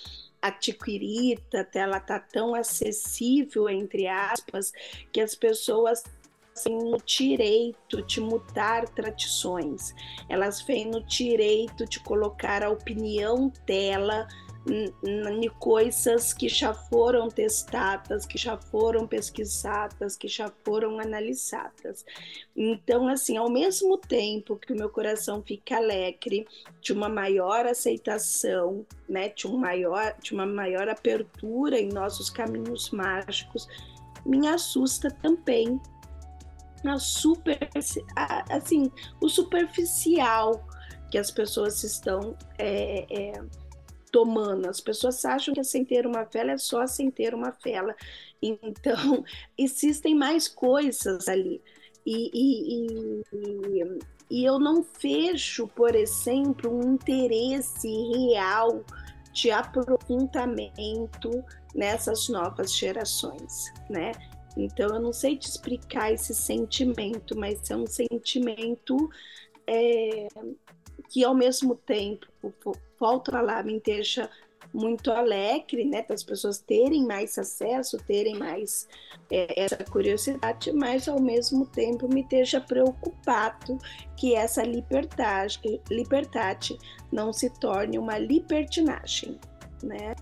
adquirida, 0.48 1.68
ela 1.74 2.00
tá 2.00 2.20
tão 2.20 2.56
acessível, 2.56 3.70
entre 3.70 4.08
aspas, 4.08 4.72
que 5.12 5.22
as 5.22 5.36
pessoas 5.36 6.04
têm 6.64 6.78
no 6.78 6.98
direito 7.06 8.02
de 8.04 8.22
mudar 8.22 8.88
tradições, 8.90 9.94
elas 10.30 10.62
vêm 10.62 10.86
no 10.86 11.04
direito 11.04 11.86
de 11.86 12.00
colocar 12.00 12.64
a 12.64 12.70
opinião 12.70 13.52
dela 13.66 14.28
em 14.68 15.50
coisas 15.60 16.34
que 16.34 16.50
já 16.50 16.74
foram 16.74 17.30
testadas, 17.30 18.26
que 18.26 18.38
já 18.38 18.58
foram 18.58 19.08
pesquisadas, 19.08 20.18
que 20.18 20.28
já 20.28 20.52
foram 20.64 21.00
analisadas. 21.00 22.04
Então, 22.56 23.08
assim, 23.08 23.38
ao 23.38 23.50
mesmo 23.50 23.98
tempo 23.98 24.56
que 24.56 24.74
o 24.74 24.76
meu 24.76 24.90
coração 24.90 25.44
fica 25.44 25.78
alegre 25.78 26.48
de 26.82 26.94
uma 26.94 27.08
maior 27.08 27.66
aceitação, 27.66 28.86
né, 29.08 29.30
de, 29.30 29.48
um 29.48 29.58
maior, 29.58 30.16
de 30.22 30.34
uma 30.34 30.46
maior 30.46 30.90
abertura 30.90 31.80
em 31.80 31.90
nossos 31.90 32.30
caminhos 32.30 32.90
mágicos, 32.90 33.68
me 34.26 34.48
assusta 34.48 35.12
também 35.12 35.80
a 36.84 36.98
super, 36.98 37.70
assim, 38.50 38.92
o 39.22 39.30
superficial 39.30 40.68
que 41.12 41.18
as 41.18 41.32
pessoas 41.32 41.84
estão 41.84 42.36
é, 42.58 43.06
é, 43.10 43.42
As 44.70 44.80
pessoas 44.80 45.24
acham 45.26 45.54
que 45.54 45.64
sem 45.64 45.84
ter 45.84 46.06
uma 46.06 46.24
vela 46.24 46.52
é 46.52 46.58
só 46.58 46.86
sem 46.88 47.10
ter 47.10 47.34
uma 47.34 47.52
vela. 47.64 47.96
Então, 48.42 49.24
existem 49.58 50.16
mais 50.16 50.48
coisas 50.48 51.28
ali. 51.28 51.62
E, 52.06 52.30
e, 52.34 53.22
e, 53.34 54.00
e 54.30 54.46
eu 54.46 54.60
não 54.60 54.86
vejo, 55.02 55.68
por 55.68 55.96
exemplo, 55.96 56.72
um 56.72 56.94
interesse 56.94 57.88
real 58.30 58.84
de 59.34 59.52
aprofundamento 59.52 61.44
nessas 61.74 62.30
novas 62.30 62.74
gerações, 62.74 63.74
né? 63.90 64.14
Então, 64.56 64.96
eu 64.96 65.02
não 65.02 65.12
sei 65.12 65.36
te 65.36 65.50
explicar 65.50 66.14
esse 66.14 66.34
sentimento, 66.34 67.38
mas 67.38 67.70
é 67.70 67.76
um 67.76 67.86
sentimento 67.86 69.10
é, 69.68 70.28
que, 71.10 71.24
ao 71.24 71.34
mesmo 71.34 71.76
tempo, 71.76 72.28
volta 73.00 73.42
lá 73.42 73.64
me 73.64 73.80
deixa 73.80 74.30
muito 74.74 75.10
alegre, 75.10 75.86
né, 75.86 76.02
das 76.08 76.22
pessoas 76.22 76.60
terem 76.60 77.06
mais 77.06 77.38
acesso, 77.38 77.98
terem 78.06 78.38
mais 78.38 78.88
é, 79.32 79.64
essa 79.64 79.78
curiosidade, 79.86 80.72
mas 80.74 81.08
ao 81.08 81.20
mesmo 81.20 81.66
tempo 81.66 82.14
me 82.14 82.24
deixa 82.24 82.60
preocupado 82.60 83.78
que 84.18 84.36
essa 84.36 84.64
liberdade, 84.64 85.82
liberdade 85.90 86.78
não 87.12 87.32
se 87.32 87.50
torne 87.60 87.98
uma 87.98 88.18
libertinagem, 88.18 89.40
né? 89.82 90.14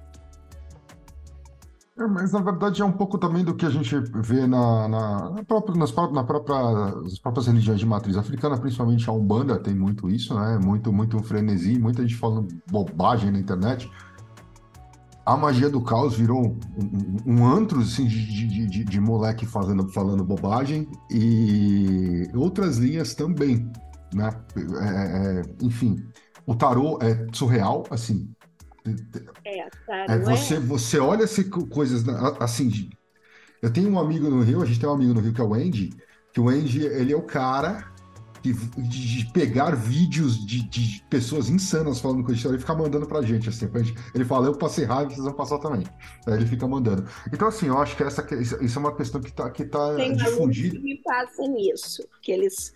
É, 1.98 2.08
mas 2.08 2.32
na 2.32 2.42
verdade 2.42 2.82
é 2.82 2.86
um 2.86 2.92
pouco 2.92 3.20
também 3.20 3.44
do 3.44 3.54
que 3.54 3.66
a 3.66 3.70
gente 3.70 3.96
vê 4.16 4.48
na, 4.48 4.88
na, 4.88 5.30
na, 5.30 5.44
própria, 5.44 5.78
nas, 5.78 5.94
na 6.12 6.24
própria, 6.24 7.02
nas 7.02 7.20
próprias 7.20 7.46
religiões 7.46 7.80
de 7.80 7.86
matriz 7.86 8.18
africana, 8.18 8.58
principalmente 8.58 9.08
a 9.08 9.14
Umbanda 9.14 9.60
tem 9.60 9.76
muito 9.76 10.10
isso, 10.10 10.34
né? 10.34 10.58
Muito, 10.58 10.92
muito 10.92 11.20
frenesi, 11.20 11.78
muita 11.78 12.02
gente 12.02 12.16
falando 12.16 12.48
bobagem 12.72 13.32
na 13.32 13.40
internet. 13.40 13.92
A 15.24 15.38
magia 15.38 15.70
do 15.70 15.82
caos 15.82 16.16
virou 16.16 16.42
um, 16.42 17.32
um, 17.32 17.38
um 17.38 17.48
antro 17.48 17.80
assim, 17.80 18.08
de, 18.08 18.26
de, 18.26 18.68
de, 18.68 18.84
de, 18.84 19.00
moleque 19.00 19.46
falando, 19.46 19.88
falando 19.90 20.24
bobagem 20.24 20.90
e 21.12 22.28
outras 22.34 22.78
linhas 22.78 23.14
também, 23.14 23.72
né? 24.14 24.32
É, 24.82 25.42
é, 25.42 25.42
enfim, 25.62 26.04
o 26.46 26.56
tarô 26.56 26.98
é 27.02 27.28
surreal, 27.32 27.84
assim, 27.92 28.28
É, 29.46 29.70
tá, 29.88 30.06
é, 30.10 30.20
você, 30.20 30.56
é? 30.56 30.60
você 30.60 31.00
olha 31.00 31.26
se 31.28 31.46
coisas 31.46 32.04
assim. 32.40 32.90
Eu 33.62 33.72
tenho 33.72 33.90
um 33.90 34.00
amigo 34.00 34.30
no 34.30 34.42
Rio, 34.42 34.62
a 34.62 34.66
gente 34.66 34.80
tem 34.80 34.90
um 34.90 34.94
amigo 34.94 35.14
no 35.14 35.22
Rio 35.22 35.34
que 35.34 35.40
é 35.40 35.44
o 35.44 35.54
Andy, 35.54 35.92
que 36.34 36.40
o 36.40 36.50
Andy, 36.50 36.86
ele 36.86 37.14
é 37.14 37.16
o 37.16 37.22
cara 37.22 37.94
de, 38.44 38.54
de 38.90 39.32
pegar 39.32 39.74
vídeos 39.74 40.46
de, 40.46 40.68
de, 40.68 41.02
pessoas 41.10 41.50
insanas 41.50 42.02
falando 42.02 42.26
com 42.26 42.32
a 42.32 42.34
história 42.34 42.58
e 42.58 42.60
ficar 42.60 42.76
mandando 42.76 43.08
pra 43.08 43.22
gente, 43.22 43.48
assim, 43.48 43.68
pra 43.68 43.82
gente, 43.82 43.98
ele 44.14 44.26
fala, 44.26 44.48
eu 44.48 44.58
passei 44.58 44.84
raiva, 44.84 45.10
vocês 45.10 45.24
vão 45.24 45.34
passar 45.34 45.60
também. 45.60 45.86
Aí 46.28 46.34
ele 46.34 46.46
fica 46.46 46.68
mandando. 46.68 47.08
Então, 47.32 47.48
assim, 47.48 47.68
eu 47.68 47.78
acho 47.78 47.96
que 47.96 48.04
essa, 48.04 48.28
isso 48.36 48.78
é 48.78 48.80
uma 48.80 48.94
questão 48.94 49.22
que 49.22 49.32
tá, 49.32 49.50
que 49.50 49.64
tá 49.64 49.96
Tem 49.96 50.14
difundida. 50.14 50.76
que 50.76 50.84
me 50.84 51.02
passam 51.02 51.56
isso, 51.58 52.06
que 52.22 52.34
eles 52.34 52.74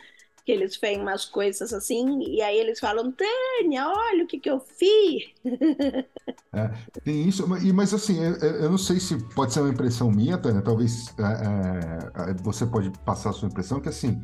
que 0.48 0.52
eles 0.54 0.78
veem 0.78 1.02
umas 1.02 1.26
coisas 1.26 1.74
assim, 1.74 2.24
e 2.24 2.42
aí 2.42 2.58
eles 2.58 2.80
falam, 2.80 3.12
Tânia, 3.12 3.86
olha 3.86 4.24
o 4.24 4.28
que, 4.28 4.40
que 4.40 4.50
eu 4.50 4.62
fiz. 4.62 5.26
É, 6.54 6.72
tem 7.04 7.28
isso, 7.28 7.48
mas 7.48 7.94
assim, 7.94 8.20
eu, 8.20 8.72
não 8.72 8.78
sei 8.78 9.00
se 9.00 9.18
pode 9.36 9.54
ser 9.54 9.60
uma 9.60 9.70
impressão 9.70 10.10
minha, 10.10 10.38
Tânia, 10.38 10.62
talvez 10.62 11.14
é, 11.20 12.32
é, 12.32 12.34
você 12.42 12.66
pode 12.66 12.90
passar 13.06 13.30
a 13.30 13.34
sua 13.34 13.48
impressão, 13.48 13.80
que 13.80 13.90
assim, 13.90 14.22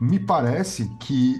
me 0.00 0.18
parece 0.18 0.88
que 1.00 1.38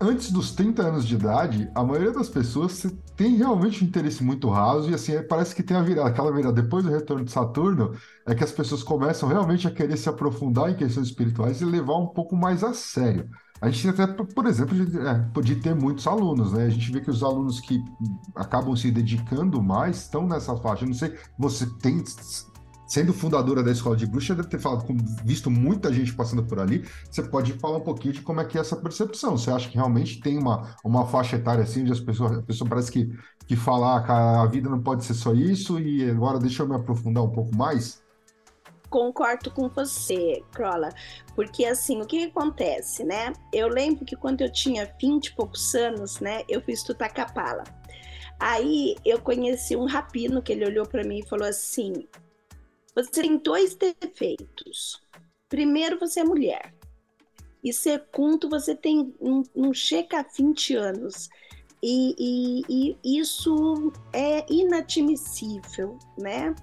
antes 0.00 0.30
dos 0.30 0.52
30 0.52 0.82
anos 0.82 1.06
de 1.06 1.16
idade, 1.16 1.70
a 1.74 1.84
maioria 1.84 2.12
das 2.12 2.30
pessoas 2.30 2.86
tem 3.20 3.36
realmente 3.36 3.84
um 3.84 3.86
interesse 3.86 4.24
muito 4.24 4.48
raso 4.48 4.90
e 4.90 4.94
assim, 4.94 5.12
é, 5.12 5.22
parece 5.22 5.54
que 5.54 5.62
tem 5.62 5.76
a 5.76 5.82
virada, 5.82 6.08
aquela 6.08 6.32
virada 6.32 6.54
depois 6.62 6.82
do 6.82 6.90
retorno 6.90 7.22
de 7.22 7.30
Saturno, 7.30 7.94
é 8.26 8.34
que 8.34 8.42
as 8.42 8.50
pessoas 8.50 8.82
começam 8.82 9.28
realmente 9.28 9.68
a 9.68 9.70
querer 9.70 9.98
se 9.98 10.08
aprofundar 10.08 10.70
em 10.70 10.74
questões 10.74 11.08
espirituais 11.08 11.60
e 11.60 11.66
levar 11.66 11.98
um 11.98 12.06
pouco 12.06 12.34
mais 12.34 12.64
a 12.64 12.72
sério. 12.72 13.28
A 13.60 13.68
gente 13.68 13.86
até, 13.90 14.06
por 14.06 14.46
exemplo, 14.46 14.74
é, 15.06 15.40
de 15.42 15.56
ter 15.56 15.74
muitos 15.74 16.06
alunos, 16.06 16.54
né? 16.54 16.64
A 16.64 16.70
gente 16.70 16.90
vê 16.90 16.98
que 17.02 17.10
os 17.10 17.22
alunos 17.22 17.60
que 17.60 17.84
acabam 18.34 18.74
se 18.74 18.90
dedicando 18.90 19.62
mais 19.62 19.98
estão 19.98 20.26
nessa 20.26 20.56
faixa. 20.56 20.84
Eu 20.84 20.88
não 20.88 20.94
sei, 20.94 21.14
você 21.38 21.66
tem 21.78 22.02
sendo 22.90 23.12
fundadora 23.12 23.62
da 23.62 23.70
escola 23.70 23.96
de 23.96 24.04
bruxa, 24.04 24.34
deve 24.34 24.48
ter 24.48 24.58
falado, 24.58 24.84
visto 25.24 25.48
muita 25.48 25.92
gente 25.92 26.12
passando 26.12 26.42
por 26.42 26.58
ali. 26.58 26.84
Você 27.08 27.22
pode 27.22 27.52
falar 27.52 27.76
um 27.76 27.82
pouquinho 27.82 28.14
de 28.14 28.20
como 28.20 28.40
é 28.40 28.44
que 28.44 28.58
é 28.58 28.60
essa 28.60 28.74
percepção. 28.74 29.38
Você 29.38 29.48
acha 29.48 29.68
que 29.68 29.76
realmente 29.76 30.20
tem 30.20 30.36
uma, 30.36 30.74
uma 30.84 31.06
faixa 31.06 31.36
etária 31.36 31.62
assim, 31.62 31.82
onde 31.82 31.92
as 31.92 32.00
pessoas, 32.00 32.38
a 32.38 32.42
pessoa 32.42 32.68
parece 32.68 32.90
que, 32.90 33.08
que 33.46 33.54
fala 33.54 34.02
que 34.02 34.10
a 34.10 34.44
vida 34.46 34.68
não 34.68 34.82
pode 34.82 35.04
ser 35.04 35.14
só 35.14 35.32
isso, 35.32 35.78
e 35.78 36.10
agora 36.10 36.40
deixa 36.40 36.64
eu 36.64 36.68
me 36.68 36.74
aprofundar 36.74 37.22
um 37.22 37.30
pouco 37.30 37.54
mais? 37.54 38.02
Concordo 38.88 39.52
com 39.52 39.68
você, 39.68 40.42
Crola, 40.50 40.88
porque 41.36 41.64
assim, 41.64 42.02
o 42.02 42.04
que, 42.04 42.26
que 42.26 42.36
acontece, 42.36 43.04
né? 43.04 43.32
Eu 43.52 43.68
lembro 43.68 44.04
que 44.04 44.16
quando 44.16 44.40
eu 44.40 44.50
tinha 44.50 44.92
20 45.00 45.26
e 45.26 45.36
poucos 45.36 45.76
anos, 45.76 46.18
né, 46.18 46.42
eu 46.48 46.60
fui 46.60 46.74
estudar 46.74 47.10
Capala. 47.10 47.62
Aí 48.40 48.96
eu 49.04 49.20
conheci 49.20 49.76
um 49.76 49.86
rapino 49.86 50.42
que 50.42 50.50
ele 50.50 50.64
olhou 50.64 50.86
para 50.86 51.04
mim 51.04 51.20
e 51.20 51.28
falou 51.28 51.46
assim: 51.46 52.08
você 52.94 53.22
tem 53.22 53.36
dois 53.36 53.74
defeitos. 53.74 55.00
Primeiro, 55.48 55.98
você 55.98 56.20
é 56.20 56.24
mulher. 56.24 56.74
E 57.62 57.72
segundo, 57.72 58.48
você 58.48 58.74
tem 58.74 59.14
um, 59.20 59.42
um 59.54 59.74
checa 59.74 60.20
há 60.20 60.22
20 60.22 60.74
anos. 60.74 61.28
E, 61.82 62.14
e, 62.68 62.96
e, 63.02 63.18
isso 63.20 63.92
é 64.12 64.44
inadmissível, 64.52 65.98
né? 66.18 66.54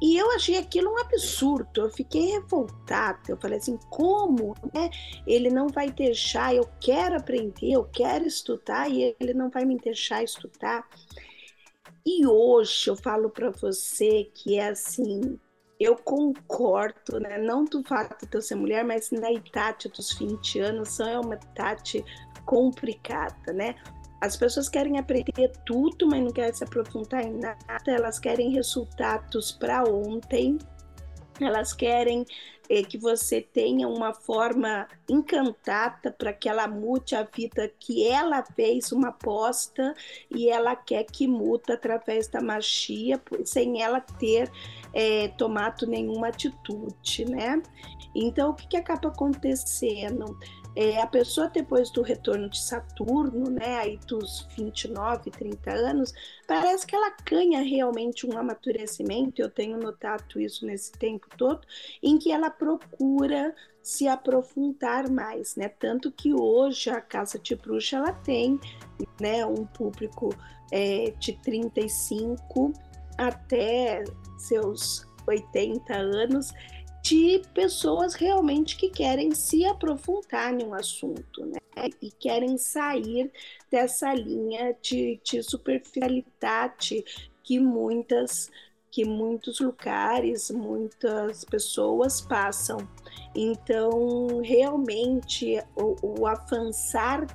E 0.00 0.16
eu 0.16 0.30
achei 0.32 0.58
aquilo 0.58 0.92
um 0.92 0.98
absurdo, 0.98 1.82
eu 1.82 1.90
fiquei 1.90 2.32
revoltada. 2.32 3.20
Eu 3.28 3.36
falei 3.36 3.58
assim: 3.58 3.78
como 3.90 4.54
né? 4.72 4.90
ele 5.26 5.50
não 5.50 5.68
vai 5.68 5.90
deixar? 5.90 6.54
Eu 6.54 6.68
quero 6.80 7.16
aprender, 7.16 7.72
eu 7.72 7.84
quero 7.84 8.26
estudar 8.26 8.90
e 8.90 9.14
ele 9.18 9.34
não 9.34 9.50
vai 9.50 9.64
me 9.64 9.76
deixar 9.76 10.22
estudar. 10.22 10.86
E 12.06 12.26
hoje 12.26 12.88
eu 12.90 12.96
falo 12.96 13.30
para 13.30 13.50
você 13.50 14.30
que 14.34 14.56
é 14.56 14.68
assim: 14.68 15.38
eu 15.78 15.96
concordo, 15.96 17.18
né? 17.20 17.38
Não 17.38 17.64
do 17.64 17.82
fato 17.82 18.26
de 18.26 18.36
eu 18.36 18.42
ser 18.42 18.54
mulher, 18.54 18.84
mas 18.84 19.10
na 19.10 19.30
idade 19.32 19.88
dos 19.88 20.12
20 20.12 20.60
anos 20.60 21.00
é 21.00 21.18
uma 21.18 21.34
idade 21.34 22.04
complicada, 22.44 23.52
né? 23.52 23.74
As 24.20 24.36
pessoas 24.36 24.68
querem 24.68 24.98
aprender 24.98 25.52
tudo, 25.66 26.06
mas 26.06 26.22
não 26.22 26.32
querem 26.32 26.54
se 26.54 26.64
aprofundar 26.64 27.22
em 27.22 27.38
nada, 27.38 27.58
elas 27.86 28.18
querem 28.18 28.52
resultados 28.52 29.52
para 29.52 29.84
ontem, 29.84 30.58
elas 31.40 31.72
querem 31.72 32.24
é, 32.68 32.82
que 32.82 32.96
você 32.96 33.40
tenha 33.40 33.88
uma 33.88 34.14
forma 34.14 34.88
encantada 35.08 36.10
para 36.10 36.32
que 36.32 36.48
ela 36.48 36.66
mude 36.66 37.14
a 37.14 37.22
vida 37.22 37.70
que 37.78 38.06
ela 38.06 38.42
fez 38.42 38.92
uma 38.92 39.08
aposta 39.08 39.94
e 40.30 40.48
ela 40.48 40.74
quer 40.74 41.04
que 41.04 41.26
mude 41.26 41.72
através 41.72 42.28
da 42.28 42.40
magia, 42.40 43.20
sem 43.44 43.82
ela 43.82 44.00
ter 44.00 44.50
é, 44.92 45.28
tomado 45.28 45.86
nenhuma 45.86 46.28
atitude, 46.28 47.24
né? 47.26 47.62
Então, 48.14 48.50
o 48.50 48.54
que, 48.54 48.68
que 48.68 48.76
acaba 48.76 49.08
acontecendo? 49.08 50.38
É, 50.76 51.00
a 51.00 51.06
pessoa 51.06 51.48
depois 51.48 51.90
do 51.90 52.02
retorno 52.02 52.48
de 52.48 52.60
Saturno, 52.60 53.48
né, 53.48 53.78
aí 53.78 53.96
dos 54.08 54.48
29, 54.56 55.30
30 55.30 55.70
anos, 55.70 56.12
parece 56.48 56.84
que 56.86 56.96
ela 56.96 57.14
ganha 57.24 57.60
realmente 57.62 58.26
um 58.26 58.36
amadurecimento, 58.36 59.40
eu 59.40 59.48
tenho 59.48 59.78
notado 59.78 60.40
isso 60.40 60.66
nesse 60.66 60.90
tempo 60.92 61.28
todo, 61.36 61.60
em 62.02 62.18
que 62.18 62.32
ela 62.32 62.50
procura 62.50 63.54
se 63.84 64.08
aprofundar 64.08 65.10
mais, 65.10 65.56
né? 65.56 65.68
Tanto 65.68 66.10
que 66.10 66.32
hoje 66.32 66.88
a 66.88 67.02
Casa 67.02 67.38
de 67.38 67.54
Bruxa 67.54 67.98
ela 67.98 68.12
tem, 68.12 68.58
né, 69.20 69.44
um 69.44 69.66
público 69.66 70.34
é, 70.72 71.12
de 71.18 71.34
35 71.34 72.72
até 73.18 74.02
seus 74.38 75.06
80 75.26 75.94
anos, 75.94 76.52
de 77.04 77.42
pessoas 77.52 78.14
realmente 78.14 78.78
que 78.78 78.88
querem 78.88 79.34
se 79.34 79.62
aprofundar 79.66 80.58
em 80.58 80.64
um 80.64 80.72
assunto, 80.72 81.44
né? 81.44 81.58
E 82.00 82.10
querem 82.10 82.56
sair 82.56 83.30
dessa 83.70 84.14
linha 84.14 84.74
de, 84.80 85.20
de 85.22 85.42
superficialidade 85.42 87.04
que 87.42 87.60
muitas 87.60 88.50
que 88.90 89.04
muitos 89.04 89.58
lugares, 89.58 90.52
muitas 90.52 91.44
pessoas 91.44 92.20
passam. 92.20 92.78
Então, 93.34 94.40
realmente, 94.40 95.60
o, 95.74 96.20
o 96.20 96.26
avançar 96.28 97.26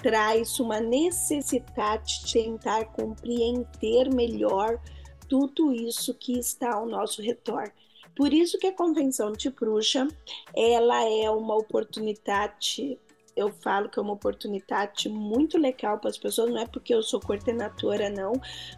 traz 0.00 0.60
uma 0.60 0.78
necessidade 0.78 2.24
de 2.24 2.32
tentar 2.32 2.84
compreender 2.92 4.08
melhor 4.14 4.80
tudo 5.28 5.72
isso 5.72 6.14
que 6.14 6.38
está 6.38 6.74
ao 6.74 6.86
nosso 6.86 7.20
redor. 7.20 7.72
Por 8.16 8.32
isso 8.32 8.58
que 8.58 8.68
a 8.68 8.72
convenção 8.72 9.32
de 9.32 9.50
bruxa, 9.50 10.06
ela 10.54 11.02
é 11.02 11.28
uma 11.30 11.56
oportunidade, 11.56 12.98
eu 13.36 13.50
falo 13.50 13.88
que 13.88 13.98
é 13.98 14.02
uma 14.02 14.12
oportunidade 14.12 15.08
muito 15.08 15.58
legal 15.58 15.98
para 15.98 16.10
as 16.10 16.18
pessoas, 16.18 16.50
não 16.50 16.58
é 16.58 16.66
porque 16.66 16.94
eu 16.94 17.02
sou 17.02 17.18
coordenadora 17.18 18.08
não, 18.08 18.32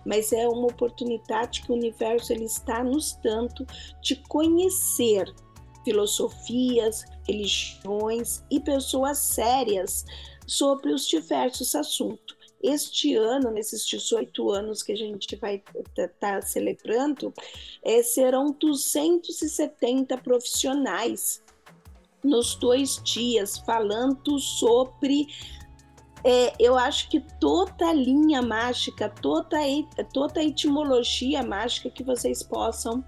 mas 0.06 0.32
é 0.32 0.48
uma 0.48 0.68
oportunidade 0.68 1.62
que 1.62 1.70
o 1.70 1.74
universo 1.74 2.32
ele 2.32 2.44
está 2.44 2.82
nos 2.82 3.18
dando 3.22 3.66
de 4.02 4.16
conhecer 4.28 5.32
filosofias, 5.84 7.04
religiões 7.28 8.42
e 8.50 8.58
pessoas 8.58 9.18
sérias 9.18 10.04
sobre 10.46 10.92
os 10.92 11.06
diversos 11.06 11.74
assuntos 11.74 12.35
este 12.62 13.14
ano, 13.14 13.50
nesses 13.50 13.86
18 13.86 14.50
anos 14.50 14.82
que 14.82 14.92
a 14.92 14.96
gente 14.96 15.36
vai 15.36 15.62
estar 15.74 16.08
tá, 16.18 16.42
celebrando, 16.42 17.32
é, 17.82 18.02
serão 18.02 18.52
270 18.52 20.16
profissionais 20.18 21.42
nos 22.24 22.56
dois 22.56 23.00
dias 23.02 23.58
falando 23.58 24.38
sobre 24.38 25.26
é, 26.24 26.52
eu 26.58 26.76
acho 26.76 27.08
que 27.08 27.20
toda 27.38 27.88
a 27.88 27.92
linha 27.92 28.42
mágica, 28.42 29.08
toda, 29.08 29.58
toda 30.12 30.40
a 30.40 30.44
etimologia 30.44 31.40
mágica 31.44 31.88
que 31.88 32.02
vocês 32.02 32.42
possam 32.42 33.04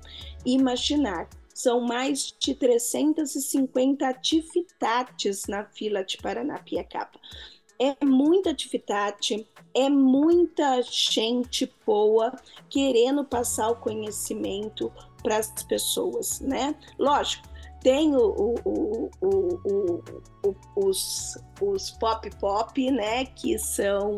imaginar. 0.46 1.28
São 1.52 1.80
mais 1.80 2.32
de 2.38 2.54
350 2.54 4.06
atividades 4.06 5.46
na 5.48 5.64
fila 5.64 6.04
de 6.04 6.16
Paranapiacaba 6.18 7.18
é 7.78 8.04
muita 8.04 8.50
atividade, 8.50 9.46
é 9.74 9.88
muita 9.88 10.82
gente 10.82 11.72
boa 11.86 12.34
querendo 12.68 13.24
passar 13.24 13.70
o 13.70 13.76
conhecimento 13.76 14.92
para 15.22 15.36
as 15.36 15.62
pessoas, 15.64 16.40
né? 16.40 16.74
Lógico, 16.98 17.46
tem 17.80 18.16
o, 18.16 18.54
o, 18.64 19.10
o, 19.22 20.02
os, 20.76 21.38
os 21.60 21.90
pop 21.92 22.28
pop, 22.40 22.90
né? 22.90 23.26
Que 23.26 23.58
são 23.58 24.16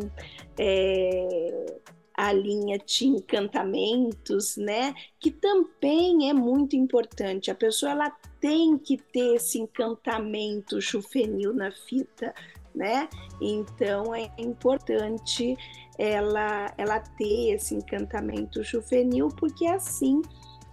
é, 0.58 1.80
a 2.14 2.32
linha 2.32 2.78
de 2.78 3.06
encantamentos, 3.06 4.56
né? 4.56 4.94
Que 5.18 5.30
também 5.30 6.28
é 6.28 6.32
muito 6.32 6.76
importante. 6.76 7.50
A 7.50 7.54
pessoa 7.54 7.92
ela 7.92 8.10
tem 8.40 8.78
que 8.78 8.96
ter 8.96 9.36
esse 9.36 9.58
encantamento 9.58 10.80
juvenil 10.80 11.52
na 11.52 11.70
fita, 11.70 12.34
né? 12.74 13.08
Então 13.40 14.14
é 14.14 14.30
importante 14.38 15.56
ela, 15.98 16.72
ela 16.78 17.00
ter 17.00 17.54
esse 17.54 17.74
encantamento 17.74 18.62
juvenil, 18.62 19.28
porque 19.28 19.66
assim 19.66 20.22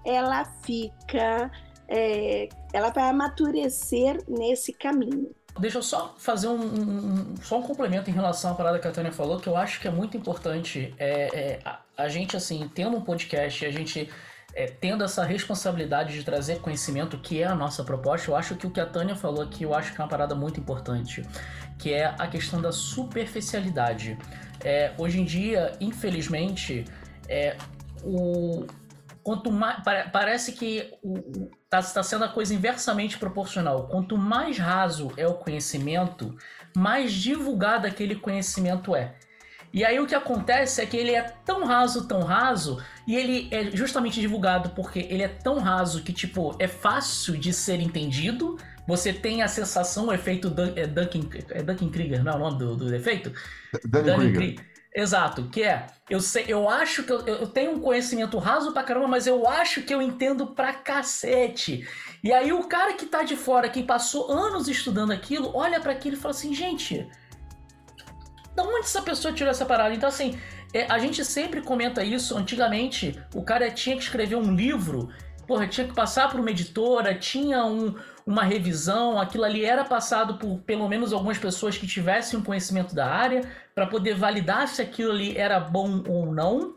ela 0.06 0.46
fica, 0.64 1.52
é, 1.88 2.48
ela 2.72 2.90
vai 2.90 3.10
amadurecer 3.10 4.24
nesse 4.28 4.72
caminho. 4.72 5.30
Deixa 5.60 5.80
eu 5.80 5.84
só 5.84 6.16
fazer 6.18 6.48
um, 6.48 6.62
um, 6.62 7.36
só 7.42 7.58
um 7.58 7.64
complemento 7.64 8.10
em 8.10 8.14
relação 8.14 8.52
à 8.52 8.54
parada 8.54 8.80
que 8.80 8.88
a 8.88 8.92
Tânia 8.92 9.12
falou, 9.12 9.40
que 9.40 9.50
eu 9.50 9.58
acho 9.58 9.82
que 9.82 9.88
é 9.88 9.92
muito 9.92 10.16
importante. 10.16 10.94
É, 10.98 11.40
é 11.40 11.60
a, 11.66 11.80
a, 11.98 12.08
gente, 12.08 12.38
assim, 12.38 12.70
tendo 12.74 12.96
um 12.96 13.02
podcast, 13.02 13.66
a 13.66 13.72
gente 13.72 14.10
é, 14.58 14.66
tendo 14.66 15.04
essa 15.04 15.24
responsabilidade 15.24 16.14
de 16.14 16.24
trazer 16.24 16.62
conhecimento, 16.62 17.16
que 17.20 17.44
é 17.44 17.46
a 17.46 17.54
nossa 17.54 17.84
proposta, 17.84 18.32
eu 18.32 18.36
acho 18.36 18.56
que 18.56 18.66
o 18.66 18.72
que 18.72 18.80
a 18.80 18.88
Tânia 18.88 19.16
falou 19.16 19.44
aqui, 19.44 19.64
eu 19.64 19.76
acho 19.76 19.94
que 19.94 20.02
é 20.02 20.04
uma 20.04 20.10
parada 20.10 20.34
muito 20.34 20.60
importante, 20.60 21.22
que 21.78 21.94
é 21.94 22.06
a 22.18 22.26
questão 22.26 22.60
da 22.60 22.72
superficialidade. 22.72 24.18
É, 24.64 24.94
hoje 24.98 25.22
em 25.22 25.26
dia, 25.26 25.74
infelizmente, 25.80 26.86
é, 27.30 27.56
o, 28.04 28.66
quanto 29.22 29.52
mais 29.52 29.78
parece 30.12 30.54
que 30.54 30.92
está 31.66 31.84
tá 31.84 32.02
sendo 32.02 32.26
a 32.26 32.28
coisa 32.28 32.52
inversamente 32.52 33.20
proporcional. 33.20 33.88
Quanto 33.88 34.18
mais 34.18 34.58
raso 34.58 35.12
é 35.18 35.28
o 35.28 35.36
conhecimento, 35.36 36.36
mais 36.76 37.14
divulgado 37.14 37.86
aquele 37.86 38.16
conhecimento 38.16 38.96
é. 38.96 39.14
E 39.74 39.84
aí 39.84 40.00
o 40.00 40.08
que 40.08 40.16
acontece 40.16 40.82
é 40.82 40.86
que 40.86 40.98
ele 40.98 41.12
é 41.12 41.22
tão 41.22 41.66
raso, 41.66 42.08
tão 42.08 42.22
raso, 42.22 42.82
e 43.06 43.16
ele 43.16 43.48
é 43.52 43.76
justamente 43.76 44.20
divulgado 44.20 44.70
porque 44.70 45.00
ele 45.10 45.24
é 45.24 45.28
tão 45.28 45.60
raso 45.60 46.02
que, 46.04 46.14
tipo, 46.14 46.56
é 46.60 46.68
fácil 46.68 47.38
de 47.38 47.54
ser 47.54 47.80
entendido. 47.80 48.58
Você 48.88 49.12
tem 49.12 49.42
a 49.42 49.48
sensação, 49.48 50.08
o 50.08 50.14
efeito 50.14 50.50
Dun 50.50 50.72
é 50.76 50.88
Duncan, 50.88 51.28
é 51.50 51.62
Duncan 51.62 51.90
Krieger, 51.90 52.24
não 52.24 52.32
é 52.32 52.36
o 52.36 52.40
nome 52.40 52.58
do, 52.58 52.76
do 52.76 52.96
efeito? 52.96 53.34
Duncan 53.84 54.34
Krieger. 54.34 54.66
Exato, 54.98 55.44
que 55.50 55.62
é, 55.62 55.86
eu 56.10 56.20
sei, 56.20 56.46
eu 56.48 56.68
acho 56.68 57.04
que 57.04 57.12
eu, 57.12 57.20
eu, 57.28 57.48
tenho 57.48 57.74
um 57.74 57.80
conhecimento 57.80 58.36
raso 58.40 58.72
pra 58.72 58.82
caramba, 58.82 59.08
mas 59.08 59.28
eu 59.28 59.48
acho 59.48 59.84
que 59.84 59.94
eu 59.94 60.02
entendo 60.02 60.48
pra 60.48 60.74
cacete. 60.74 61.88
E 62.24 62.34
aí 62.34 62.52
o 62.52 62.64
cara 62.64 62.94
que 62.94 63.06
tá 63.06 63.22
de 63.22 63.36
fora, 63.36 63.70
que 63.70 63.84
passou 63.84 64.32
anos 64.32 64.68
estudando 64.68 65.12
aquilo, 65.12 65.52
olha 65.54 65.80
para 65.80 65.92
aquilo 65.92 66.16
e 66.16 66.20
fala 66.20 66.34
assim, 66.34 66.52
gente, 66.52 67.08
da 68.58 68.64
onde 68.64 68.80
essa 68.80 69.04
pessoa 69.04 69.32
tirou 69.32 69.52
essa 69.52 69.68
parada? 69.68 69.94
Então 69.94 70.10
assim, 70.10 70.36
é, 70.74 70.92
a 70.92 70.98
gente 70.98 71.24
sempre 71.24 71.62
comenta 71.62 72.04
isso, 72.04 72.36
antigamente 72.36 73.22
o 73.36 73.44
cara 73.44 73.70
tinha 73.70 73.96
que 73.96 74.02
escrever 74.02 74.36
um 74.36 74.56
livro, 74.56 75.10
porra, 75.46 75.68
tinha 75.68 75.88
que 75.88 75.94
passar 75.94 76.28
por 76.32 76.40
uma 76.40 76.50
editora, 76.50 77.14
tinha 77.14 77.64
um, 77.64 77.94
uma 78.26 78.44
revisão, 78.44 79.22
aquilo 79.22 79.44
ali 79.44 79.64
era 79.64 79.86
passado 79.86 80.40
por 80.40 80.58
pelo 80.62 80.90
menos 80.90 81.14
algumas 81.14 81.38
pessoas 81.38 81.78
que 81.78 81.86
tivessem 81.86 82.40
um 82.40 82.44
conhecimento 82.44 82.96
da 82.96 83.06
área 83.06 83.48
para 83.76 83.86
poder 83.86 84.16
validar 84.16 84.68
se 84.68 84.82
aquilo 84.82 85.12
ali 85.12 85.38
era 85.38 85.60
bom 85.60 86.04
ou 86.08 86.26
não. 86.26 86.76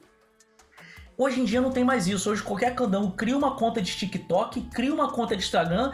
Hoje 1.16 1.40
em 1.40 1.44
dia 1.44 1.60
não 1.60 1.70
tem 1.70 1.84
mais 1.84 2.06
isso. 2.06 2.30
Hoje 2.30 2.42
qualquer 2.42 2.74
candão 2.74 3.10
cria 3.10 3.36
uma 3.36 3.54
conta 3.56 3.80
de 3.80 3.94
TikTok, 3.94 4.60
cria 4.72 4.92
uma 4.92 5.10
conta 5.10 5.36
de 5.36 5.42
Instagram, 5.42 5.92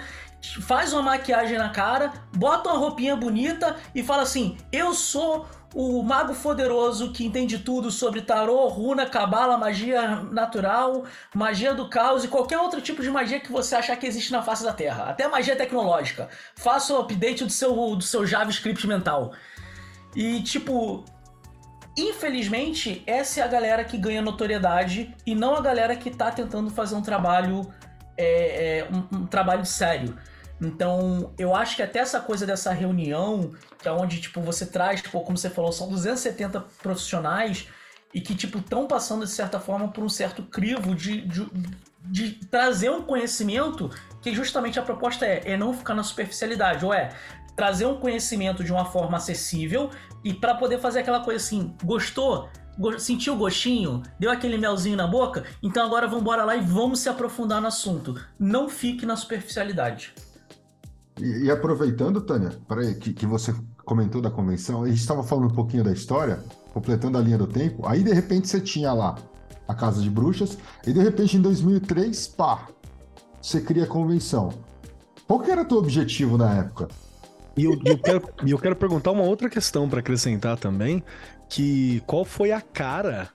faz 0.63 0.93
uma 0.93 1.03
maquiagem 1.03 1.59
na 1.59 1.69
cara, 1.71 2.13
bota 2.37 2.71
uma 2.71 2.79
roupinha 2.79 3.17
bonita 3.17 3.77
e 3.95 4.03
fala 4.03 4.23
assim: 4.23 4.57
"Eu 4.71 4.95
sou 4.95 5.47
o 5.79 6.03
mago 6.03 6.35
poderoso 6.35 7.13
que 7.13 7.23
entende 7.23 7.59
tudo 7.59 7.91
sobre 7.91 8.23
tarô, 8.23 8.67
runa, 8.67 9.05
cabala, 9.05 9.59
magia 9.59 10.23
natural, 10.23 11.05
magia 11.35 11.75
do 11.75 11.87
caos 11.91 12.25
e 12.25 12.29
qualquer 12.29 12.57
outro 12.57 12.81
tipo 12.81 13.03
de 13.03 13.11
magia 13.11 13.39
que 13.39 13.53
você 13.53 13.75
achar 13.75 13.95
que 13.97 14.07
existe 14.07 14.33
na 14.33 14.41
face 14.41 14.65
da 14.65 14.73
Terra. 14.73 15.05
Até 15.05 15.29
magia 15.29 15.55
tecnológica. 15.55 16.31
Faça 16.55 16.95
o 16.95 16.99
update 16.99 17.45
do 17.45 17.53
seu, 17.53 17.75
do 17.95 18.03
seu 18.03 18.27
JavaScript 18.27 18.87
mental. 18.87 19.35
E 20.15 20.43
tipo, 20.43 21.05
infelizmente, 21.95 23.03
essa 23.07 23.41
é 23.41 23.43
a 23.43 23.47
galera 23.47 23.85
que 23.85 23.99
ganha 23.99 24.23
notoriedade 24.23 25.15
e 25.27 25.35
não 25.35 25.55
a 25.55 25.61
galera 25.61 25.95
que 25.95 26.11
tá 26.11 26.31
tentando 26.31 26.71
fazer 26.71 26.95
um 26.95 27.03
trabalho, 27.03 27.71
é, 28.17 28.79
é, 28.79 28.89
um, 28.91 29.19
um 29.19 29.27
trabalho 29.27 29.67
sério. 29.67 30.17
Então, 30.61 31.35
eu 31.39 31.55
acho 31.55 31.77
que 31.77 31.83
até 31.83 31.99
essa 31.99 32.21
coisa 32.21 32.47
dessa 32.47 32.73
reunião, 32.73 33.53
que 33.79 33.89
é 33.89 33.93
onde, 33.93 34.21
tipo, 34.21 34.41
você 34.41 34.65
traz, 34.65 35.03
tipo, 35.03 35.21
como 35.21 35.37
você 35.37 35.51
falou, 35.51 35.73
são 35.73 35.89
270 35.89 36.61
profissionais 36.83 37.69
e 38.15 38.21
que, 38.21 38.35
tipo, 38.35 38.59
estão 38.59 38.87
passando, 38.87 39.25
de 39.25 39.31
certa 39.31 39.61
forma, 39.61 39.89
por 39.89 40.03
um 40.03 40.09
certo 40.09 40.43
crivo 40.43 40.95
de, 40.95 41.21
de, 41.23 41.47
de, 42.05 42.33
trazer 42.47 42.91
um 42.91 43.03
conhecimento 43.03 43.91
que 44.23 44.35
justamente 44.35 44.79
a 44.79 44.83
proposta 44.83 45.27
é, 45.27 45.43
é 45.45 45.57
não 45.57 45.75
ficar 45.75 45.95
na 45.95 46.03
superficialidade, 46.03 46.85
ou 46.85 46.95
é 46.95 47.11
trazer 47.55 47.87
um 47.87 47.99
conhecimento 47.99 48.65
de 48.65 48.73
uma 48.73 48.85
forma 48.85 49.17
acessível 49.17 49.91
e 50.25 50.33
para 50.33 50.55
poder 50.55 50.79
fazer 50.79 51.01
aquela 51.01 51.21
coisa 51.21 51.45
assim, 51.45 51.75
gostou? 51.85 52.49
sentiu 52.99 53.35
o 53.35 53.37
gostinho, 53.37 54.03
deu 54.19 54.31
aquele 54.31 54.59
melzinho 54.59 54.99
na 54.99 55.07
boca, 55.07 55.45
então 55.63 55.85
agora 55.85 56.07
vamos 56.07 56.21
embora 56.21 56.45
lá 56.45 56.57
e 56.57 56.61
vamos 56.61 57.01
se 57.01 57.09
aprofundar 57.09 57.61
no 57.61 57.69
assunto. 57.69 58.15
Não 58.39 58.69
fique 58.69 59.07
na 59.07 59.17
superficialidade. 59.17 60.13
E, 61.21 61.45
e 61.45 61.51
aproveitando, 61.51 62.21
Tânia, 62.21 62.51
para 62.69 62.95
que, 62.95 63.13
que 63.13 63.27
você 63.27 63.55
comentou 63.85 64.21
da 64.21 64.31
convenção, 64.31 64.83
a 64.83 64.89
gente 64.89 65.01
estava 65.01 65.23
falando 65.23 65.51
um 65.51 65.55
pouquinho 65.55 65.85
da 65.85 65.93
história, 65.93 66.41
completando 66.73 67.17
a 67.17 67.21
linha 67.21 67.39
do 67.39 67.47
tempo, 67.47 67.87
aí 67.87 68.03
de 68.03 68.13
repente 68.13 68.49
você 68.49 68.61
tinha 68.61 68.93
lá 68.93 69.17
a 69.67 69.75
Casa 69.75 70.03
de 70.03 70.11
Bruxas, 70.11 70.59
e 70.87 70.93
de 70.93 71.01
repente 71.01 71.37
em 71.37 71.41
2003, 71.41 72.29
pá, 72.29 72.69
você 73.41 73.61
cria 73.61 73.85
a 73.85 73.87
convenção. 73.87 74.53
Qual 75.27 75.41
que 75.41 75.51
era 75.51 75.63
o 75.63 75.65
teu 75.65 75.79
objetivo 75.79 76.37
na 76.37 76.55
época? 76.55 76.89
E 77.57 77.65
eu, 77.65 77.81
eu, 77.85 77.99
quero, 77.99 78.23
eu 78.47 78.59
quero 78.59 78.77
perguntar 78.77 79.13
uma 79.13 79.25
outra 79.25 79.49
questão 79.49 79.89
para 79.89 80.01
acrescentar 80.01 80.59
também, 80.59 81.03
que 81.49 82.03
qual 82.07 82.25
foi 82.25 82.53
a 82.53 82.61
cara 82.61 83.31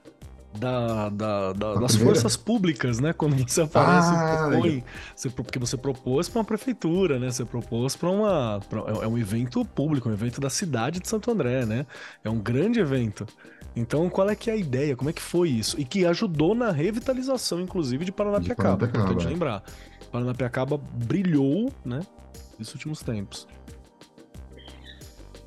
da, 0.57 1.09
da, 1.09 1.53
da 1.53 1.75
das 1.75 1.95
forças 1.95 2.35
públicas, 2.35 2.99
né? 2.99 3.13
Quando 3.13 3.35
você 3.37 3.61
aparece 3.61 4.09
ah, 4.13 4.47
propõe, 4.49 4.83
você, 5.15 5.29
porque 5.29 5.57
você 5.57 5.77
propôs 5.77 6.27
para 6.27 6.39
uma 6.39 6.45
prefeitura, 6.45 7.19
né? 7.19 7.31
Você 7.31 7.45
propôs 7.45 7.95
para 7.95 8.09
uma. 8.09 8.59
Pra, 8.69 8.81
é, 8.81 9.05
é 9.05 9.07
um 9.07 9.17
evento 9.17 9.63
público, 9.63 10.09
um 10.09 10.13
evento 10.13 10.41
da 10.41 10.49
cidade 10.49 10.99
de 10.99 11.07
Santo 11.07 11.31
André, 11.31 11.65
né? 11.65 11.85
É 12.23 12.29
um 12.29 12.39
grande 12.39 12.79
evento. 12.79 13.25
Então, 13.75 14.09
qual 14.09 14.29
é 14.29 14.35
que 14.35 14.49
é 14.49 14.53
a 14.53 14.57
ideia? 14.57 14.95
Como 14.97 15.09
é 15.09 15.13
que 15.13 15.21
foi 15.21 15.49
isso? 15.49 15.79
E 15.79 15.85
que 15.85 16.05
ajudou 16.05 16.53
na 16.53 16.71
revitalização, 16.71 17.61
inclusive, 17.61 18.03
de 18.03 18.11
Paranapiacaba. 18.11 18.87
De 18.87 18.97
importante 18.97 19.25
lembrar. 19.25 19.63
Paranapiacaba 20.11 20.77
brilhou, 20.77 21.71
né? 21.85 22.01
Nesses 22.59 22.73
últimos 22.73 23.01
tempos. 23.01 23.47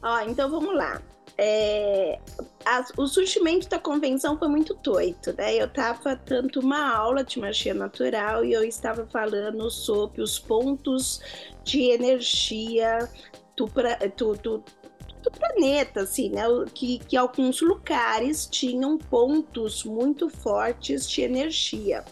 Ó, 0.02 0.20
então 0.20 0.50
vamos 0.50 0.74
lá 0.74 1.00
é, 1.36 2.18
o 2.96 3.06
surgimento 3.06 3.68
da 3.68 3.78
convenção 3.78 4.38
foi 4.38 4.48
muito 4.48 4.74
doido, 4.74 5.34
né? 5.36 5.54
Eu 5.56 5.66
estava 5.66 6.16
tanto 6.16 6.60
uma 6.60 6.94
aula 6.94 7.24
de 7.24 7.38
magia 7.40 7.74
natural 7.74 8.44
e 8.44 8.52
eu 8.52 8.62
estava 8.62 9.04
falando 9.06 9.68
sobre 9.70 10.22
os 10.22 10.38
pontos 10.38 11.20
de 11.64 11.90
energia 11.90 13.08
do, 13.56 13.66
do, 14.16 14.34
do, 14.34 14.64
do 15.24 15.30
planeta, 15.30 16.02
assim, 16.02 16.28
né? 16.28 16.42
Que, 16.72 16.98
que 16.98 17.16
alguns 17.16 17.60
lugares 17.60 18.46
tinham 18.46 18.98
pontos 18.98 19.84
muito 19.84 20.28
fortes 20.28 21.08
de 21.08 21.22
energia 21.22 22.04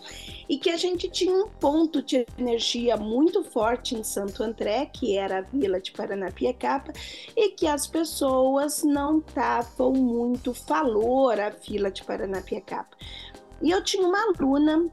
e 0.48 0.58
que 0.58 0.70
a 0.70 0.76
gente 0.76 1.08
tinha 1.08 1.32
um 1.34 1.48
ponto 1.48 2.02
de 2.02 2.26
energia 2.38 2.96
muito 2.96 3.42
forte 3.44 3.94
em 3.94 4.02
Santo 4.02 4.42
André, 4.42 4.86
que 4.86 5.16
era 5.16 5.38
a 5.38 5.40
vila 5.42 5.80
de 5.80 5.92
Paranapiacaba, 5.92 6.92
e 7.36 7.50
que 7.50 7.66
as 7.66 7.86
pessoas 7.86 8.82
não 8.82 9.22
davam 9.34 9.92
muito 9.92 10.52
valor 10.52 11.40
à 11.40 11.50
vila 11.50 11.90
de 11.90 12.04
Paranapiacaba. 12.04 12.90
E 13.62 13.70
eu 13.70 13.82
tinha 13.82 14.06
uma 14.06 14.18
aluna 14.20 14.90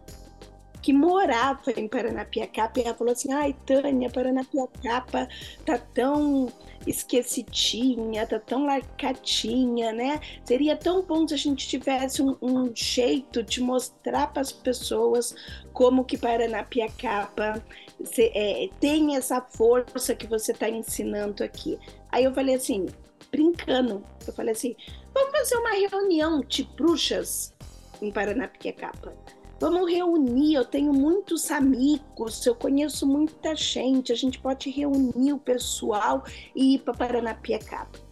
que 0.81 0.93
morava 0.93 1.71
em 1.75 1.87
Paranapiacaba 1.87 2.79
e 2.79 2.83
ela 2.83 2.95
falou 2.95 3.13
assim: 3.13 3.31
ai, 3.31 3.55
Tânia, 3.65 4.09
Paranapiacaba 4.09 5.27
tá 5.65 5.77
tão 5.93 6.51
esquecidinha, 6.87 8.25
tá 8.25 8.39
tão 8.39 8.65
larcadinha, 8.65 9.91
né? 9.91 10.19
Seria 10.45 10.75
tão 10.75 11.03
bom 11.03 11.27
se 11.27 11.33
a 11.33 11.37
gente 11.37 11.67
tivesse 11.67 12.21
um, 12.21 12.37
um 12.41 12.71
jeito 12.73 13.43
de 13.43 13.61
mostrar 13.61 14.27
para 14.27 14.41
as 14.41 14.51
pessoas 14.51 15.35
como 15.73 16.05
que 16.05 16.17
Paranapiacaba 16.17 17.63
é, 18.17 18.69
tem 18.79 19.15
essa 19.15 19.41
força 19.41 20.15
que 20.15 20.27
você 20.27 20.51
está 20.51 20.69
ensinando 20.69 21.43
aqui. 21.43 21.77
Aí 22.11 22.23
eu 22.23 22.33
falei 22.33 22.55
assim, 22.55 22.87
brincando, 23.31 24.03
eu 24.25 24.33
falei 24.33 24.53
assim, 24.53 24.75
vamos 25.13 25.31
fazer 25.31 25.55
uma 25.57 25.71
reunião 25.71 26.41
de 26.41 26.63
bruxas 26.63 27.53
em 28.01 28.11
Paranapiacaba. 28.11 29.13
Vamos 29.59 29.91
reunir, 29.91 30.53
eu 30.53 30.63
tenho 30.63 30.93
muitos 30.93 31.51
amigos, 31.51 32.45
eu 32.45 32.55
conheço 32.55 33.05
muita 33.05 33.53
gente, 33.55 34.11
a 34.11 34.15
gente 34.15 34.39
pode 34.39 34.69
reunir 34.69 35.33
o 35.33 35.37
pessoal 35.37 36.23
e 36.55 36.75
ir 36.75 36.79
para 36.79 36.93
Paranapiacaba. 36.93 38.09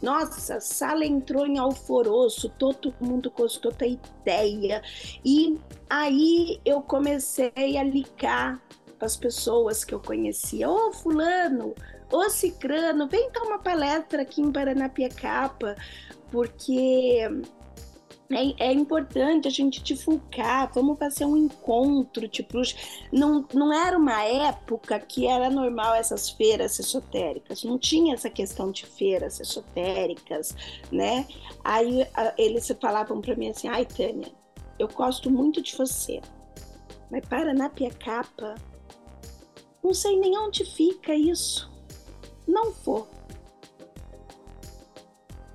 Nossa, 0.00 0.56
a 0.56 0.60
sala 0.60 1.04
entrou 1.04 1.46
em 1.46 1.58
alvoroço, 1.58 2.48
todo 2.58 2.94
mundo 3.00 3.30
gostou 3.30 3.72
da 3.72 3.86
ideia. 3.86 4.82
E 5.24 5.58
aí 5.88 6.60
eu 6.64 6.80
comecei 6.80 7.76
a 7.78 7.82
ligar 7.82 8.60
para 8.98 9.06
as 9.06 9.16
pessoas 9.16 9.84
que 9.84 9.94
eu 9.94 10.00
conhecia. 10.00 10.68
Ô, 10.70 10.88
oh, 10.88 10.92
fulano, 10.92 11.74
Ô 12.10 12.30
Cicrano, 12.30 13.08
vem 13.08 13.30
dar 13.32 13.42
uma 13.42 13.58
palestra 13.58 14.22
aqui 14.22 14.40
em 14.40 14.52
Paranapiacapa, 14.52 15.74
porque 16.30 17.28
é, 18.30 18.68
é, 18.68 18.72
importante 18.72 19.46
a 19.46 19.50
gente 19.50 19.82
divulgar, 19.82 20.70
vamos 20.74 20.98
fazer 20.98 21.24
um 21.24 21.36
encontro, 21.36 22.26
tipo, 22.28 22.60
não, 23.12 23.46
não 23.54 23.72
era 23.72 23.96
uma 23.96 24.22
época 24.24 24.98
que 24.98 25.26
era 25.26 25.48
normal 25.48 25.94
essas 25.94 26.30
feiras 26.30 26.78
esotéricas, 26.78 27.62
não 27.62 27.78
tinha 27.78 28.14
essa 28.14 28.28
questão 28.28 28.72
de 28.72 28.84
feiras 28.84 29.38
esotéricas, 29.38 30.54
né? 30.90 31.26
Aí 31.62 32.06
a, 32.14 32.34
eles 32.36 32.70
falavam 32.80 33.20
para 33.20 33.36
mim 33.36 33.50
assim, 33.50 33.68
ai 33.68 33.86
Tânia, 33.86 34.32
eu 34.78 34.88
gosto 34.88 35.30
muito 35.30 35.62
de 35.62 35.76
você, 35.76 36.20
mas 37.10 37.24
para 37.26 37.54
na 37.54 37.68
Piacapa, 37.68 38.56
não 39.82 39.94
sei 39.94 40.18
nem 40.18 40.36
onde 40.36 40.64
fica 40.64 41.14
isso, 41.14 41.70
não 42.46 42.72
vou. 42.72 43.15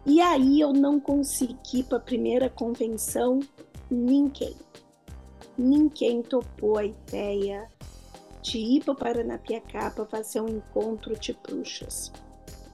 E 0.06 0.20
aí 0.20 0.60
eu 0.60 0.74
não 0.74 1.00
consegui 1.00 1.84
para 1.84 1.98
a 1.98 2.02
primeira 2.02 2.50
convenção 2.50 3.40
ninguém. 3.90 4.56
Ninguém 5.58 6.24
topou 6.24 6.78
a 6.78 6.86
ideia 6.86 7.68
de 8.42 8.58
ir 8.58 8.84
para 8.84 8.96
Paranapiacá 8.96 9.92
fazer 10.10 10.42
um 10.42 10.50
encontro 10.50 11.16
de 11.18 11.34
bruxas. 11.34 12.12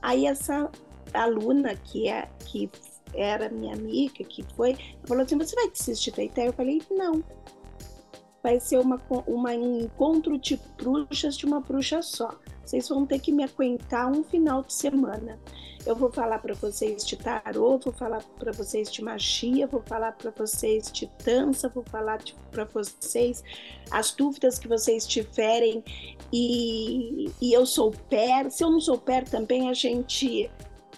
Aí 0.02 0.26
essa 0.26 0.72
aluna 1.14 1.76
que 1.76 2.08
é 2.08 2.30
que 2.46 2.70
era 3.14 3.50
minha 3.50 3.74
amiga, 3.74 4.24
que 4.24 4.44
foi, 4.56 4.78
falou 5.06 5.24
assim: 5.24 5.38
"Você 5.38 5.56
vai 5.56 5.70
desistir 5.70 6.12
da 6.12 6.24
ideia?" 6.24 6.48
Eu 6.48 6.54
falei: 6.54 6.82
"Não. 6.90 7.24
Vai 8.42 8.60
ser 8.60 8.80
uma, 8.80 9.02
uma 9.26 9.52
um 9.52 9.82
encontro 9.82 10.38
de 10.38 10.58
bruxas 10.78 11.36
de 11.36 11.46
uma 11.46 11.60
bruxa 11.60 12.02
só. 12.02 12.40
Vocês 12.68 12.90
vão 12.90 13.06
ter 13.06 13.20
que 13.20 13.32
me 13.32 13.44
aguentar 13.44 14.12
um 14.12 14.24
final 14.24 14.62
de 14.64 14.74
semana." 14.74 15.40
Eu 15.88 15.96
vou 15.96 16.12
falar 16.12 16.40
para 16.40 16.54
vocês 16.54 17.06
de 17.06 17.16
tarô, 17.16 17.78
vou 17.78 17.94
falar 17.94 18.22
para 18.38 18.52
vocês 18.52 18.92
de 18.92 19.02
magia, 19.02 19.66
vou 19.68 19.82
falar 19.82 20.12
para 20.12 20.32
vocês 20.32 20.92
de 20.92 21.10
dança, 21.24 21.70
vou 21.70 21.84
falar 21.84 22.20
para 22.52 22.66
vocês 22.66 23.42
as 23.90 24.12
dúvidas 24.12 24.60
que 24.60 24.68
vocês 24.68 25.08
tiverem 25.08 25.82
e, 26.32 27.32
e 27.42 27.54
eu 27.54 27.66
sou 27.66 27.92
per. 28.10 28.52
Se 28.52 28.66
eu 28.66 28.70
não 28.70 28.82
sou 28.82 28.98
per 28.98 29.24
também, 29.30 29.70
a 29.70 29.74
gente 29.74 30.52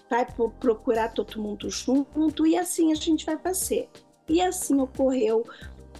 vai 0.10 0.26
procurar 0.60 1.14
todo 1.14 1.40
mundo 1.40 1.70
junto 1.70 2.48
e 2.48 2.58
assim 2.58 2.92
a 2.92 2.96
gente 2.96 3.28
vai 3.28 3.38
fazer. 3.38 3.88
E 4.28 4.42
assim 4.42 4.80
ocorreu 4.82 5.46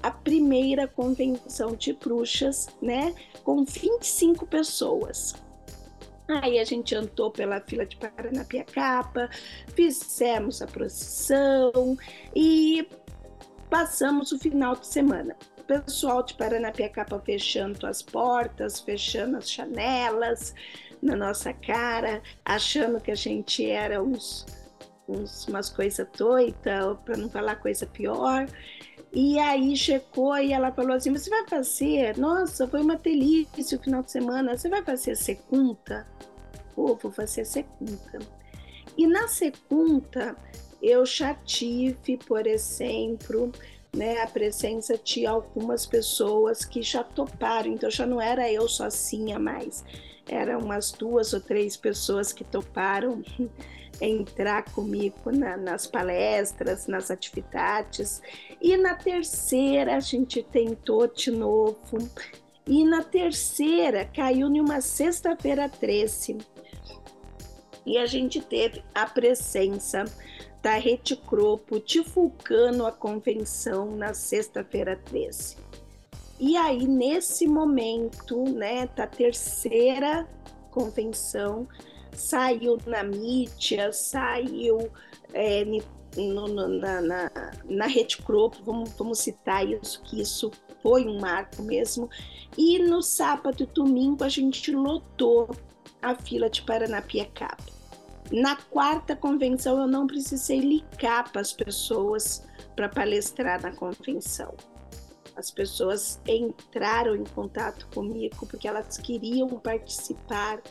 a 0.02 0.10
primeira 0.10 0.88
convenção 0.88 1.76
de 1.76 1.94
bruxas, 1.94 2.68
né, 2.82 3.14
com 3.44 3.64
25 3.64 4.48
pessoas. 4.48 5.36
Aí 6.30 6.60
a 6.60 6.64
gente 6.64 6.94
andou 6.94 7.32
pela 7.32 7.60
fila 7.60 7.88
de 7.88 7.98
Paranapiacapa, 7.98 9.30
fizemos 9.74 10.62
a 10.62 10.68
procissão 10.68 11.98
e 12.36 12.88
passamos 13.68 14.32
o 14.32 14.38
final 14.38 14.76
de 14.76 14.86
semana. 14.86 15.36
O 15.58 15.64
pessoal 15.64 16.22
de 16.22 16.36
Paranapiacapa 16.36 17.20
fechando 17.20 17.88
as 17.88 18.04
portas, 18.04 18.80
fechando 18.80 19.38
as 19.38 19.50
janelas 19.50 20.54
na 21.02 21.16
nossa 21.16 21.52
cara, 21.52 22.22
achando 22.46 23.02
que 23.02 23.10
a 23.10 23.16
gente 23.16 23.66
era 23.66 24.04
uns, 24.04 24.46
uns 25.08 25.48
umas 25.48 25.68
coisas 25.72 26.08
doidas, 26.16 26.96
para 27.04 27.18
não 27.18 27.30
falar 27.30 27.56
coisa 27.56 27.88
pior. 27.88 28.46
E 29.12 29.40
aí 29.40 29.76
chegou 29.76 30.38
e 30.38 30.54
ela 30.54 30.72
falou 30.72 30.94
assim: 30.94 31.12
Você 31.12 31.30
vai 31.30 31.48
fazer? 31.48 32.18
Nossa, 32.18 32.68
foi 32.68 32.82
uma 32.82 32.96
delícia 32.96 33.78
o 33.78 33.82
final 33.82 34.04
de 34.04 34.12
semana. 34.12 34.58
Você 34.58 34.70
vai 34.70 34.84
fazer 34.84 35.12
a 35.12 35.16
segunda? 35.16 36.08
Pô, 36.76 36.96
vou 36.96 37.12
fazer 37.12 37.42
a 37.42 37.46
segunda. 37.46 38.20
E 38.96 39.08
na 39.08 39.28
segunda, 39.28 40.36
eu 40.82 41.06
já 41.06 41.34
tive, 41.34 42.18
por 42.18 42.46
exemplo, 42.46 43.52
né, 43.96 44.22
a 44.22 44.28
presença 44.28 44.98
de 44.98 45.26
algumas 45.26 45.86
pessoas 45.86 46.64
que 46.64 46.82
já 46.82 47.04
toparam, 47.04 47.72
então 47.72 47.90
já 47.90 48.06
não 48.06 48.22
era 48.22 48.52
eu 48.52 48.68
sozinha 48.68 49.40
mais, 49.40 49.84
eram 50.28 50.60
umas 50.60 50.92
duas 50.92 51.34
ou 51.34 51.42
três 51.42 51.76
pessoas 51.76 52.32
que 52.32 52.44
toparam 52.44 53.24
entrar 54.02 54.64
comigo 54.72 55.32
na, 55.32 55.58
nas 55.58 55.86
palestras, 55.88 56.88
nas 56.88 57.12
atividades. 57.12 58.22
E 58.62 58.76
na 58.78 58.96
terceira 58.96 59.96
a 59.96 60.00
gente 60.00 60.44
tentou 60.44 61.08
de 61.08 61.32
novo. 61.32 61.98
E 62.66 62.84
na 62.84 63.04
terceira 63.04 64.06
caiu 64.06 64.48
em 64.48 64.62
uma 64.62 64.82
sexta-feira 64.82 65.68
13. 65.68 66.38
E 67.86 67.98
a 67.98 68.06
gente 68.06 68.42
teve 68.42 68.84
a 68.94 69.06
presença 69.06 70.06
da 70.62 70.74
Rede 70.74 71.16
Cropo 71.16 71.80
divulgando 71.80 72.86
a 72.86 72.92
convenção 72.92 73.96
na 73.96 74.14
sexta-feira 74.14 74.96
13. 75.06 75.58
E 76.40 76.56
aí, 76.56 76.88
nesse 76.88 77.48
momento, 77.48 78.44
né, 78.44 78.88
da 78.96 79.08
terceira 79.08 80.28
convenção, 80.72 81.68
saiu 82.14 82.78
na 82.86 83.04
mídia, 83.04 83.92
saiu 83.92 84.92
é, 85.34 85.64
no, 86.18 86.48
no, 86.48 86.68
na, 86.68 87.02
na, 87.02 87.32
na 87.66 87.88
Rede 87.88 88.18
Cropo, 88.18 88.58
vamos, 88.64 88.92
vamos 88.94 89.20
citar 89.20 89.68
isso, 89.68 90.02
que 90.04 90.22
isso 90.22 90.52
foi 90.82 91.06
um 91.06 91.20
marco 91.20 91.62
mesmo. 91.62 92.10
E 92.58 92.80
no 92.80 93.02
sábado 93.02 93.64
e 93.64 93.66
domingo 93.66 94.24
a 94.24 94.30
gente 94.30 94.72
lotou 94.72 95.50
a 96.02 96.16
fila 96.16 96.50
de 96.50 96.62
Paranapiacaba. 96.62 97.80
Na 98.32 98.56
quarta 98.56 99.16
convenção 99.16 99.80
eu 99.80 99.88
não 99.88 100.06
precisei 100.06 100.60
ligar 100.60 101.32
para 101.32 101.42
as 101.42 101.52
pessoas 101.52 102.44
para 102.76 102.88
palestrar 102.88 103.62
na 103.62 103.72
convenção. 103.72 104.54
As 105.36 105.50
pessoas 105.50 106.20
entraram 106.28 107.16
em 107.16 107.24
contato 107.24 107.88
comigo 107.94 108.46
porque 108.46 108.68
elas 108.68 108.98
queriam 108.98 109.48
participar 109.48 110.62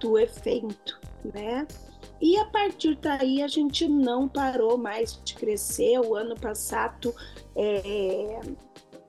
do 0.00 0.18
evento, 0.18 0.98
né? 1.24 1.66
E 2.20 2.36
a 2.38 2.44
partir 2.46 2.96
daí 2.96 3.42
a 3.42 3.48
gente 3.48 3.88
não 3.88 4.28
parou 4.28 4.76
mais 4.76 5.18
de 5.24 5.34
crescer. 5.34 5.98
O 5.98 6.14
ano 6.14 6.34
passado, 6.34 7.14
é, 7.56 8.40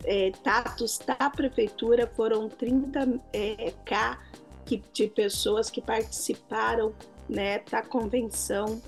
é, 0.05 0.31
tatos 0.43 0.99
da 0.99 1.29
prefeitura 1.29 2.07
foram 2.15 2.49
30k 2.49 3.19
é, 3.33 4.81
de 4.93 5.07
pessoas 5.07 5.69
que 5.69 5.81
participaram 5.81 6.93
né, 7.27 7.59
da 7.69 7.81
convenção. 7.81 8.81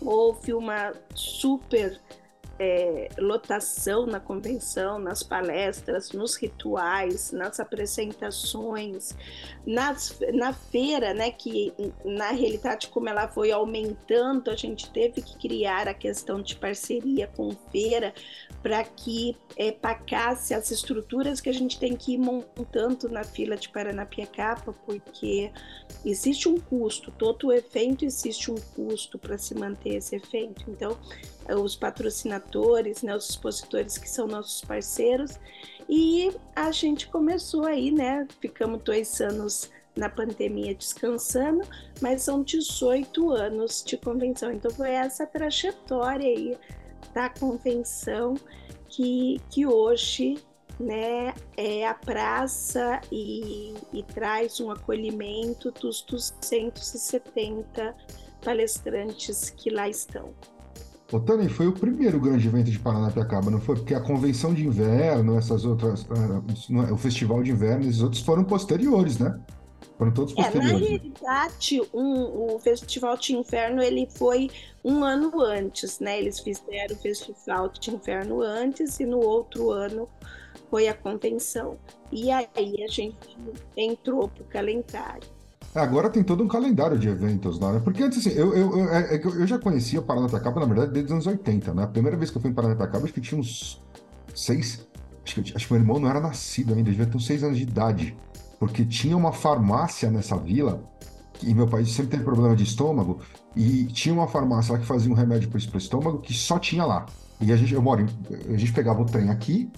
Houve 0.00 0.52
uma 0.52 0.92
super 1.14 1.98
é, 2.58 3.08
lotação 3.18 4.06
na 4.06 4.18
convenção, 4.18 4.98
nas 4.98 5.22
palestras, 5.22 6.10
nos 6.12 6.34
rituais, 6.36 7.30
nas 7.30 7.60
apresentações, 7.60 9.14
nas, 9.64 10.18
na 10.32 10.52
feira, 10.52 11.14
né, 11.14 11.30
que 11.30 11.72
na 12.04 12.30
realidade, 12.30 12.88
como 12.88 13.08
ela 13.08 13.28
foi 13.28 13.52
aumentando, 13.52 14.50
a 14.50 14.56
gente 14.56 14.90
teve 14.90 15.22
que 15.22 15.38
criar 15.38 15.86
a 15.86 15.94
questão 15.94 16.42
de 16.42 16.56
parceria 16.56 17.28
com 17.28 17.50
feira 17.70 18.12
para 18.62 18.82
que 18.82 19.36
é, 19.56 19.70
pacasse 19.70 20.52
as 20.52 20.70
estruturas 20.70 21.40
que 21.40 21.48
a 21.48 21.54
gente 21.54 21.78
tem 21.78 21.94
que 21.94 22.14
ir 22.14 22.18
montando 22.18 23.08
na 23.08 23.22
fila 23.22 23.56
de 23.56 23.68
Paranapiacapa, 23.68 24.72
porque 24.84 25.52
existe 26.04 26.48
um 26.48 26.58
custo, 26.58 27.12
todo 27.12 27.48
o 27.48 27.52
evento 27.52 28.04
existe 28.04 28.50
um 28.50 28.56
custo 28.74 29.16
para 29.18 29.38
se 29.38 29.54
manter 29.54 29.96
esse 29.96 30.16
evento. 30.16 30.64
Então, 30.68 30.98
os 31.54 31.76
patrocinadores, 31.76 33.02
né, 33.02 33.14
os 33.16 33.30
expositores 33.30 33.96
que 33.98 34.08
são 34.08 34.26
nossos 34.26 34.60
parceiros. 34.60 35.38
E 35.88 36.30
a 36.54 36.70
gente 36.70 37.08
começou 37.08 37.64
aí, 37.64 37.90
né? 37.90 38.26
Ficamos 38.40 38.82
dois 38.82 39.20
anos 39.20 39.70
na 39.96 40.08
pandemia 40.08 40.74
descansando, 40.74 41.62
mas 42.00 42.22
são 42.22 42.42
18 42.42 43.30
anos 43.30 43.82
de 43.84 43.96
convenção. 43.96 44.52
Então 44.52 44.70
foi 44.70 44.90
essa 44.90 45.26
trajetória 45.26 46.26
aí 46.26 46.56
da 47.12 47.28
convenção 47.28 48.34
que, 48.88 49.40
que 49.50 49.66
hoje 49.66 50.38
né, 50.78 51.34
é 51.56 51.86
a 51.86 51.94
praça 51.94 53.00
e, 53.10 53.74
e 53.92 54.02
traz 54.02 54.60
um 54.60 54.70
acolhimento 54.70 55.72
dos 55.72 56.02
270 56.02 57.96
palestrantes 58.44 59.50
que 59.50 59.70
lá 59.70 59.88
estão. 59.88 60.32
O 61.10 61.18
Tani, 61.18 61.48
foi 61.48 61.66
o 61.66 61.72
primeiro 61.72 62.20
grande 62.20 62.46
evento 62.46 62.70
de 62.70 62.78
Paranapiacaba, 62.78 63.50
não 63.50 63.60
foi? 63.60 63.76
Porque 63.76 63.94
a 63.94 64.00
convenção 64.00 64.52
de 64.52 64.66
inverno, 64.66 65.38
essas 65.38 65.64
outras, 65.64 66.06
ah, 66.10 66.92
o 66.92 66.98
festival 66.98 67.42
de 67.42 67.50
inverno, 67.50 67.84
esses 67.84 68.02
outros 68.02 68.20
foram 68.22 68.44
posteriores, 68.44 69.18
né? 69.18 69.40
Foram 69.96 70.12
todos 70.12 70.34
posteriores. 70.34 70.70
É, 70.70 70.72
na 70.72 70.78
realidade, 70.78 71.82
um, 71.94 72.54
o 72.54 72.58
festival 72.58 73.16
de 73.16 73.34
inverno 73.34 73.82
ele 73.82 74.06
foi 74.10 74.50
um 74.84 75.02
ano 75.02 75.40
antes, 75.40 75.98
né? 75.98 76.18
Eles 76.20 76.40
fizeram 76.40 76.94
o 76.94 76.98
festival 76.98 77.68
de 77.70 77.90
inverno 77.90 78.42
antes 78.42 79.00
e 79.00 79.06
no 79.06 79.18
outro 79.18 79.70
ano 79.70 80.06
foi 80.70 80.88
a 80.88 80.94
convenção. 80.94 81.78
E 82.12 82.30
aí 82.30 82.84
a 82.84 82.86
gente 82.86 83.16
entrou 83.74 84.28
para 84.28 84.42
o 84.42 84.46
calendário. 84.46 85.37
Agora 85.74 86.08
tem 86.08 86.22
todo 86.22 86.42
um 86.42 86.48
calendário 86.48 86.98
de 86.98 87.08
eventos 87.08 87.58
lá, 87.58 87.72
né? 87.72 87.80
Porque 87.82 88.02
antes, 88.02 88.18
assim, 88.18 88.30
eu, 88.30 88.54
eu, 88.54 88.78
eu, 88.78 88.88
é, 88.88 89.16
é 89.16 89.20
eu 89.22 89.46
já 89.46 89.58
conhecia 89.58 90.00
Paranapiacaba, 90.00 90.60
na 90.60 90.66
verdade, 90.66 90.92
desde 90.92 91.06
os 91.06 91.12
anos 91.12 91.26
80, 91.26 91.74
né? 91.74 91.82
A 91.84 91.86
primeira 91.86 92.16
vez 92.16 92.30
que 92.30 92.38
eu 92.38 92.42
fui 92.42 92.50
em 92.50 92.54
Paranapiacaba, 92.54 93.04
acho 93.04 93.12
que 93.12 93.20
tinha 93.20 93.38
uns 93.38 93.82
seis. 94.34 94.86
Acho 95.24 95.42
que, 95.42 95.54
acho 95.54 95.66
que 95.66 95.72
meu 95.72 95.82
irmão 95.82 96.00
não 96.00 96.08
era 96.08 96.20
nascido 96.20 96.72
ainda, 96.74 96.90
devia 96.90 97.06
ter 97.06 97.16
uns 97.16 97.26
seis 97.26 97.42
anos 97.42 97.58
de 97.58 97.64
idade. 97.64 98.16
Porque 98.58 98.84
tinha 98.84 99.16
uma 99.16 99.32
farmácia 99.32 100.10
nessa 100.10 100.36
vila, 100.36 100.82
e 101.42 101.54
meu 101.54 101.68
pai 101.68 101.84
sempre 101.84 102.12
teve 102.12 102.24
problema 102.24 102.56
de 102.56 102.64
estômago, 102.64 103.20
e 103.54 103.84
tinha 103.86 104.14
uma 104.14 104.26
farmácia 104.26 104.72
lá 104.72 104.78
que 104.78 104.86
fazia 104.86 105.10
um 105.10 105.14
remédio 105.14 105.48
para 105.48 105.58
o 105.58 105.78
estômago 105.78 106.18
que 106.18 106.32
só 106.32 106.58
tinha 106.58 106.84
lá. 106.84 107.06
E 107.40 107.52
a 107.52 107.56
gente, 107.56 107.74
eu 107.74 107.82
moro, 107.82 108.04
a 108.48 108.56
gente 108.56 108.72
pegava 108.72 109.00
o 109.00 109.04
trem 109.04 109.30
aqui, 109.30 109.70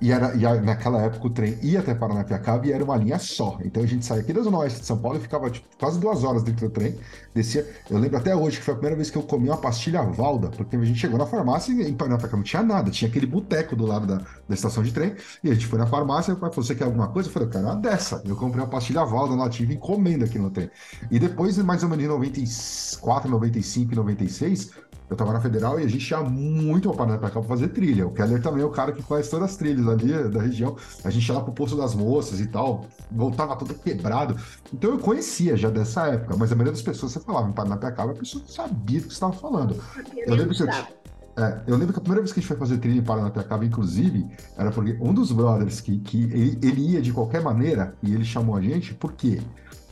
e, 0.00 0.10
era, 0.12 0.34
e 0.34 0.60
naquela 0.60 1.02
época 1.02 1.26
o 1.26 1.30
trem 1.30 1.58
ia 1.62 1.80
até 1.80 1.94
Paranapiacaba 1.94 2.66
e 2.66 2.72
era 2.72 2.82
uma 2.82 2.96
linha 2.96 3.18
só. 3.18 3.58
Então 3.64 3.82
a 3.82 3.86
gente 3.86 4.04
saía 4.04 4.22
aqui 4.22 4.32
da 4.32 4.40
Zona 4.42 4.58
Oeste 4.58 4.80
de 4.80 4.86
São 4.86 4.98
Paulo 4.98 5.18
e 5.18 5.20
ficava 5.20 5.50
tipo, 5.50 5.66
quase 5.78 6.00
duas 6.00 6.24
horas 6.24 6.42
dentro 6.42 6.68
do 6.68 6.72
trem. 6.72 6.96
Descia. 7.34 7.68
Eu 7.88 7.98
lembro 7.98 8.16
até 8.16 8.34
hoje 8.34 8.58
que 8.58 8.64
foi 8.64 8.74
a 8.74 8.76
primeira 8.76 8.96
vez 8.96 9.10
que 9.10 9.18
eu 9.18 9.22
comi 9.22 9.48
uma 9.48 9.56
pastilha 9.56 10.02
Valda, 10.02 10.48
porque 10.48 10.76
a 10.76 10.84
gente 10.84 10.98
chegou 10.98 11.18
na 11.18 11.26
farmácia 11.26 11.72
e 11.72 11.88
em 11.88 11.94
Paranapiacaba 11.94 12.38
não 12.38 12.44
tinha 12.44 12.62
nada. 12.62 12.90
Tinha 12.90 13.08
aquele 13.08 13.26
boteco 13.26 13.76
do 13.76 13.86
lado 13.86 14.06
da, 14.06 14.16
da 14.16 14.54
estação 14.54 14.82
de 14.82 14.92
trem. 14.92 15.14
E 15.44 15.50
a 15.50 15.54
gente 15.54 15.66
foi 15.66 15.78
na 15.78 15.86
farmácia 15.86 16.32
e 16.32 16.36
falou: 16.36 16.52
Você 16.52 16.74
quer 16.74 16.84
alguma 16.84 17.08
coisa? 17.08 17.28
Eu 17.28 17.32
falei: 17.32 17.48
Eu 17.48 17.52
quero 17.52 17.64
uma 17.66 17.76
dessa. 17.76 18.22
Eu 18.24 18.36
comprei 18.36 18.62
uma 18.62 18.70
pastilha 18.70 19.04
Valda 19.04 19.34
lá, 19.34 19.48
tive 19.48 19.74
encomenda 19.74 20.24
aqui 20.24 20.38
no 20.38 20.50
trem. 20.50 20.70
E 21.10 21.18
depois, 21.18 21.58
mais 21.58 21.82
ou 21.82 21.88
menos 21.88 22.04
em 22.04 22.08
94, 22.08 23.30
95 23.30 23.92
e 23.92 23.96
96 23.96 24.70
eu 25.10 25.16
tava 25.16 25.32
na 25.32 25.40
Federal 25.40 25.78
e 25.80 25.84
a 25.84 25.88
gente 25.88 26.08
ia 26.08 26.20
muito 26.20 26.88
pra 26.88 26.98
Paraná 26.98 27.18
pra 27.18 27.30
cá 27.30 27.40
pra 27.40 27.48
fazer 27.48 27.68
trilha. 27.68 28.06
O 28.06 28.12
Keller 28.12 28.40
também 28.40 28.62
é 28.62 28.64
o 28.64 28.70
cara 28.70 28.92
que 28.92 29.02
conhece 29.02 29.28
todas 29.28 29.50
as 29.50 29.56
trilhas 29.56 29.86
ali 29.88 30.30
da 30.30 30.40
região. 30.40 30.76
A 31.02 31.10
gente 31.10 31.26
ia 31.26 31.34
lá 31.34 31.40
pro 31.40 31.52
Poço 31.52 31.76
das 31.76 31.94
Moças 31.96 32.38
e 32.38 32.46
tal, 32.46 32.86
voltava 33.10 33.56
todo 33.56 33.74
quebrado. 33.74 34.36
Então 34.72 34.90
eu 34.90 34.98
conhecia 34.98 35.56
já 35.56 35.68
dessa 35.68 36.06
época, 36.06 36.36
mas 36.38 36.52
a 36.52 36.54
maioria 36.54 36.72
das 36.72 36.82
pessoas, 36.82 37.12
você 37.12 37.20
falava 37.20 37.48
em 37.48 37.52
Paranapiacaba, 37.52 38.12
a 38.12 38.14
pessoa 38.14 38.42
não 38.42 38.48
sabia 38.48 39.00
do 39.00 39.08
que 39.08 39.12
você 39.12 39.14
estava 39.14 39.32
falando. 39.32 39.76
Eu 40.16 40.34
lembro 40.36 40.54
que 40.54 40.62
eu, 40.62 40.68
é, 40.68 41.60
eu 41.66 41.76
lembro 41.76 41.92
que 41.92 41.98
a 41.98 42.02
primeira 42.02 42.20
vez 42.20 42.32
que 42.32 42.38
a 42.38 42.42
gente 42.42 42.48
foi 42.48 42.56
fazer 42.56 42.78
trilha 42.78 42.98
em 42.98 43.04
Paranapiacaba, 43.04 43.64
inclusive, 43.64 44.28
era 44.56 44.70
porque 44.70 44.96
um 45.00 45.12
dos 45.12 45.32
brothers 45.32 45.80
que, 45.80 45.98
que 45.98 46.22
ele, 46.24 46.58
ele 46.62 46.92
ia 46.92 47.02
de 47.02 47.12
qualquer 47.12 47.42
maneira 47.42 47.96
e 48.00 48.14
ele 48.14 48.24
chamou 48.24 48.56
a 48.56 48.60
gente, 48.60 48.94
por 48.94 49.12
quê? 49.14 49.40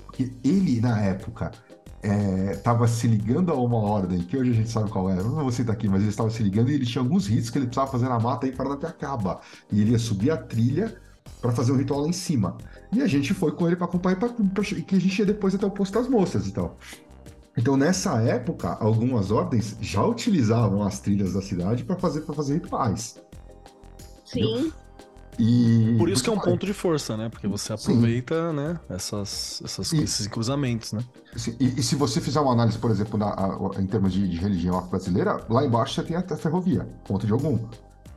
Porque 0.06 0.32
ele, 0.44 0.80
na 0.80 1.00
época, 1.00 1.50
estava 2.02 2.84
é, 2.84 2.88
se 2.88 3.06
ligando 3.06 3.50
a 3.50 3.54
uma 3.54 3.78
ordem, 3.78 4.20
que 4.20 4.36
hoje 4.36 4.50
a 4.50 4.54
gente 4.54 4.70
sabe 4.70 4.90
qual 4.90 5.10
era, 5.10 5.22
não 5.22 5.34
vou 5.34 5.50
citar 5.50 5.74
aqui, 5.74 5.88
mas 5.88 6.00
ele 6.00 6.10
estava 6.10 6.30
se 6.30 6.42
ligando 6.42 6.70
e 6.70 6.74
ele 6.74 6.86
tinha 6.86 7.02
alguns 7.02 7.26
ritos 7.26 7.50
que 7.50 7.58
ele 7.58 7.66
precisava 7.66 7.90
fazer 7.90 8.08
na 8.08 8.18
mata 8.18 8.46
aí 8.46 8.52
para 8.52 8.64
Paranapiacaba. 8.64 9.40
E 9.70 9.80
ele 9.80 9.92
ia 9.92 9.98
subir 9.98 10.30
a 10.30 10.36
trilha 10.36 10.96
para 11.40 11.52
fazer 11.52 11.72
um 11.72 11.76
ritual 11.76 12.00
lá 12.00 12.08
em 12.08 12.12
cima. 12.12 12.56
E 12.92 13.02
a 13.02 13.06
gente 13.06 13.34
foi 13.34 13.52
com 13.52 13.66
ele 13.66 13.76
para 13.76 13.86
acompanhar, 13.86 14.16
pra, 14.16 14.28
pra, 14.28 14.64
que 14.64 14.94
a 14.94 15.00
gente 15.00 15.18
ia 15.18 15.26
depois 15.26 15.54
até 15.54 15.66
o 15.66 15.70
posto 15.70 15.94
das 15.94 16.08
moças 16.08 16.46
e 16.46 16.52
tal. 16.52 16.78
Então, 17.56 17.76
nessa 17.76 18.22
época, 18.22 18.76
algumas 18.80 19.32
ordens 19.32 19.76
já 19.80 20.04
utilizavam 20.04 20.82
as 20.84 21.00
trilhas 21.00 21.32
da 21.32 21.42
cidade 21.42 21.82
para 21.82 21.96
fazer, 21.96 22.22
fazer 22.22 22.54
rituais. 22.54 23.20
Sim. 24.24 24.42
Entendeu? 24.42 24.72
E... 25.38 25.94
Por 25.96 26.08
isso 26.08 26.22
que 26.22 26.28
é 26.28 26.32
um 26.32 26.38
ponto 26.38 26.66
de 26.66 26.72
força, 26.72 27.16
né? 27.16 27.28
Porque 27.28 27.46
você 27.46 27.72
aproveita, 27.72 28.50
Sim. 28.50 28.56
né, 28.56 28.80
essas, 28.88 29.62
essas, 29.64 29.92
e, 29.92 30.02
esses 30.02 30.26
cruzamentos, 30.26 30.92
né? 30.92 31.00
E, 31.60 31.78
e, 31.78 31.82
se 31.82 31.94
você 31.94 32.20
fizer 32.20 32.40
uma 32.40 32.52
análise, 32.52 32.76
por 32.78 32.90
exemplo, 32.90 33.16
na, 33.16 33.28
a, 33.28 33.80
em 33.80 33.86
termos 33.86 34.12
de, 34.12 34.28
de 34.28 34.36
religião 34.36 34.84
brasileira, 34.88 35.40
lá 35.48 35.64
embaixo 35.64 35.94
você 35.94 36.02
tem 36.02 36.16
a, 36.16 36.20
a 36.20 36.36
ferrovia, 36.36 36.88
ponto 37.06 37.24
de 37.24 37.32
algum. 37.32 37.58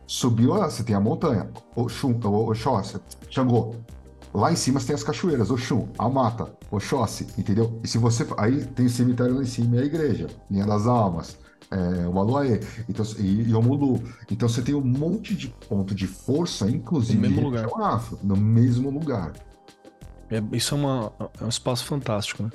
Subiu, 0.07 0.55
você 0.55 0.83
tem 0.83 0.95
a 0.95 0.99
montanha, 0.99 1.49
Oxum, 1.75 2.19
Oxóssi, 2.23 2.99
Xangô. 3.29 3.75
Lá 4.33 4.51
em 4.51 4.55
cima 4.55 4.79
você 4.79 4.87
tem 4.87 4.95
as 4.95 5.03
cachoeiras, 5.03 5.51
Oxum, 5.51 5.87
a 5.97 6.09
mata, 6.09 6.51
Oxóssi, 6.71 7.27
entendeu? 7.37 7.79
E 7.83 7.87
se 7.87 7.97
você. 7.97 8.25
Aí 8.37 8.65
tem 8.65 8.87
o 8.87 8.89
cemitério 8.89 9.35
lá 9.35 9.41
em 9.41 9.45
cima 9.45 9.75
e 9.75 9.79
a 9.79 9.85
igreja, 9.85 10.27
Linha 10.49 10.65
das 10.65 10.87
Almas 10.87 11.37
é, 11.71 12.07
o 12.07 12.19
Aloaê 12.19 12.59
então, 12.89 13.05
e, 13.17 13.49
e 13.49 13.55
o 13.55 13.61
Mulu. 13.61 14.03
Então 14.29 14.49
você 14.49 14.61
tem 14.61 14.75
um 14.75 14.81
monte 14.81 15.33
de 15.33 15.47
ponto 15.47 15.95
de 15.95 16.05
força, 16.05 16.69
inclusive 16.69 17.17
no 17.17 17.21
mesmo 17.29 17.41
lugar. 17.41 17.69
Afro, 17.75 18.19
no 18.21 18.35
mesmo 18.35 18.89
lugar. 18.89 19.31
É, 20.29 20.41
isso 20.55 20.75
é, 20.75 20.77
uma, 20.77 21.13
é 21.39 21.43
um 21.43 21.49
espaço 21.49 21.85
fantástico, 21.85 22.43
né? 22.43 22.49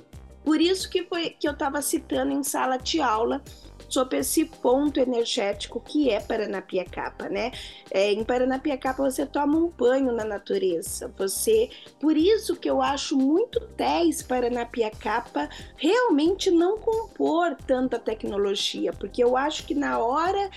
Por 0.44 0.60
isso 0.60 0.88
que 0.88 1.02
foi 1.04 1.30
que 1.30 1.48
eu 1.48 1.52
estava 1.52 1.82
citando 1.82 2.32
em 2.32 2.42
sala 2.42 2.76
de 2.76 3.00
aula 3.00 3.42
sobre 3.88 4.18
esse 4.18 4.44
ponto 4.44 5.00
energético 5.00 5.80
que 5.80 6.10
é 6.10 6.20
Paranapiacaba, 6.20 7.28
né? 7.28 7.52
É, 7.90 8.12
em 8.12 8.24
Paranapiacaba 8.24 9.10
você 9.10 9.24
toma 9.26 9.56
um 9.56 9.68
banho 9.68 10.12
na 10.12 10.24
natureza, 10.24 11.12
você, 11.16 11.70
por 12.00 12.16
isso 12.16 12.56
que 12.56 12.68
eu 12.68 12.82
acho 12.82 13.16
muito 13.16 13.60
10 13.76 14.22
Paranapiacaba 14.22 15.48
realmente 15.76 16.50
não 16.50 16.78
compor 16.78 17.56
tanta 17.66 17.98
tecnologia, 17.98 18.92
porque 18.92 19.22
eu 19.22 19.36
acho 19.36 19.66
que 19.66 19.74
na 19.74 19.98
hora 19.98 20.50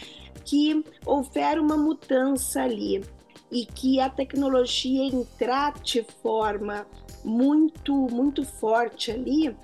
que 0.46 0.84
houver 1.06 1.60
uma 1.60 1.78
mudança 1.78 2.62
ali 2.62 3.04
e 3.52 3.66
que 3.66 4.00
a 4.00 4.10
tecnologia 4.10 5.04
entrar 5.04 5.74
de 5.80 6.04
forma 6.22 6.86
muito, 7.24 7.94
muito 7.94 8.46
forte 8.46 9.12
ali, 9.12 9.56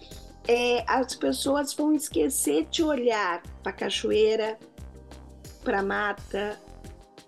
é, 0.47 0.83
as 0.87 1.15
pessoas 1.15 1.73
vão 1.73 1.93
esquecer 1.93 2.65
de 2.65 2.83
olhar 2.83 3.41
para 3.63 3.71
a 3.71 3.75
cachoeira, 3.75 4.57
para 5.63 5.79
a 5.79 5.83
mata, 5.83 6.59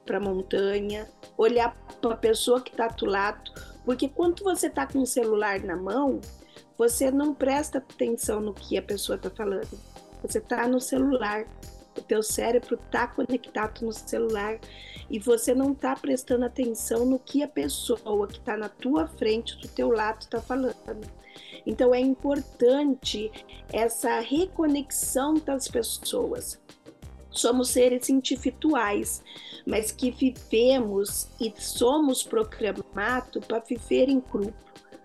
para 0.05 0.17
a 0.17 0.21
montanha, 0.21 1.07
olhar 1.37 1.75
para 2.01 2.13
a 2.13 2.17
pessoa 2.17 2.61
que 2.61 2.71
está 2.71 2.87
do 2.87 3.05
lado, 3.05 3.51
porque 3.83 4.07
quando 4.07 4.43
você 4.43 4.67
está 4.67 4.85
com 4.85 4.99
o 4.99 5.07
celular 5.07 5.59
na 5.61 5.75
mão, 5.75 6.21
você 6.77 7.09
não 7.09 7.33
presta 7.33 7.79
atenção 7.79 8.39
no 8.39 8.53
que 8.53 8.77
a 8.77 8.81
pessoa 8.81 9.15
está 9.15 9.29
falando. 9.29 9.79
Você 10.21 10.37
está 10.37 10.67
no 10.67 10.79
celular, 10.79 11.45
o 11.97 12.01
teu 12.01 12.21
cérebro 12.21 12.75
está 12.75 13.07
conectado 13.07 13.83
no 13.83 13.91
celular 13.91 14.59
e 15.09 15.19
você 15.19 15.55
não 15.55 15.71
está 15.71 15.95
prestando 15.95 16.45
atenção 16.45 17.05
no 17.05 17.17
que 17.17 17.41
a 17.41 17.47
pessoa 17.47 18.27
que 18.27 18.37
está 18.37 18.55
na 18.55 18.69
tua 18.69 19.07
frente, 19.07 19.57
do 19.57 19.67
teu 19.67 19.89
lado, 19.89 20.21
está 20.21 20.39
falando. 20.41 20.75
Então 21.67 21.93
é 21.93 21.99
importante 21.99 23.29
essa 23.73 24.21
reconexão 24.21 25.33
das 25.33 25.67
pessoas. 25.67 26.57
Somos 27.29 27.67
seres 27.69 28.09
individuais, 28.09 29.21
mas 29.65 29.91
que 29.91 30.09
vivemos 30.09 31.27
e 31.39 31.53
somos 31.57 32.23
programados 32.23 33.45
para 33.45 33.59
viver 33.59 34.07
em 34.07 34.21
grupo. 34.21 34.53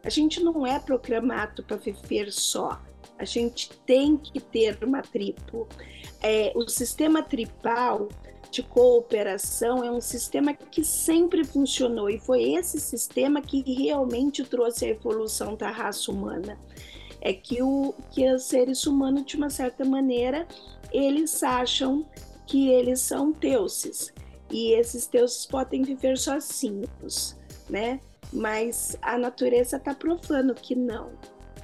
A 0.05 0.09
gente 0.09 0.41
não 0.41 0.65
é 0.65 0.79
programado 0.79 1.65
para 1.65 1.77
viver 1.77 2.33
só. 2.33 2.81
A 3.19 3.25
gente 3.25 3.69
tem 3.85 4.17
que 4.17 4.39
ter 4.41 4.79
uma 4.85 5.03
tribo. 5.03 5.69
É, 6.23 6.53
o 6.55 6.69
sistema 6.69 7.25
tribal 7.25 8.09
de 8.53 8.63
cooperação 8.63 9.83
é 9.83 9.91
um 9.91 10.01
sistema 10.01 10.53
que 10.53 10.85
sempre 10.85 11.43
funcionou 11.43 12.11
e 12.11 12.19
foi 12.19 12.53
esse 12.53 12.79
sistema 12.79 13.41
que 13.41 13.63
realmente 13.63 14.45
trouxe 14.45 14.85
a 14.85 14.89
evolução 14.91 15.57
da 15.57 15.71
raça 15.71 16.13
humana. 16.13 16.59
É 17.23 17.33
que, 17.33 17.63
o, 17.63 17.95
que 18.11 18.31
os 18.31 18.45
seres 18.45 18.87
humanos, 18.87 19.25
de 19.25 19.37
uma 19.37 19.49
certa 19.49 19.87
maneira, 19.87 20.47
eles 20.93 21.43
acham 21.43 22.07
que 22.47 22.69
eles 22.69 23.01
são 23.01 23.33
deuses 23.33 24.13
e 24.51 24.73
esses 24.73 25.07
deuses 25.07 25.47
podem 25.47 25.83
viver 25.83 26.19
sozinhos, 26.19 27.35
né? 27.71 28.01
Mas 28.31 28.99
a 29.01 29.17
natureza 29.17 29.79
está 29.79 29.95
provando 29.95 30.55
que 30.55 30.75
não, 30.75 31.11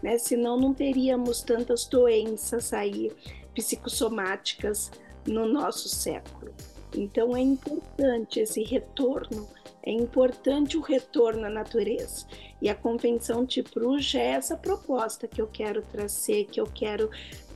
né? 0.03 0.17
Senão 0.17 0.59
não 0.59 0.73
teríamos 0.73 1.43
tantas 1.43 1.85
doenças 1.85 2.73
aí 2.73 3.13
psicossomáticas 3.55 4.91
no 5.27 5.47
nosso 5.47 5.89
século. 5.89 6.55
Então 6.95 7.37
é 7.37 7.41
importante 7.41 8.41
esse 8.41 8.63
retorno, 8.63 9.49
é 9.83 9.91
importante 9.93 10.77
o 10.77 10.81
retorno 10.81 11.47
à 11.47 11.51
natureza. 11.51 12.27
E 12.61 12.69
a 12.69 12.75
Convenção 12.75 13.47
Bruxa 13.75 14.19
é 14.19 14.29
essa 14.29 14.57
proposta 14.57 15.29
que 15.29 15.41
eu 15.41 15.47
quero 15.47 15.83
trazer, 15.83 16.47
que 16.47 16.61
eu 16.61 16.67
quero 16.67 17.11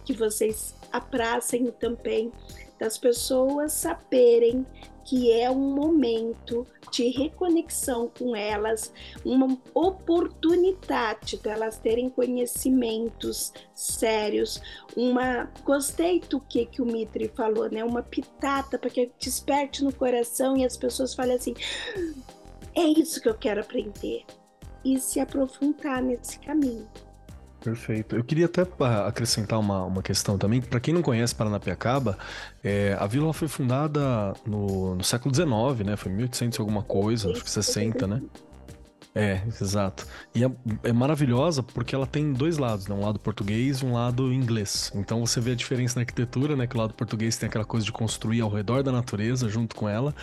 que 0.04 0.12
vocês 0.12 0.74
abracem 0.92 1.70
também, 1.72 2.32
das 2.78 2.98
pessoas 2.98 3.72
saberem 3.72 4.66
que 5.04 5.30
é 5.32 5.50
um 5.50 5.74
momento 5.74 6.66
de 6.90 7.08
reconexão 7.08 8.10
com 8.18 8.36
elas, 8.36 8.92
uma 9.24 9.58
oportunidade 9.74 11.36
delas 11.38 11.78
terem 11.78 12.08
conhecimentos 12.08 13.52
sérios, 13.74 14.60
uma 14.96 15.50
gostei 15.64 16.20
do 16.20 16.40
que 16.40 16.66
que 16.66 16.82
o 16.82 16.86
Mitri 16.86 17.28
falou, 17.34 17.70
né? 17.70 17.84
Uma 17.84 18.02
pitada 18.02 18.78
para 18.78 18.90
que 18.90 19.10
desperte 19.18 19.82
no 19.82 19.92
coração 19.92 20.56
e 20.56 20.64
as 20.64 20.76
pessoas 20.76 21.14
falem 21.14 21.36
assim: 21.36 21.54
é 22.74 22.82
isso 22.82 23.20
que 23.20 23.28
eu 23.28 23.34
quero 23.34 23.60
aprender 23.60 24.24
e 24.84 24.98
se 24.98 25.20
aprofundar 25.20 26.02
nesse 26.02 26.38
caminho. 26.40 26.88
Perfeito. 27.62 28.16
Eu 28.16 28.24
queria 28.24 28.46
até 28.46 28.66
ah, 28.80 29.06
acrescentar 29.06 29.58
uma, 29.58 29.84
uma 29.84 30.02
questão 30.02 30.36
também. 30.36 30.60
Para 30.60 30.80
quem 30.80 30.92
não 30.92 31.00
conhece 31.00 31.34
Paranapiacaba, 31.34 32.18
é, 32.62 32.96
a 32.98 33.06
vila 33.06 33.32
foi 33.32 33.46
fundada 33.46 34.34
no, 34.44 34.96
no 34.96 35.04
século 35.04 35.32
XIX, 35.32 35.86
né? 35.86 35.96
Foi 35.96 36.10
1800 36.10 36.58
alguma 36.58 36.82
coisa, 36.82 37.30
acho 37.30 37.44
que 37.44 37.50
60, 37.50 38.06
né? 38.06 38.20
É, 39.14 39.42
exato. 39.46 40.06
E 40.34 40.42
é, 40.42 40.50
é, 40.84 40.92
maravilhosa 40.92 41.62
porque 41.62 41.94
ela 41.94 42.06
tem 42.06 42.32
dois 42.32 42.56
lados, 42.56 42.88
né? 42.88 42.94
Um 42.94 43.04
lado 43.04 43.18
português 43.18 43.80
e 43.80 43.84
um 43.84 43.92
lado 43.92 44.32
inglês. 44.32 44.90
Então 44.94 45.24
você 45.24 45.38
vê 45.38 45.52
a 45.52 45.54
diferença 45.54 45.96
na 45.96 46.02
arquitetura, 46.02 46.56
né? 46.56 46.66
Que 46.66 46.74
o 46.76 46.80
lado 46.80 46.94
português 46.94 47.36
tem 47.36 47.46
aquela 47.46 47.64
coisa 47.64 47.84
de 47.84 47.92
construir 47.92 48.40
ao 48.40 48.48
redor 48.48 48.82
da 48.82 48.90
natureza, 48.90 49.50
junto 49.50 49.76
com 49.76 49.86
ela. 49.86 50.14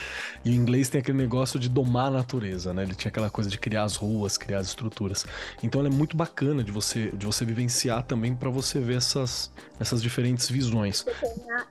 E 0.43 0.49
o 0.49 0.53
inglês 0.53 0.89
tem 0.89 1.01
aquele 1.01 1.19
negócio 1.19 1.59
de 1.59 1.69
domar 1.69 2.07
a 2.07 2.11
natureza, 2.11 2.73
né? 2.73 2.81
Ele 2.81 2.95
tinha 2.95 3.09
aquela 3.09 3.29
coisa 3.29 3.47
de 3.47 3.59
criar 3.59 3.83
as 3.83 3.95
ruas, 3.95 4.39
criar 4.39 4.57
as 4.57 4.67
estruturas. 4.67 5.23
Então 5.61 5.81
ela 5.81 5.89
é 5.89 5.93
muito 5.93 6.17
bacana 6.17 6.63
de 6.63 6.71
você, 6.71 7.11
de 7.11 7.27
você 7.27 7.45
vivenciar 7.45 8.01
também 8.03 8.35
para 8.35 8.49
você 8.49 8.79
ver 8.79 8.97
essas, 8.97 9.51
essas 9.79 10.01
diferentes 10.01 10.49
visões. 10.49 11.05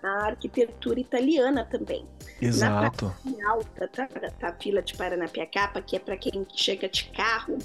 A, 0.04 0.06
a 0.06 0.26
arquitetura 0.26 1.00
italiana 1.00 1.64
também. 1.64 2.06
Exato. 2.40 3.12
Na 3.24 3.50
alta, 3.50 3.88
tá, 3.88 4.06
tá 4.06 4.48
a 4.48 4.52
fila 4.52 4.80
de 4.80 4.94
Paranapiacapa, 4.94 5.82
que 5.82 5.96
é 5.96 5.98
para 5.98 6.16
quem 6.16 6.46
chega 6.54 6.88
de 6.88 7.07
carro, 7.12 7.58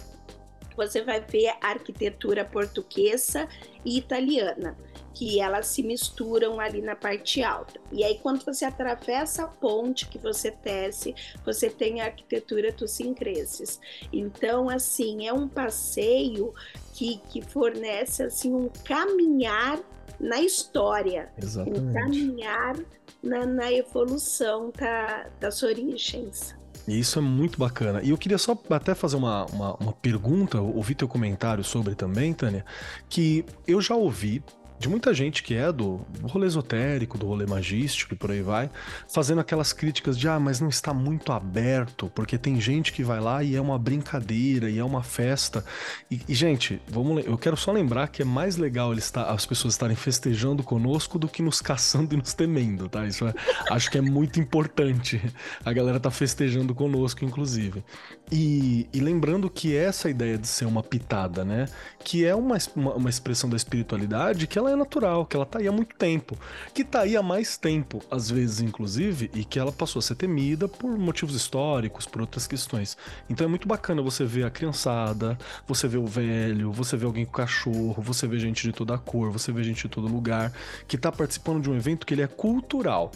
você 0.76 1.02
vai 1.04 1.22
ver 1.22 1.50
a 1.62 1.70
arquitetura 1.70 2.44
portuguesa 2.44 3.48
e 3.86 3.98
italiana, 3.98 4.76
que 5.14 5.40
elas 5.40 5.68
se 5.68 5.84
misturam 5.84 6.60
ali 6.60 6.82
na 6.82 6.96
parte 6.96 7.44
alta. 7.44 7.80
E 7.92 8.04
aí, 8.04 8.18
quando 8.18 8.44
você 8.44 8.66
atravessa 8.66 9.44
a 9.44 9.48
ponte 9.48 10.08
que 10.08 10.18
você 10.18 10.52
desce, 10.52 11.14
você 11.46 11.70
tem 11.70 12.02
a 12.02 12.06
arquitetura 12.06 12.74
Tussincreses. 12.74 13.80
Então, 14.12 14.70
assim, 14.70 15.28
é 15.28 15.34
um 15.34 15.48
passeio 15.48 16.54
que, 16.94 17.18
que 17.30 17.42
fornece 17.42 18.24
assim 18.24 18.54
um 18.54 18.70
caminhar 18.84 19.80
na 20.20 20.42
história, 20.42 21.32
Exatamente. 21.38 21.80
um 21.80 21.94
caminhar 21.94 22.76
na, 23.22 23.46
na 23.46 23.72
evolução 23.72 24.72
da, 24.72 25.30
das 25.40 25.62
origens. 25.62 26.56
E 26.88 27.00
isso 27.00 27.20
é 27.20 27.22
muito 27.22 27.58
bacana. 27.58 28.02
E 28.04 28.10
eu 28.10 28.18
queria 28.18 28.38
só 28.38 28.58
até 28.70 28.94
fazer 28.94 29.16
uma, 29.16 29.46
uma, 29.46 29.76
uma 29.76 29.94
pergunta, 29.94 30.60
ouvir 30.60 30.96
teu 30.96 31.08
comentário 31.08 31.64
sobre 31.64 31.96
também, 31.96 32.34
Tânia, 32.34 32.66
que 33.10 33.46
eu 33.68 33.82
já 33.82 33.96
ouvi 33.96 34.44
de 34.84 34.90
muita 34.90 35.14
gente 35.14 35.42
que 35.42 35.56
é 35.56 35.72
do 35.72 36.02
rolê 36.24 36.46
esotérico, 36.46 37.18
do 37.18 37.26
rolê 37.26 37.46
magístico 37.46 38.14
e 38.14 38.18
por 38.18 38.32
aí 38.32 38.42
vai, 38.42 38.70
fazendo 39.08 39.40
aquelas 39.40 39.72
críticas 39.72 40.20
de 40.20 40.28
ah, 40.28 40.38
mas 40.38 40.60
não 40.60 40.68
está 40.68 40.94
muito 40.94 41.32
aberto, 41.32 42.12
porque 42.14 42.38
tem 42.38 42.60
gente 42.60 42.92
que 42.92 43.02
vai 43.02 43.22
lá 43.22 43.42
e 43.42 43.56
é 43.56 43.62
uma 43.62 43.80
brincadeira, 43.80 44.70
e 44.70 44.78
é 44.78 44.84
uma 44.84 45.02
festa. 45.02 45.64
E, 46.12 46.20
e 46.28 46.36
gente, 46.36 46.82
vamos, 46.90 47.26
eu 47.26 47.38
quero 47.38 47.56
só 47.56 47.72
lembrar 47.72 48.10
que 48.10 48.24
é 48.24 48.26
mais 48.26 48.58
legal 48.58 48.92
eles 48.92 49.06
estar, 49.06 49.24
as 49.32 49.46
pessoas 49.46 49.74
estarem 49.74 49.96
festejando 49.96 50.62
conosco 50.62 51.18
do 51.18 51.30
que 51.30 51.42
nos 51.42 51.62
caçando 51.62 52.14
e 52.14 52.18
nos 52.18 52.34
temendo, 52.34 52.90
tá? 52.90 53.08
Isso 53.08 53.26
é, 53.26 53.34
acho 53.72 53.90
que 53.90 53.98
é 53.98 54.02
muito 54.02 54.38
importante. 54.38 55.22
A 55.64 55.72
galera 55.72 55.98
tá 55.98 56.12
festejando 56.12 56.76
conosco, 56.76 57.24
inclusive. 57.24 57.82
E, 58.30 58.86
e 58.92 59.00
lembrando 59.00 59.50
que 59.50 59.74
essa 59.76 60.10
ideia 60.10 60.38
de 60.38 60.48
ser 60.48 60.66
uma 60.66 60.84
pitada, 60.84 61.46
né? 61.46 61.68
Que 62.04 62.26
é 62.26 62.36
uma, 62.36 62.58
uma, 62.76 62.94
uma 62.96 63.10
expressão 63.10 63.50
da 63.50 63.56
espiritualidade 63.56 64.46
que 64.46 64.60
ela 64.60 64.73
é 64.74 64.78
natural, 64.78 65.26
que 65.26 65.36
ela 65.36 65.46
tá 65.46 65.60
aí 65.60 65.68
há 65.68 65.72
muito 65.72 65.96
tempo. 65.96 66.38
Que 66.74 66.84
tá 66.84 67.02
aí 67.02 67.16
há 67.16 67.24
mais 67.24 67.58
tempo, 67.58 68.02
às 68.10 68.30
vezes, 68.30 68.62
inclusive, 68.62 69.30
e 69.34 69.44
que 69.44 69.60
ela 69.60 69.72
passou 69.72 70.00
a 70.00 70.04
ser 70.04 70.16
temida 70.16 70.68
por 70.68 70.98
motivos 70.98 71.36
históricos, 71.36 72.06
por 72.06 72.22
outras 72.22 72.48
questões. 72.48 72.98
Então 73.30 73.46
é 73.46 73.50
muito 73.50 73.68
bacana 73.68 74.02
você 74.02 74.26
ver 74.26 74.46
a 74.46 74.50
criançada, 74.50 75.38
você 75.68 75.88
vê 75.88 75.98
o 75.98 76.06
velho, 76.06 76.72
você 76.72 76.98
vê 76.98 77.06
alguém 77.06 77.26
com 77.26 77.32
cachorro, 77.32 78.02
você 78.02 78.28
vê 78.28 78.38
gente 78.40 78.64
de 78.64 78.74
toda 78.74 78.98
cor, 78.98 79.32
você 79.32 79.52
vê 79.52 79.64
gente 79.64 79.84
de 79.84 79.90
todo 79.90 80.08
lugar, 80.08 80.52
que 80.88 80.98
tá 80.98 81.12
participando 81.12 81.62
de 81.62 81.70
um 81.70 81.76
evento 81.76 82.06
que 82.06 82.14
ele 82.14 82.22
é 82.22 82.28
cultural. 82.28 83.12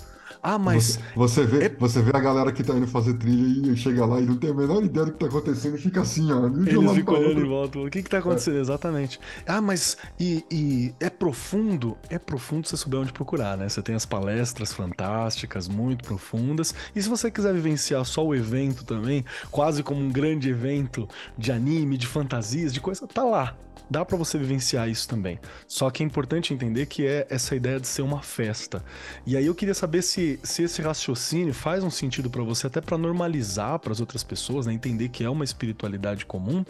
Ah, 0.49 0.57
mas. 0.57 0.97
Você, 1.13 1.43
você 1.43 1.45
vê, 1.45 1.65
é... 1.65 1.69
você 1.77 2.01
vê 2.01 2.11
a 2.15 2.19
galera 2.21 2.53
que 2.53 2.63
tá 2.63 2.73
indo 2.73 2.87
fazer 2.87 3.15
trilha 3.15 3.73
e 3.73 3.75
chega 3.75 4.05
lá 4.05 4.17
e 4.21 4.25
não 4.25 4.37
tem 4.37 4.51
a 4.51 4.53
menor 4.53 4.81
ideia 4.81 5.05
do 5.05 5.11
que 5.11 5.19
tá 5.19 5.25
acontecendo 5.25 5.75
e 5.75 5.77
fica 5.77 5.99
assim, 5.99 6.31
ó. 6.31 6.47
Eles 6.47 6.91
ficam 6.93 7.15
olhando 7.15 7.41
em 7.41 7.49
volta. 7.49 7.79
O 7.79 7.89
que 7.89 8.01
que 8.01 8.09
tá 8.09 8.19
acontecendo? 8.19 8.55
É. 8.55 8.61
Exatamente. 8.61 9.19
Ah, 9.45 9.59
mas. 9.59 9.97
E, 10.17 10.45
e, 10.49 10.95
é 11.01 11.09
profundo? 11.09 11.97
É 12.09 12.17
profundo 12.17 12.65
se 12.65 12.77
você 12.77 12.77
souber 12.77 13.01
onde 13.01 13.11
procurar, 13.11 13.57
né? 13.57 13.67
Você 13.67 13.81
tem 13.81 13.93
as 13.93 14.05
palestras 14.05 14.71
fantásticas, 14.71 15.67
muito 15.67 16.05
profundas. 16.05 16.73
E 16.95 17.01
se 17.01 17.09
você 17.09 17.29
quiser 17.29 17.53
vivenciar 17.53 18.05
só 18.05 18.25
o 18.25 18.33
evento 18.33 18.85
também, 18.85 19.25
quase 19.51 19.83
como 19.83 19.99
um 19.99 20.09
grande 20.09 20.49
evento 20.49 21.09
de 21.37 21.51
anime, 21.51 21.97
de 21.97 22.07
fantasias, 22.07 22.73
de 22.73 22.79
coisa, 22.79 23.05
tá 23.05 23.25
lá 23.25 23.53
dá 23.89 24.03
para 24.03 24.17
você 24.17 24.37
vivenciar 24.37 24.89
isso 24.89 25.07
também. 25.07 25.39
Só 25.67 25.89
que 25.89 26.03
é 26.03 26.05
importante 26.05 26.53
entender 26.53 26.85
que 26.85 27.05
é 27.05 27.25
essa 27.29 27.55
ideia 27.55 27.79
de 27.79 27.87
ser 27.87 28.01
uma 28.01 28.21
festa. 28.21 28.83
E 29.25 29.35
aí 29.35 29.45
eu 29.45 29.55
queria 29.55 29.73
saber 29.73 30.01
se, 30.01 30.39
se 30.43 30.63
esse 30.63 30.81
raciocínio 30.81 31.53
faz 31.53 31.83
um 31.83 31.89
sentido 31.89 32.29
para 32.29 32.43
você, 32.43 32.67
até 32.67 32.81
para 32.81 32.97
normalizar 32.97 33.79
para 33.79 33.91
as 33.91 33.99
outras 33.99 34.23
pessoas, 34.23 34.65
né? 34.65 34.73
entender 34.73 35.09
que 35.09 35.23
é 35.23 35.29
uma 35.29 35.43
espiritualidade 35.43 36.25
comum. 36.25 36.65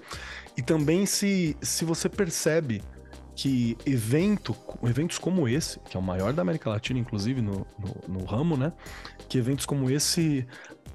E 0.56 0.62
também 0.62 1.06
se, 1.06 1.56
se 1.62 1.86
você 1.86 2.10
percebe 2.10 2.82
que 3.38 3.78
evento, 3.86 4.56
eventos 4.82 5.20
como 5.20 5.48
esse, 5.48 5.80
que 5.82 5.96
é 5.96 6.00
o 6.00 6.04
maior 6.04 6.34
da 6.34 6.42
América 6.42 6.72
Latina, 6.72 7.00
inclusive 7.00 7.40
no, 7.40 7.68
no, 7.78 8.20
no 8.20 8.26
ramo, 8.26 8.58
né? 8.58 8.74
Que 9.30 9.38
eventos 9.38 9.64
como 9.64 9.92
esse, 9.92 10.48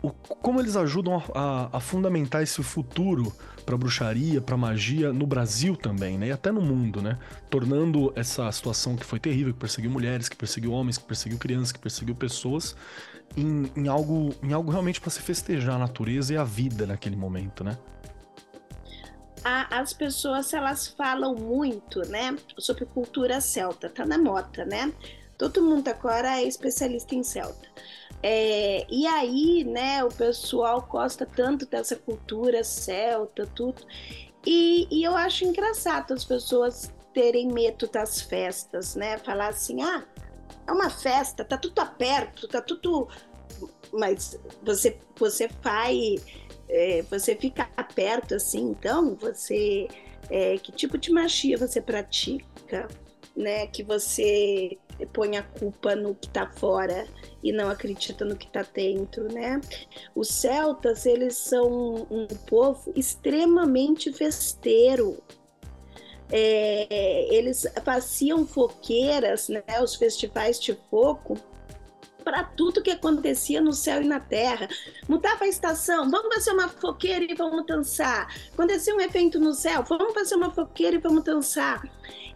o, 0.03 0.11
como 0.11 0.61
eles 0.61 0.76
ajudam 0.76 1.16
a, 1.16 1.22
a, 1.34 1.76
a 1.76 1.80
fundamentar 1.80 2.42
esse 2.42 2.62
futuro 2.62 3.32
para 3.64 3.76
bruxaria, 3.76 4.40
para 4.40 4.57
magia 4.57 5.12
no 5.12 5.26
Brasil 5.26 5.76
também, 5.76 6.18
né? 6.18 6.28
E 6.28 6.32
até 6.32 6.50
no 6.50 6.61
mundo, 6.61 7.00
né? 7.00 7.18
Tornando 7.48 8.12
essa 8.16 8.50
situação 8.50 8.96
que 8.96 9.05
foi 9.05 9.20
terrível, 9.20 9.53
que 9.53 9.61
perseguiu 9.61 9.90
mulheres, 9.90 10.28
que 10.28 10.36
perseguiu 10.36 10.72
homens, 10.72 10.98
que 10.98 11.05
perseguiu 11.05 11.38
crianças, 11.38 11.70
que 11.70 11.78
perseguiu 11.78 12.14
pessoas, 12.14 12.74
em, 13.36 13.70
em 13.76 13.88
algo, 13.88 14.34
em 14.42 14.53
algo 14.53 14.70
realmente 14.70 15.00
para 15.00 15.11
se 15.11 15.20
festejar 15.20 15.76
a 15.76 15.78
natureza 15.78 16.34
e 16.34 16.36
a 16.36 16.44
vida 16.44 16.86
naquele 16.86 17.16
momento, 17.16 17.62
né? 17.62 17.78
as 19.44 19.92
pessoas 19.92 20.53
elas 20.53 20.86
falam 20.86 21.34
muito, 21.34 22.00
né, 22.09 22.36
sobre 22.59 22.84
cultura 22.84 23.40
celta, 23.40 23.88
tá 23.88 24.07
na 24.07 24.18
moda, 24.18 24.64
né? 24.64 24.92
Todo 25.36 25.62
mundo 25.62 25.88
agora 25.88 26.38
é 26.40 26.44
especialista 26.44 27.14
em 27.14 27.24
celta. 27.24 27.68
É, 28.23 28.87
e 28.89 29.05
aí, 29.07 29.64
né, 29.64 30.05
o 30.05 30.09
pessoal 30.09 30.87
gosta 30.89 31.27
tanto 31.27 31.66
dessa 31.66 31.97
cultura 31.97 32.62
celta, 32.62 33.47
tudo. 33.47 33.85
E, 34.47 34.87
e, 34.91 35.03
eu 35.03 35.16
acho 35.16 35.45
engraçado 35.45 36.12
as 36.12 36.25
pessoas 36.25 36.93
terem 37.12 37.49
medo 37.49 37.89
das 37.89 38.20
festas, 38.20 38.95
né? 38.95 39.18
Falar 39.18 39.49
assim, 39.49 39.83
ah, 39.83 40.05
é 40.66 40.73
uma 40.73 40.89
festa, 40.89 41.45
tá 41.45 41.57
tudo 41.57 41.81
aberto, 41.81 42.49
tá 42.49 42.61
tudo. 42.61 43.09
Mas 43.93 44.39
você, 44.62 44.99
você 45.16 45.49
faz. 45.61 46.25
É, 46.68 47.03
você 47.03 47.35
fica 47.35 47.66
perto 47.95 48.35
assim, 48.35 48.70
então 48.70 49.16
você. 49.16 49.89
É, 50.31 50.57
que 50.59 50.73
tipo 50.73 50.97
de 50.97 51.12
magia 51.12 51.59
você 51.59 51.81
pratica? 51.81 52.89
Né, 53.35 53.66
que 53.66 53.83
você 53.83 54.79
põe 55.12 55.36
a 55.36 55.43
culpa 55.43 55.95
no 55.95 56.14
que 56.14 56.26
está 56.26 56.47
fora 56.47 57.07
e 57.43 57.53
não 57.53 57.68
acredita 57.68 58.24
no 58.24 58.36
que 58.36 58.47
está 58.47 58.62
dentro, 58.62 59.32
né? 59.32 59.61
Os 60.14 60.28
celtas, 60.28 61.07
eles 61.07 61.36
são 61.36 62.07
um 62.11 62.26
povo 62.47 62.93
extremamente 62.95 64.12
festeiro. 64.12 65.22
É, 66.30 67.34
eles 67.34 67.66
faziam 67.84 68.47
foqueiras, 68.47 69.51
né, 69.51 69.62
os 69.82 69.95
festivais 69.97 70.59
de 70.59 70.74
fogo, 70.88 71.36
para 72.23 72.45
tudo 72.45 72.83
que 72.83 72.91
acontecia 72.91 73.61
no 73.61 73.73
céu 73.73 74.03
e 74.03 74.07
na 74.07 74.20
terra. 74.20 74.68
Mudava 75.09 75.45
a 75.45 75.49
estação, 75.49 76.11
vamos 76.11 76.35
fazer 76.35 76.53
uma 76.53 76.68
foqueira 76.68 77.25
e 77.31 77.35
vamos 77.35 77.66
dançar. 77.66 78.29
Acontecia 78.53 78.95
um 78.95 79.01
evento 79.01 79.39
no 79.39 79.53
céu, 79.53 79.85
vamos 79.89 80.14
fazer 80.14 80.37
uma 80.37 80.51
foqueira 80.51 80.97
e 80.97 81.01
vamos 81.01 81.25
dançar. 81.25 81.83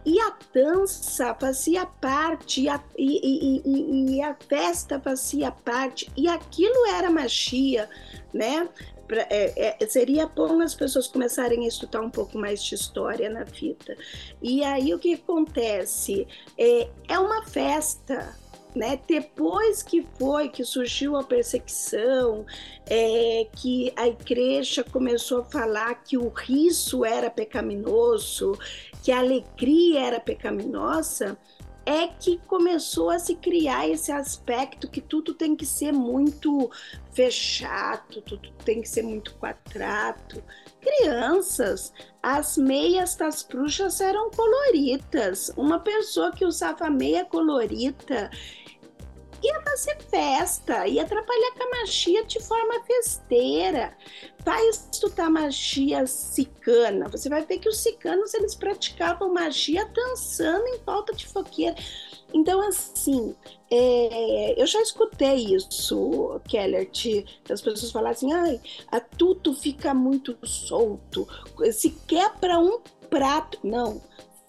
E 0.05 0.21
a 0.21 0.33
dança 0.53 1.35
fazia 1.35 1.85
parte, 1.85 2.61
e 2.61 2.69
a, 2.69 2.81
e, 2.97 3.61
e, 3.65 4.15
e 4.15 4.21
a 4.21 4.33
festa 4.35 4.99
fazia 5.01 5.51
parte, 5.51 6.09
e 6.15 6.29
aquilo 6.29 6.85
era 6.85 7.09
magia, 7.09 7.89
né? 8.33 8.69
Pra, 9.07 9.21
é, 9.29 9.77
é, 9.79 9.87
seria 9.87 10.27
bom 10.27 10.61
as 10.61 10.75
pessoas 10.75 11.07
começarem 11.07 11.65
a 11.65 11.67
estudar 11.67 12.01
um 12.01 12.09
pouco 12.09 12.37
mais 12.37 12.63
de 12.63 12.75
história 12.75 13.29
na 13.29 13.45
fita. 13.45 13.97
E 14.41 14.63
aí 14.63 14.93
o 14.93 14.99
que 14.99 15.13
acontece? 15.13 16.27
É, 16.57 16.89
é 17.07 17.19
uma 17.19 17.43
festa, 17.43 18.33
né? 18.75 18.99
Depois 19.07 19.81
que 19.81 20.05
foi 20.17 20.49
que 20.49 20.63
surgiu 20.63 21.15
a 21.15 21.23
perseguição, 21.23 22.45
é, 22.85 23.47
que 23.55 23.91
a 23.95 24.07
igreja 24.07 24.83
começou 24.83 25.41
a 25.41 25.45
falar 25.45 25.95
que 26.03 26.17
o 26.17 26.29
riso 26.29 27.03
era 27.03 27.29
pecaminoso, 27.29 28.57
que 29.03 29.11
a 29.11 29.19
alegria 29.19 30.01
era 30.01 30.19
pecaminosa, 30.19 31.37
é 31.87 32.07
que 32.07 32.37
começou 32.45 33.09
a 33.09 33.17
se 33.17 33.33
criar 33.35 33.87
esse 33.87 34.11
aspecto 34.11 34.89
que 34.89 34.99
tudo 34.99 35.33
tem 35.33 35.55
que 35.55 35.65
ser 35.65 35.93
muito 35.93 36.69
fechado, 37.13 38.21
tudo 38.21 38.51
tem 38.65 38.81
que 38.81 38.89
ser 38.89 39.03
muito 39.03 39.33
quadrado. 39.35 40.43
Crianças, 40.87 41.91
as 42.23 42.57
meias 42.57 43.15
das 43.15 43.43
bruxas 43.43 43.99
eram 43.99 44.31
coloridas. 44.31 45.51
Uma 45.57 45.79
pessoa 45.79 46.31
que 46.31 46.45
usava 46.45 46.89
meia 46.89 47.25
colorida 47.25 48.31
ia 49.43 49.61
fazer 49.61 49.97
festa, 50.09 50.87
ia 50.87 51.03
atrapalhar 51.03 51.51
com 51.51 51.63
a 51.63 51.79
magia 51.79 52.23
de 52.25 52.41
forma 52.41 52.83
festeira. 52.85 53.95
Vai 54.43 54.65
estudar 54.69 55.29
magia 55.29 56.07
cicana. 56.07 57.07
Você 57.09 57.29
vai 57.29 57.45
ver 57.45 57.59
que 57.59 57.69
os 57.69 57.77
cicanos 57.77 58.33
eles 58.33 58.55
praticavam 58.55 59.33
magia 59.33 59.85
dançando 59.93 60.65
em 60.67 60.79
volta 60.85 61.13
de 61.13 61.27
fogueira. 61.27 61.75
Então, 62.33 62.61
assim, 62.67 63.35
é, 63.71 64.61
eu 64.61 64.65
já 64.67 64.81
escutei 64.81 65.55
isso, 65.55 66.39
Keller, 66.47 66.89
as 67.49 67.61
pessoas 67.61 67.91
falarem 67.91 68.15
assim, 68.15 68.33
ai, 68.33 68.61
a 68.91 68.99
tudo 68.99 69.53
fica 69.53 69.93
muito 69.93 70.37
solto, 70.43 71.27
se 71.71 71.91
quebra 72.07 72.59
um 72.59 72.79
prato. 73.09 73.59
Não, 73.63 74.01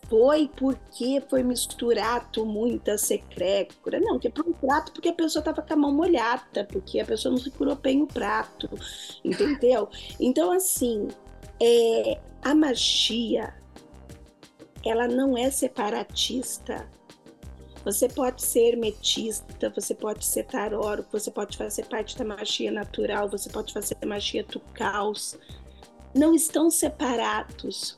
foi 0.09 0.51
porque 0.57 1.23
foi 1.29 1.43
misturado 1.43 2.45
muita 2.45 2.97
secrécura. 2.97 4.01
Não, 4.01 4.19
quebrou 4.19 4.49
um 4.49 4.53
prato 4.53 4.93
porque 4.93 5.11
a 5.11 5.15
pessoa 5.15 5.41
estava 5.41 5.63
com 5.63 5.73
a 5.73 5.77
mão 5.77 5.93
molhada, 5.93 6.65
porque 6.65 6.99
a 6.99 7.05
pessoa 7.05 7.33
não 7.33 7.41
segurou 7.41 7.77
bem 7.77 8.03
o 8.03 8.07
prato, 8.07 8.69
entendeu? 9.25 9.89
Então, 10.19 10.51
assim, 10.51 11.09
é, 11.61 12.19
a 12.43 12.55
magia, 12.55 13.55
ela 14.85 15.07
não 15.07 15.37
é 15.37 15.51
separatista. 15.51 16.89
Você 17.85 18.09
pode 18.09 18.43
ser 18.43 18.77
metista, 18.77 19.71
você 19.71 19.95
pode 19.95 20.25
ser 20.27 20.45
taroro, 20.45 21.07
você 21.11 21.31
pode 21.31 21.57
fazer 21.57 21.87
parte 21.87 22.17
da 22.19 22.25
magia 22.25 22.71
natural, 22.71 23.29
você 23.29 23.49
pode 23.49 23.73
fazer 23.73 23.97
magia 24.05 24.45
do 24.45 24.61
caos. 24.75 25.37
Não 26.15 26.35
estão 26.35 26.71
separados 26.71 27.97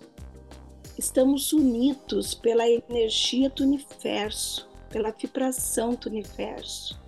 estamos 1.00 1.52
unidos 1.52 2.34
pela 2.34 2.68
energia 2.68 3.48
do 3.48 3.62
universo, 3.64 4.68
pela 4.90 5.10
vibração 5.10 5.94
do 5.94 6.10
universo. 6.10 7.00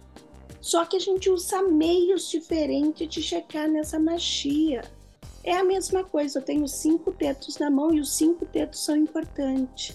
Só 0.60 0.86
que 0.86 0.96
a 0.96 1.00
gente 1.00 1.28
usa 1.28 1.60
meios 1.62 2.30
diferentes 2.30 3.06
de 3.08 3.22
chegar 3.22 3.68
nessa 3.68 3.98
magia. 3.98 4.82
É 5.44 5.54
a 5.54 5.64
mesma 5.64 6.04
coisa, 6.04 6.38
eu 6.38 6.42
tenho 6.42 6.66
cinco 6.66 7.10
dedos 7.12 7.58
na 7.58 7.70
mão 7.70 7.92
e 7.92 8.00
os 8.00 8.12
cinco 8.12 8.46
dedos 8.46 8.82
são 8.82 8.96
importantes 8.96 9.94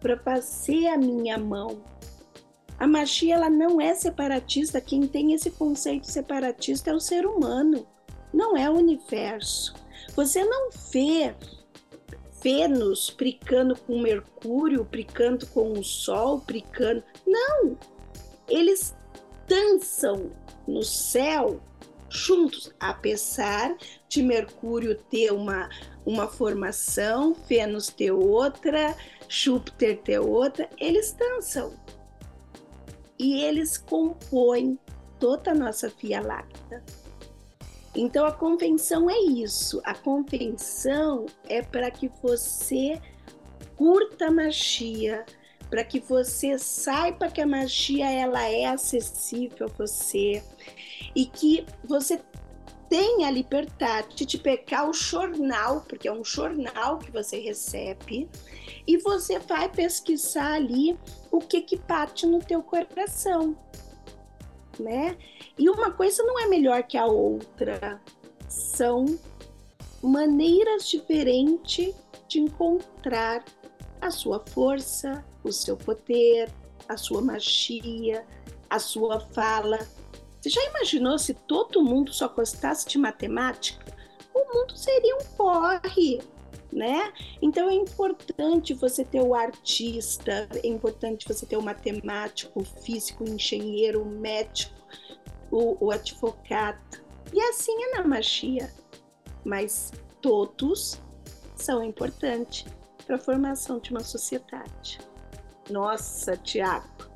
para 0.00 0.18
fazer 0.18 0.88
a 0.88 0.98
minha 0.98 1.38
mão. 1.38 1.78
A 2.78 2.86
magia 2.86 3.34
ela 3.34 3.50
não 3.50 3.80
é 3.80 3.94
separatista, 3.94 4.80
quem 4.80 5.06
tem 5.06 5.32
esse 5.32 5.50
conceito 5.50 6.06
separatista 6.06 6.90
é 6.90 6.94
o 6.94 7.00
ser 7.00 7.26
humano, 7.26 7.86
não 8.32 8.56
é 8.56 8.70
o 8.70 8.76
universo. 8.76 9.74
Você 10.14 10.44
não 10.44 10.70
vê 10.92 11.34
Vênus 12.42 13.10
bricando 13.10 13.76
com 13.76 14.00
Mercúrio, 14.00 14.84
bricando 14.84 15.46
com 15.48 15.72
o 15.72 15.82
Sol, 15.82 16.38
bricando. 16.38 17.02
Não! 17.26 17.76
Eles 18.48 18.94
dançam 19.46 20.30
no 20.66 20.82
céu 20.84 21.60
juntos, 22.08 22.72
apesar 22.78 23.76
de 24.08 24.22
Mercúrio 24.22 24.94
ter 25.10 25.32
uma, 25.32 25.68
uma 26.06 26.28
formação, 26.28 27.34
Vênus 27.48 27.88
ter 27.88 28.12
outra, 28.12 28.96
Júpiter 29.28 29.98
ter 29.98 30.18
outra, 30.18 30.68
eles 30.78 31.12
dançam. 31.12 31.74
E 33.18 33.42
eles 33.42 33.76
compõem 33.76 34.78
toda 35.18 35.50
a 35.50 35.54
nossa 35.54 35.88
Via 35.88 36.20
Láctea. 36.20 36.82
Então 37.94 38.24
a 38.24 38.32
convenção 38.32 39.10
é 39.10 39.18
isso. 39.18 39.80
A 39.84 39.94
convenção 39.94 41.26
é 41.48 41.62
para 41.62 41.90
que 41.90 42.10
você 42.22 43.00
curta 43.76 44.26
a 44.26 44.30
magia, 44.30 45.24
para 45.68 45.84
que 45.84 46.00
você 46.00 46.58
saiba 46.58 47.28
que 47.28 47.40
a 47.40 47.46
magia 47.46 48.10
ela 48.10 48.42
é 48.44 48.66
acessível 48.66 49.66
a 49.66 49.76
você 49.76 50.42
e 51.14 51.26
que 51.26 51.66
você 51.84 52.20
tenha 52.88 53.28
a 53.28 53.30
liberdade 53.30 54.24
de 54.24 54.38
pegar 54.38 54.88
o 54.88 54.92
jornal, 54.92 55.82
porque 55.82 56.08
é 56.08 56.12
um 56.12 56.24
jornal 56.24 56.98
que 56.98 57.10
você 57.10 57.38
recebe, 57.38 58.28
e 58.86 58.96
você 58.96 59.38
vai 59.38 59.68
pesquisar 59.68 60.54
ali 60.54 60.98
o 61.30 61.40
que 61.40 61.60
que 61.60 61.76
bate 61.76 62.26
no 62.26 62.38
teu 62.38 62.62
coração 62.62 63.56
né? 64.78 65.16
E 65.58 65.68
uma 65.68 65.90
coisa 65.90 66.22
não 66.22 66.38
é 66.38 66.46
melhor 66.46 66.82
que 66.82 66.96
a 66.96 67.06
outra, 67.06 68.00
são 68.48 69.18
maneiras 70.02 70.88
diferentes 70.88 71.94
de 72.28 72.40
encontrar 72.40 73.44
a 74.00 74.10
sua 74.10 74.40
força, 74.40 75.24
o 75.42 75.52
seu 75.52 75.76
poder, 75.76 76.48
a 76.88 76.96
sua 76.96 77.20
magia, 77.20 78.24
a 78.70 78.78
sua 78.78 79.20
fala. 79.20 79.78
Você 80.40 80.50
já 80.50 80.64
imaginou 80.66 81.18
se 81.18 81.34
todo 81.34 81.82
mundo 81.82 82.12
só 82.12 82.28
gostasse 82.28 82.88
de 82.88 82.96
matemática? 82.96 83.84
O 84.32 84.54
mundo 84.54 84.76
seria 84.76 85.16
um 85.16 85.24
porre 85.36 86.20
né? 86.72 87.12
Então 87.40 87.68
é 87.70 87.74
importante 87.74 88.74
você 88.74 89.04
ter 89.04 89.20
o 89.20 89.34
artista, 89.34 90.48
é 90.62 90.66
importante 90.66 91.26
você 91.26 91.46
ter 91.46 91.56
o 91.56 91.62
matemático, 91.62 92.60
o 92.60 92.64
físico, 92.64 93.24
o 93.24 93.28
engenheiro, 93.28 94.02
o 94.02 94.06
médico, 94.06 94.74
o, 95.50 95.86
o 95.86 95.90
advogado. 95.90 97.02
E 97.32 97.40
assim 97.40 97.72
é 97.84 97.96
na 97.96 98.06
magia. 98.06 98.72
Mas 99.44 99.92
todos 100.20 101.00
são 101.56 101.82
importantes 101.82 102.64
para 103.06 103.16
a 103.16 103.18
formação 103.18 103.78
de 103.78 103.90
uma 103.90 104.04
sociedade. 104.04 104.98
Nossa, 105.70 106.36
Tiago, 106.36 107.08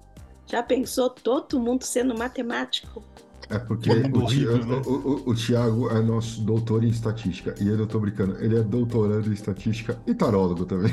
já 0.47 0.63
pensou 0.63 1.11
todo 1.11 1.61
mundo 1.61 1.85
sendo 1.85 2.17
matemático? 2.17 3.03
É 3.49 3.59
porque 3.59 3.91
o, 3.91 4.23
horrível, 4.23 4.65
né? 4.65 4.83
o, 4.87 4.91
o, 4.91 5.31
o, 5.31 5.35
Thiago 5.35 5.91
é 5.91 6.01
nosso 6.01 6.41
doutor 6.43 6.85
em 6.85 6.89
estatística. 6.89 7.55
E 7.61 7.69
eu 7.69 7.77
não 7.77 7.87
tô 7.87 8.01
brincando, 8.01 8.37
ele 8.43 8.59
é 8.59 8.63
doutorando 8.63 9.29
em 9.29 9.33
estatística 9.33 9.99
e 10.07 10.15
tarólogo 10.15 10.65
também. 10.65 10.93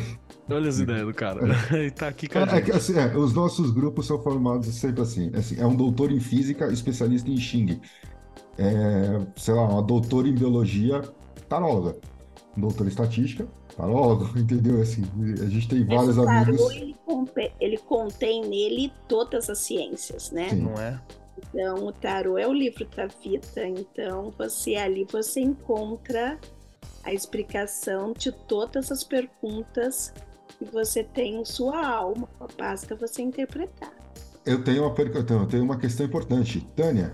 Olha 0.49 0.67
as 0.67 0.79
ideias 0.79 1.05
do 1.05 1.13
cara. 1.13 1.41
É. 1.71 1.85
e 1.87 1.91
tá 1.91 2.07
aqui 2.07 2.27
com 2.27 2.39
é, 2.39 2.41
é 2.41 2.75
assim, 2.75 2.97
é, 2.97 3.15
os 3.15 3.33
nossos 3.33 3.71
grupos 3.71 4.07
são 4.07 4.21
formados 4.21 4.67
sempre 4.75 5.01
assim, 5.01 5.31
assim. 5.35 5.59
É 5.59 5.65
um 5.65 5.75
doutor 5.75 6.11
em 6.11 6.19
física, 6.19 6.71
especialista 6.71 7.29
em 7.29 7.37
Xing. 7.37 7.79
É, 8.57 9.25
sei 9.37 9.53
lá, 9.53 9.63
uma 9.63 9.81
doutora 9.81 10.27
em 10.27 10.33
biologia, 10.33 11.01
taróloga. 11.47 11.97
Um 12.57 12.61
doutor 12.61 12.85
em 12.85 12.89
estatística, 12.89 13.47
tarólogo, 13.77 14.27
entendeu? 14.37 14.81
Assim, 14.81 15.03
a 15.41 15.49
gente 15.49 15.67
tem 15.67 15.85
vários 15.85 16.17
amigos. 16.17 16.71
Ele, 16.71 16.95
ele 17.59 17.77
contém 17.77 18.41
nele 18.41 18.91
todas 19.07 19.49
as 19.49 19.59
ciências, 19.59 20.31
né? 20.31 20.49
Sim. 20.49 20.63
Não 20.63 20.73
é? 20.73 20.99
Então, 21.39 21.85
o 21.85 21.91
tarô 21.91 22.37
é 22.37 22.47
o 22.47 22.53
livro 22.53 22.85
da 22.95 23.07
vida. 23.07 23.67
Então, 23.67 24.33
você 24.37 24.75
ali 24.75 25.05
você 25.09 25.41
encontra 25.41 26.39
a 27.03 27.13
explicação 27.13 28.13
de 28.13 28.31
todas 28.31 28.91
as 28.91 29.03
perguntas 29.03 30.13
que 30.57 30.65
você 30.65 31.03
tem 31.03 31.41
em 31.41 31.45
sua 31.45 31.85
alma. 31.85 32.27
Basta 32.57 32.95
você 32.95 33.21
interpretar. 33.21 33.93
Eu 34.45 34.63
tenho 34.63 34.83
uma 34.83 34.93
pergunta, 34.93 35.33
eu 35.33 35.47
tenho 35.47 35.63
uma 35.63 35.77
questão 35.77 36.05
importante, 36.05 36.65
Tânia. 36.75 37.13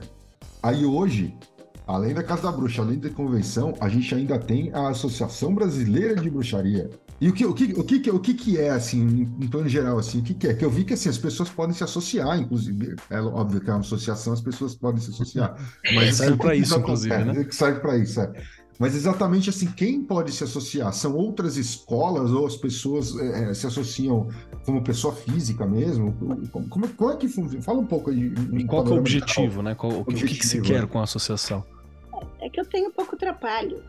Aí 0.61 0.85
hoje, 0.85 1.37
além 1.85 2.13
da 2.13 2.23
Casa 2.23 2.43
da 2.43 2.51
Bruxa, 2.51 2.81
além 2.81 2.97
da 2.97 3.09
convenção, 3.09 3.73
a 3.79 3.89
gente 3.89 4.13
ainda 4.15 4.39
tem 4.39 4.71
a 4.73 4.89
Associação 4.89 5.53
Brasileira 5.53 6.15
de 6.15 6.29
Bruxaria. 6.29 6.89
E 7.19 7.29
o 7.29 7.33
que, 7.33 7.45
o 7.45 7.53
que, 7.53 7.63
o 7.73 7.83
que, 7.83 8.11
o 8.11 8.19
que, 8.19 8.33
que 8.33 8.57
é, 8.57 8.71
assim, 8.71 9.01
em 9.39 9.47
plano 9.47 9.69
geral, 9.69 9.97
assim, 9.97 10.19
o 10.19 10.23
que, 10.23 10.33
que 10.33 10.47
é? 10.47 10.53
Que 10.53 10.65
eu 10.65 10.69
vi 10.69 10.83
que, 10.83 10.93
assim, 10.93 11.07
as 11.07 11.17
pessoas 11.17 11.49
podem 11.49 11.73
se 11.73 11.83
associar, 11.83 12.37
inclusive, 12.37 12.95
é 13.09 13.21
óbvio 13.21 13.61
que 13.61 13.69
é 13.69 13.73
uma 13.73 13.79
associação, 13.79 14.33
as 14.33 14.41
pessoas 14.41 14.75
podem 14.75 15.01
se 15.01 15.11
associar. 15.11 15.55
Mas 15.95 16.17
serve 16.17 16.37
para 16.37 16.55
isso, 16.55 16.77
inclusive, 16.77 17.23
né? 17.23 17.47
Serve 17.51 17.79
para 17.79 17.97
isso, 17.97 18.19
é. 18.19 18.33
Mas 18.77 18.93
exatamente 18.93 19.49
assim, 19.49 19.71
quem 19.71 20.03
pode 20.03 20.31
se 20.33 20.43
associar? 20.43 20.91
São 20.91 21.15
outras 21.15 21.55
escolas 21.55 22.31
ou 22.31 22.45
as 22.45 22.57
pessoas 22.57 23.17
é, 23.17 23.53
se 23.53 23.65
associam 23.65 24.27
como 24.65 24.83
pessoa 24.83 25.13
física 25.13 25.65
mesmo? 25.65 26.11
Como, 26.51 26.69
como, 26.69 26.89
como 26.89 27.11
é 27.11 27.15
que 27.15 27.27
funciona? 27.27 27.63
Fala 27.63 27.79
um 27.79 27.85
pouco 27.85 28.09
aí. 28.09 28.33
Um 28.51 28.67
qual 28.67 28.85
é 28.85 28.89
o 28.89 28.97
objetivo, 28.97 29.61
né? 29.61 29.75
Qual, 29.75 30.01
o, 30.01 30.03
que, 30.03 30.25
que 30.25 30.45
se 30.45 30.61
quer 30.61 30.83
é. 30.83 30.85
com 30.85 30.99
a 30.99 31.03
associação? 31.03 31.63
É 32.41 32.49
que 32.49 32.59
eu 32.59 32.65
tenho 32.65 32.91
pouco 32.91 33.15
trabalho. 33.15 33.81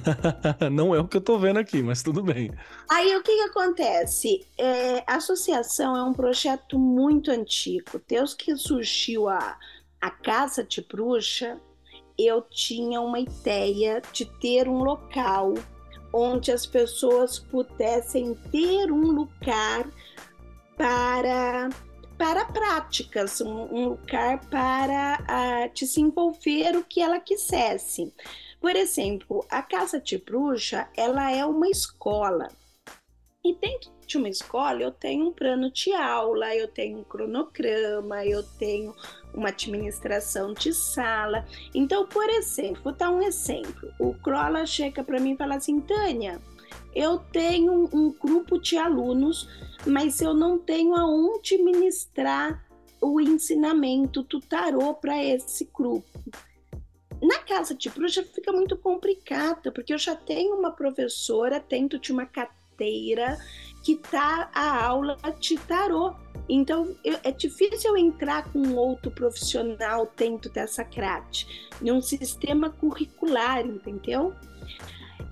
Não 0.70 0.94
é 0.94 1.00
o 1.00 1.06
que 1.06 1.16
eu 1.16 1.20
tô 1.20 1.38
vendo 1.38 1.58
aqui, 1.58 1.82
mas 1.82 2.02
tudo 2.02 2.22
bem. 2.22 2.50
Aí 2.90 3.16
o 3.16 3.22
que, 3.22 3.34
que 3.34 3.42
acontece? 3.42 4.46
É, 4.58 5.02
a 5.06 5.16
associação 5.16 5.96
é 5.96 6.02
um 6.02 6.12
projeto 6.12 6.78
muito 6.78 7.30
antigo. 7.30 8.00
Deus 8.08 8.34
que 8.34 8.56
surgiu 8.56 9.28
a, 9.28 9.58
a 10.00 10.10
Casa 10.10 10.64
de 10.64 10.80
Bruxa, 10.82 11.60
eu 12.18 12.42
tinha 12.42 13.00
uma 13.00 13.18
ideia 13.18 14.02
de 14.12 14.24
ter 14.24 14.68
um 14.68 14.82
local 14.82 15.54
onde 16.12 16.52
as 16.52 16.66
pessoas 16.66 17.38
pudessem 17.38 18.34
ter 18.50 18.92
um 18.92 19.10
lugar 19.10 19.88
para 20.76 21.70
para 22.18 22.44
práticas, 22.44 23.40
um, 23.40 23.62
um 23.72 23.88
lugar 23.88 24.38
para 24.46 25.18
uh, 25.22 25.74
desenvolver 25.74 26.76
o 26.76 26.84
que 26.84 27.00
ela 27.00 27.18
quisesse. 27.18 28.14
Por 28.62 28.76
exemplo, 28.76 29.44
a 29.50 29.60
Casa 29.60 30.00
de 30.00 30.16
Bruxa, 30.18 30.88
ela 30.96 31.32
é 31.32 31.44
uma 31.44 31.68
escola. 31.68 32.48
E 33.44 33.56
dentro 33.56 33.90
de 34.06 34.16
uma 34.16 34.28
escola, 34.28 34.80
eu 34.80 34.92
tenho 34.92 35.26
um 35.26 35.32
plano 35.32 35.68
de 35.68 35.92
aula, 35.92 36.54
eu 36.54 36.68
tenho 36.68 37.00
um 37.00 37.02
cronograma, 37.02 38.24
eu 38.24 38.44
tenho 38.60 38.94
uma 39.34 39.48
administração 39.48 40.54
de 40.54 40.72
sala. 40.72 41.44
Então, 41.74 42.06
por 42.06 42.30
exemplo, 42.30 42.84
vou 42.84 42.92
dar 42.92 43.10
um 43.10 43.20
exemplo. 43.20 43.92
O 43.98 44.14
Crola 44.14 44.64
chega 44.64 45.02
para 45.02 45.18
mim 45.18 45.32
e 45.32 45.36
fala 45.36 45.56
assim, 45.56 45.80
Tânia, 45.80 46.40
eu 46.94 47.18
tenho 47.18 47.90
um 47.92 48.12
grupo 48.12 48.60
de 48.60 48.76
alunos, 48.76 49.48
mas 49.84 50.20
eu 50.20 50.34
não 50.34 50.56
tenho 50.56 50.94
aonde 50.94 51.58
ministrar 51.58 52.64
o 53.00 53.20
ensinamento 53.20 54.22
do 54.22 54.38
tarô 54.40 54.94
para 54.94 55.20
esse 55.20 55.68
grupo. 55.74 56.06
Na 57.22 57.38
casa 57.38 57.72
de 57.72 57.88
bruxa 57.88 58.24
fica 58.24 58.50
muito 58.50 58.76
complicado, 58.76 59.70
porque 59.70 59.94
eu 59.94 59.98
já 59.98 60.16
tenho 60.16 60.56
uma 60.56 60.72
professora 60.72 61.60
dentro 61.60 61.98
de 61.98 62.10
uma 62.10 62.26
cadeira 62.26 63.38
que 63.84 63.96
tá 63.96 64.50
a 64.52 64.84
aula 64.84 65.16
de 65.38 65.56
tarô. 65.56 66.14
Então, 66.48 66.96
eu, 67.04 67.16
é 67.22 67.30
difícil 67.30 67.90
eu 67.90 67.96
entrar 67.96 68.52
com 68.52 68.74
outro 68.74 69.10
profissional 69.12 70.10
dentro 70.16 70.50
dessa 70.50 70.84
CRAT, 70.84 71.46
num 71.80 72.02
sistema 72.02 72.70
curricular, 72.70 73.64
entendeu? 73.64 74.34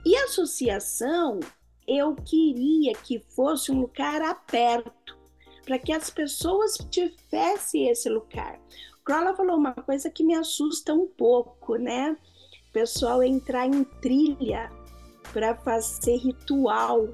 E 0.07 0.17
a 0.17 0.25
associação, 0.25 1.41
eu 1.89 2.15
queria 2.15 2.93
que 2.95 3.19
fosse 3.19 3.73
um 3.73 3.81
lugar 3.81 4.23
aberto, 4.23 5.19
para 5.65 5.79
que 5.79 5.93
as 5.93 6.09
pessoas 6.09 6.77
tivessem 6.91 7.89
esse 7.89 8.09
lugar. 8.09 8.61
Crolla 9.11 9.35
falou 9.35 9.57
uma 9.57 9.75
coisa 9.75 10.09
que 10.09 10.23
me 10.23 10.37
assusta 10.37 10.95
um 10.95 11.05
pouco, 11.05 11.75
né? 11.75 12.17
O 12.69 12.73
pessoal 12.73 13.25
entrar 13.25 13.67
em 13.67 13.83
trilha 13.83 14.71
para 15.33 15.57
fazer 15.57 16.15
ritual 16.19 17.09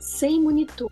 sem 0.00 0.42
monitor. 0.42 0.90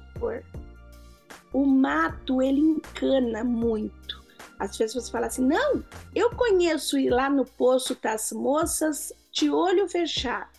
O 1.52 1.66
mato, 1.66 2.40
ele 2.40 2.60
encana 2.60 3.42
muito. 3.42 4.24
Às 4.56 4.78
vezes 4.78 4.94
você 4.94 5.10
fala 5.10 5.26
assim, 5.26 5.44
não, 5.44 5.84
eu 6.14 6.30
conheço 6.30 6.96
ir 7.00 7.10
lá 7.10 7.28
no 7.28 7.44
Poço 7.44 7.98
das 8.00 8.30
Moças 8.30 9.12
de 9.32 9.50
olho 9.50 9.88
fechado. 9.88 10.56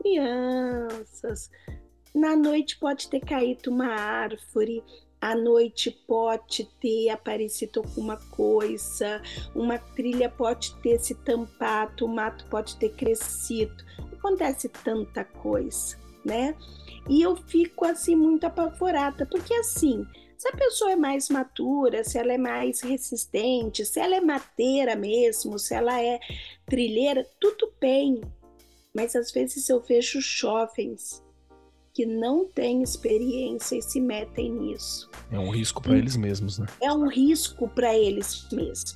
Crianças, 0.00 1.48
na 2.12 2.34
noite 2.34 2.76
pode 2.80 3.08
ter 3.08 3.20
caído 3.20 3.70
uma 3.70 3.94
árvore, 3.94 4.82
à 5.20 5.34
noite 5.34 5.90
pode 6.06 6.64
ter 6.80 7.10
aparecido 7.10 7.80
alguma 7.80 8.16
coisa, 8.30 9.20
uma 9.54 9.78
trilha 9.78 10.28
pode 10.28 10.74
ter 10.76 10.98
se 10.98 11.14
tampado, 11.14 12.06
o 12.06 12.08
mato 12.08 12.44
pode 12.48 12.76
ter 12.76 12.90
crescido. 12.90 13.84
Acontece 14.12 14.68
tanta 14.68 15.24
coisa, 15.24 15.96
né? 16.24 16.54
E 17.08 17.22
eu 17.22 17.36
fico 17.36 17.84
assim 17.84 18.14
muito 18.14 18.44
apavorada, 18.44 19.26
porque 19.26 19.54
assim, 19.54 20.06
se 20.36 20.48
a 20.48 20.52
pessoa 20.52 20.92
é 20.92 20.96
mais 20.96 21.28
matura, 21.28 22.04
se 22.04 22.18
ela 22.18 22.32
é 22.32 22.38
mais 22.38 22.80
resistente, 22.80 23.84
se 23.84 23.98
ela 23.98 24.14
é 24.14 24.20
mateira 24.20 24.94
mesmo, 24.94 25.58
se 25.58 25.74
ela 25.74 26.00
é 26.00 26.20
trilheira, 26.66 27.28
tudo 27.40 27.72
bem. 27.80 28.20
Mas 28.94 29.16
às 29.16 29.32
vezes 29.32 29.68
eu 29.68 29.80
vejo 29.80 30.20
jovens 30.20 31.22
que 31.98 32.06
não 32.06 32.44
têm 32.44 32.80
experiência 32.80 33.74
e 33.74 33.82
se 33.82 34.00
metem 34.00 34.52
nisso. 34.52 35.10
É 35.32 35.36
um 35.40 35.50
risco 35.50 35.82
para 35.82 35.98
eles 35.98 36.16
mesmos, 36.16 36.56
né? 36.56 36.66
É 36.80 36.92
um 36.92 37.08
risco 37.08 37.68
para 37.68 37.92
eles 37.92 38.46
mesmos. 38.52 38.94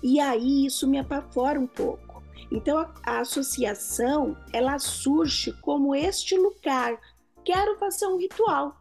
E 0.00 0.20
aí 0.20 0.64
isso 0.64 0.86
me 0.86 0.96
apavora 0.96 1.58
um 1.58 1.66
pouco. 1.66 2.22
Então 2.52 2.78
a, 2.78 2.94
a 3.02 3.18
associação 3.18 4.36
ela 4.52 4.78
surge 4.78 5.54
como 5.54 5.92
este 5.92 6.38
lugar 6.38 7.00
quero 7.44 7.76
fazer 7.80 8.06
um 8.06 8.16
ritual. 8.16 8.80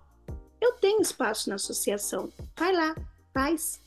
Eu 0.62 0.74
tenho 0.74 1.02
espaço 1.02 1.50
na 1.50 1.56
associação. 1.56 2.30
Vai 2.56 2.72
lá, 2.72 2.96
faz. 3.34 3.82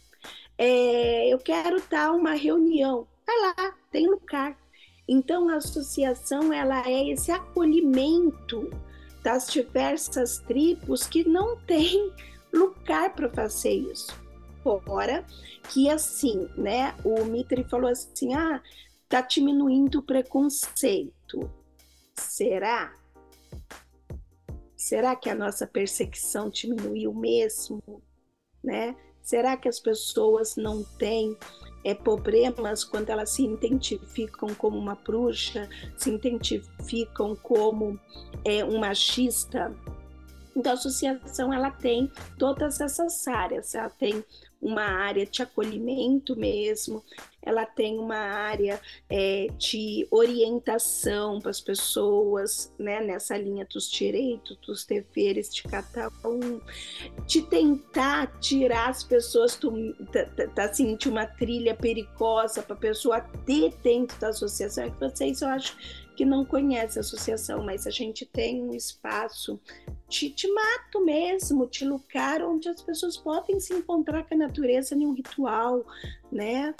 É, 0.58 1.32
eu 1.32 1.38
quero 1.38 1.80
dar 1.88 2.10
uma 2.10 2.32
reunião. 2.32 3.06
Vai 3.24 3.36
lá, 3.42 3.74
tem 3.92 4.08
lugar. 4.08 4.58
Então 5.06 5.48
a 5.48 5.54
associação 5.54 6.52
ela 6.52 6.84
é 6.84 7.10
esse 7.10 7.30
acolhimento 7.30 8.68
das 9.28 9.48
diversas 9.48 10.38
tribos 10.38 11.06
que 11.06 11.22
não 11.22 11.54
tem 11.60 12.10
lugar 12.50 13.14
para 13.14 13.28
fazer 13.28 13.74
isso. 13.74 14.10
Fora 14.62 15.22
que 15.70 15.90
assim, 15.90 16.48
né? 16.56 16.96
O 17.04 17.26
Mitri 17.26 17.62
falou 17.64 17.90
assim: 17.90 18.32
ah, 18.32 18.62
tá 19.06 19.20
diminuindo 19.20 19.98
o 19.98 20.02
preconceito. 20.02 21.50
Será? 22.16 22.94
Será 24.74 25.14
que 25.14 25.28
a 25.28 25.34
nossa 25.34 25.66
perseguição 25.66 26.48
diminuiu 26.48 27.12
mesmo? 27.12 27.82
Né? 28.64 28.96
Será 29.20 29.58
que 29.58 29.68
as 29.68 29.78
pessoas 29.78 30.56
não 30.56 30.82
têm 30.96 31.36
é, 31.88 31.94
problemas 31.94 32.84
quando 32.84 33.08
elas 33.08 33.30
se 33.30 33.46
identificam 33.46 34.54
como 34.54 34.78
uma 34.78 34.94
bruxa, 34.94 35.66
se 35.96 36.10
identificam 36.10 37.34
como 37.34 37.98
é, 38.44 38.62
um 38.62 38.78
machista? 38.78 39.74
Então, 40.54 40.72
a 40.72 40.74
associação 40.74 41.50
ela 41.50 41.70
tem 41.70 42.12
todas 42.36 42.82
essas 42.82 43.26
áreas. 43.26 43.74
Ela 43.74 43.88
tem 43.88 44.22
uma 44.60 44.82
área 44.82 45.24
de 45.24 45.42
acolhimento 45.42 46.36
mesmo, 46.36 47.04
ela 47.40 47.64
tem 47.64 47.98
uma 47.98 48.16
área 48.16 48.80
é, 49.08 49.46
de 49.56 50.06
orientação 50.10 51.40
para 51.40 51.50
as 51.50 51.60
pessoas, 51.60 52.72
né, 52.78 53.00
nessa 53.00 53.38
linha 53.38 53.64
dos 53.64 53.90
direitos, 53.90 54.58
dos 54.66 54.84
deveres 54.84 55.54
de 55.54 55.62
cada 55.62 56.10
um, 56.24 56.60
de 57.26 57.42
tentar 57.42 58.38
tirar 58.40 58.90
as 58.90 59.04
pessoas 59.04 59.56
do, 59.56 59.72
assim, 60.58 60.96
de 60.96 61.08
uma 61.08 61.26
trilha 61.26 61.74
perigosa 61.74 62.62
para 62.62 62.74
a 62.74 62.78
pessoa 62.78 63.20
ter 63.46 63.72
dentro 63.82 64.18
da 64.18 64.28
associação. 64.28 64.84
É 64.84 64.90
que 64.90 65.00
vocês, 65.00 65.40
eu 65.40 65.48
acho 65.48 65.76
que 66.18 66.24
não 66.24 66.44
conhecem 66.44 66.98
a 66.98 67.00
associação, 67.00 67.62
mas 67.62 67.86
a 67.86 67.90
gente 67.90 68.26
tem 68.26 68.60
um 68.60 68.74
espaço 68.74 69.60
de, 70.08 70.34
mato 70.52 71.04
mesmo, 71.04 71.64
de 71.70 71.84
lugar 71.84 72.42
onde 72.42 72.68
as 72.68 72.82
pessoas 72.82 73.16
podem 73.16 73.60
se 73.60 73.72
encontrar 73.72 74.24
com 74.24 74.34
a 74.34 74.38
natureza 74.38 74.96
em 74.96 75.06
um 75.06 75.12
ritual, 75.12 75.86
né? 76.32 76.74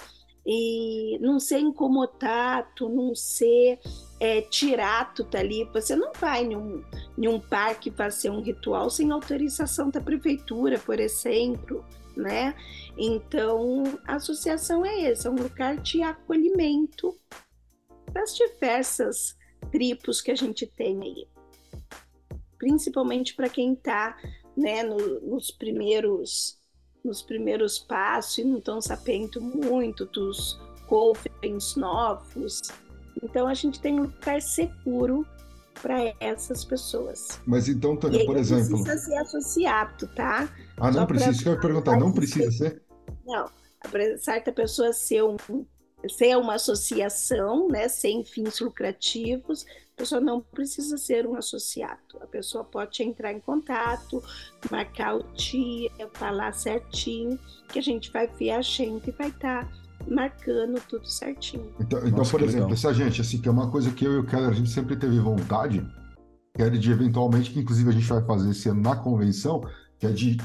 e 0.45 1.18
não 1.20 1.39
ser 1.39 1.59
incomodado, 1.59 2.89
não 2.89 3.14
ser 3.14 3.78
é, 4.18 4.41
tirato 4.41 5.22
dali. 5.22 5.64
Você 5.72 5.95
não 5.95 6.11
vai 6.14 6.43
em 6.43 6.57
um, 6.57 6.82
em 7.16 7.28
um 7.28 7.39
parque 7.39 7.93
fazer 7.93 8.30
um 8.30 8.41
ritual 8.41 8.91
sem 8.91 9.12
autorização 9.12 9.89
da 9.89 10.01
prefeitura, 10.01 10.80
por 10.80 10.99
exemplo, 10.99 11.84
né? 12.16 12.57
Então, 12.97 13.84
a 14.05 14.16
associação 14.16 14.84
é 14.84 15.11
essa, 15.12 15.28
é 15.28 15.30
um 15.30 15.36
lugar 15.36 15.76
de 15.76 16.03
acolhimento 16.03 17.14
das 18.18 18.34
diversas 18.34 19.36
tribos 19.70 20.20
que 20.20 20.30
a 20.30 20.34
gente 20.34 20.66
tem 20.66 21.00
aí. 21.02 21.28
Principalmente 22.58 23.34
para 23.34 23.48
quem 23.48 23.74
está 23.74 24.16
né, 24.56 24.82
no, 24.82 25.20
nos 25.20 25.50
primeiros 25.50 26.58
nos 27.04 27.22
primeiros 27.22 27.78
passos 27.78 28.38
e 28.38 28.44
não 28.44 28.58
estão 28.58 28.80
sabendo 28.80 29.40
muito 29.40 30.04
dos 30.06 30.60
cofres 30.88 31.76
novos. 31.76 32.60
Então 33.22 33.46
a 33.46 33.54
gente 33.54 33.80
tem 33.80 34.00
um 34.00 34.02
lugar 34.02 34.42
seguro 34.42 35.24
para 35.80 36.12
essas 36.18 36.64
pessoas. 36.64 37.40
Mas 37.46 37.68
então, 37.68 37.96
Tânia, 37.96 38.26
por 38.26 38.36
exemplo. 38.36 38.78
Não 38.78 38.82
precisa 38.82 38.98
ser 38.98 39.16
associado, 39.16 40.08
tá? 40.08 40.52
Ah, 40.76 40.90
não 40.90 41.00
Só 41.00 41.06
precisa. 41.06 41.42
Que 41.42 41.48
eu 41.48 41.52
ia 41.52 41.60
perguntar, 41.60 41.98
não 41.98 42.12
precisa 42.12 42.50
ser? 42.50 42.82
Não. 43.24 43.48
Certa 44.18 44.52
pessoa 44.52 44.92
ser, 44.92 45.22
um, 45.22 45.36
ser 46.07 46.36
uma 46.36 46.55
associação, 46.55 47.68
né, 47.68 47.88
sem 47.88 48.24
fins 48.24 48.61
lucrativos, 48.61 49.64
a 49.94 49.99
pessoa 49.99 50.20
não 50.20 50.40
precisa 50.40 50.96
ser 50.96 51.26
um 51.26 51.34
associado. 51.34 51.99
A 52.20 52.26
pessoa 52.26 52.62
pode 52.62 53.03
entrar 53.03 53.32
em 53.32 53.40
contato, 53.40 54.22
marcar 54.70 55.16
o 55.16 55.24
dia, 55.34 55.90
falar 56.14 56.53
certinho, 56.53 57.38
que 57.68 57.80
a 57.80 57.82
gente 57.82 58.12
vai 58.12 58.28
ver 58.28 58.51
a 58.51 58.62
gente 58.62 59.09
e 59.09 59.11
vai 59.11 59.28
estar 59.28 59.64
tá 59.64 59.72
marcando 60.07 60.80
tudo 60.88 61.09
certinho. 61.09 61.74
Então, 61.80 61.99
então 62.01 62.18
Nossa, 62.18 62.30
por 62.30 62.42
exemplo, 62.42 62.68
legal. 62.68 62.72
essa 62.74 62.94
gente, 62.94 63.20
assim, 63.20 63.40
que 63.40 63.49
é 63.49 63.51
uma 63.51 63.70
coisa 63.70 63.90
que 63.90 64.05
eu 64.05 64.12
e 64.12 64.18
o 64.18 64.24
Keller, 64.26 64.51
a 64.51 64.55
gente 64.55 64.70
sempre 64.70 64.96
teve 64.96 65.18
vontade, 65.18 65.84
que 66.55 66.62
é 66.62 66.70
de 66.70 66.92
eventualmente, 66.92 67.51
que 67.51 67.59
inclusive 67.59 67.88
a 67.90 67.92
gente 67.92 68.07
vai 68.07 68.24
fazer 68.24 68.51
esse 68.51 68.68
ano 68.68 68.80
na 68.80 68.94
convenção, 68.94 69.62
que 69.99 70.07
é 70.07 70.11
de 70.11 70.36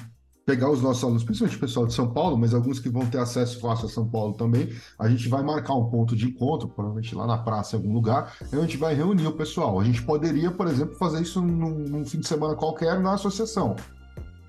pegar 0.46 0.70
os 0.70 0.82
nossos 0.82 1.04
alunos, 1.04 1.24
principalmente 1.24 1.58
o 1.58 1.60
pessoal 1.60 1.86
de 1.86 1.94
São 1.94 2.12
Paulo, 2.12 2.38
mas 2.38 2.54
alguns 2.54 2.80
que 2.80 2.90
vão 2.90 3.06
ter 3.06 3.18
acesso 3.18 3.60
fácil 3.60 3.86
a 3.86 3.90
São 3.90 4.08
Paulo 4.08 4.34
também, 4.34 4.70
a 5.00 5.08
gente 5.08 5.30
vai 5.30 5.42
marcar 5.42 5.74
um 5.74 5.90
ponto 5.90 6.16
de 6.16 6.28
encontro, 6.28 6.68
provavelmente 6.68 7.16
lá 7.16 7.26
na 7.26 7.38
praça, 7.38 7.76
em 7.76 7.80
algum 7.80 7.94
lugar, 7.94 8.36
e 8.52 8.56
a 8.56 8.62
gente 8.62 8.78
vai 8.78 8.94
reunir 8.94 9.28
o 9.28 9.34
pessoal. 9.34 9.80
A 9.80 9.84
gente 9.84 10.02
poderia, 10.02 10.52
por 10.52 10.68
exemplo, 10.68 10.96
fazer 10.96 11.22
isso 11.22 11.42
num, 11.42 11.72
num 11.72 12.06
fim 12.06 12.20
de 12.20 12.28
semana 12.28 12.56
qualquer 12.56 13.00
na 13.00 13.14
associação. 13.14 13.76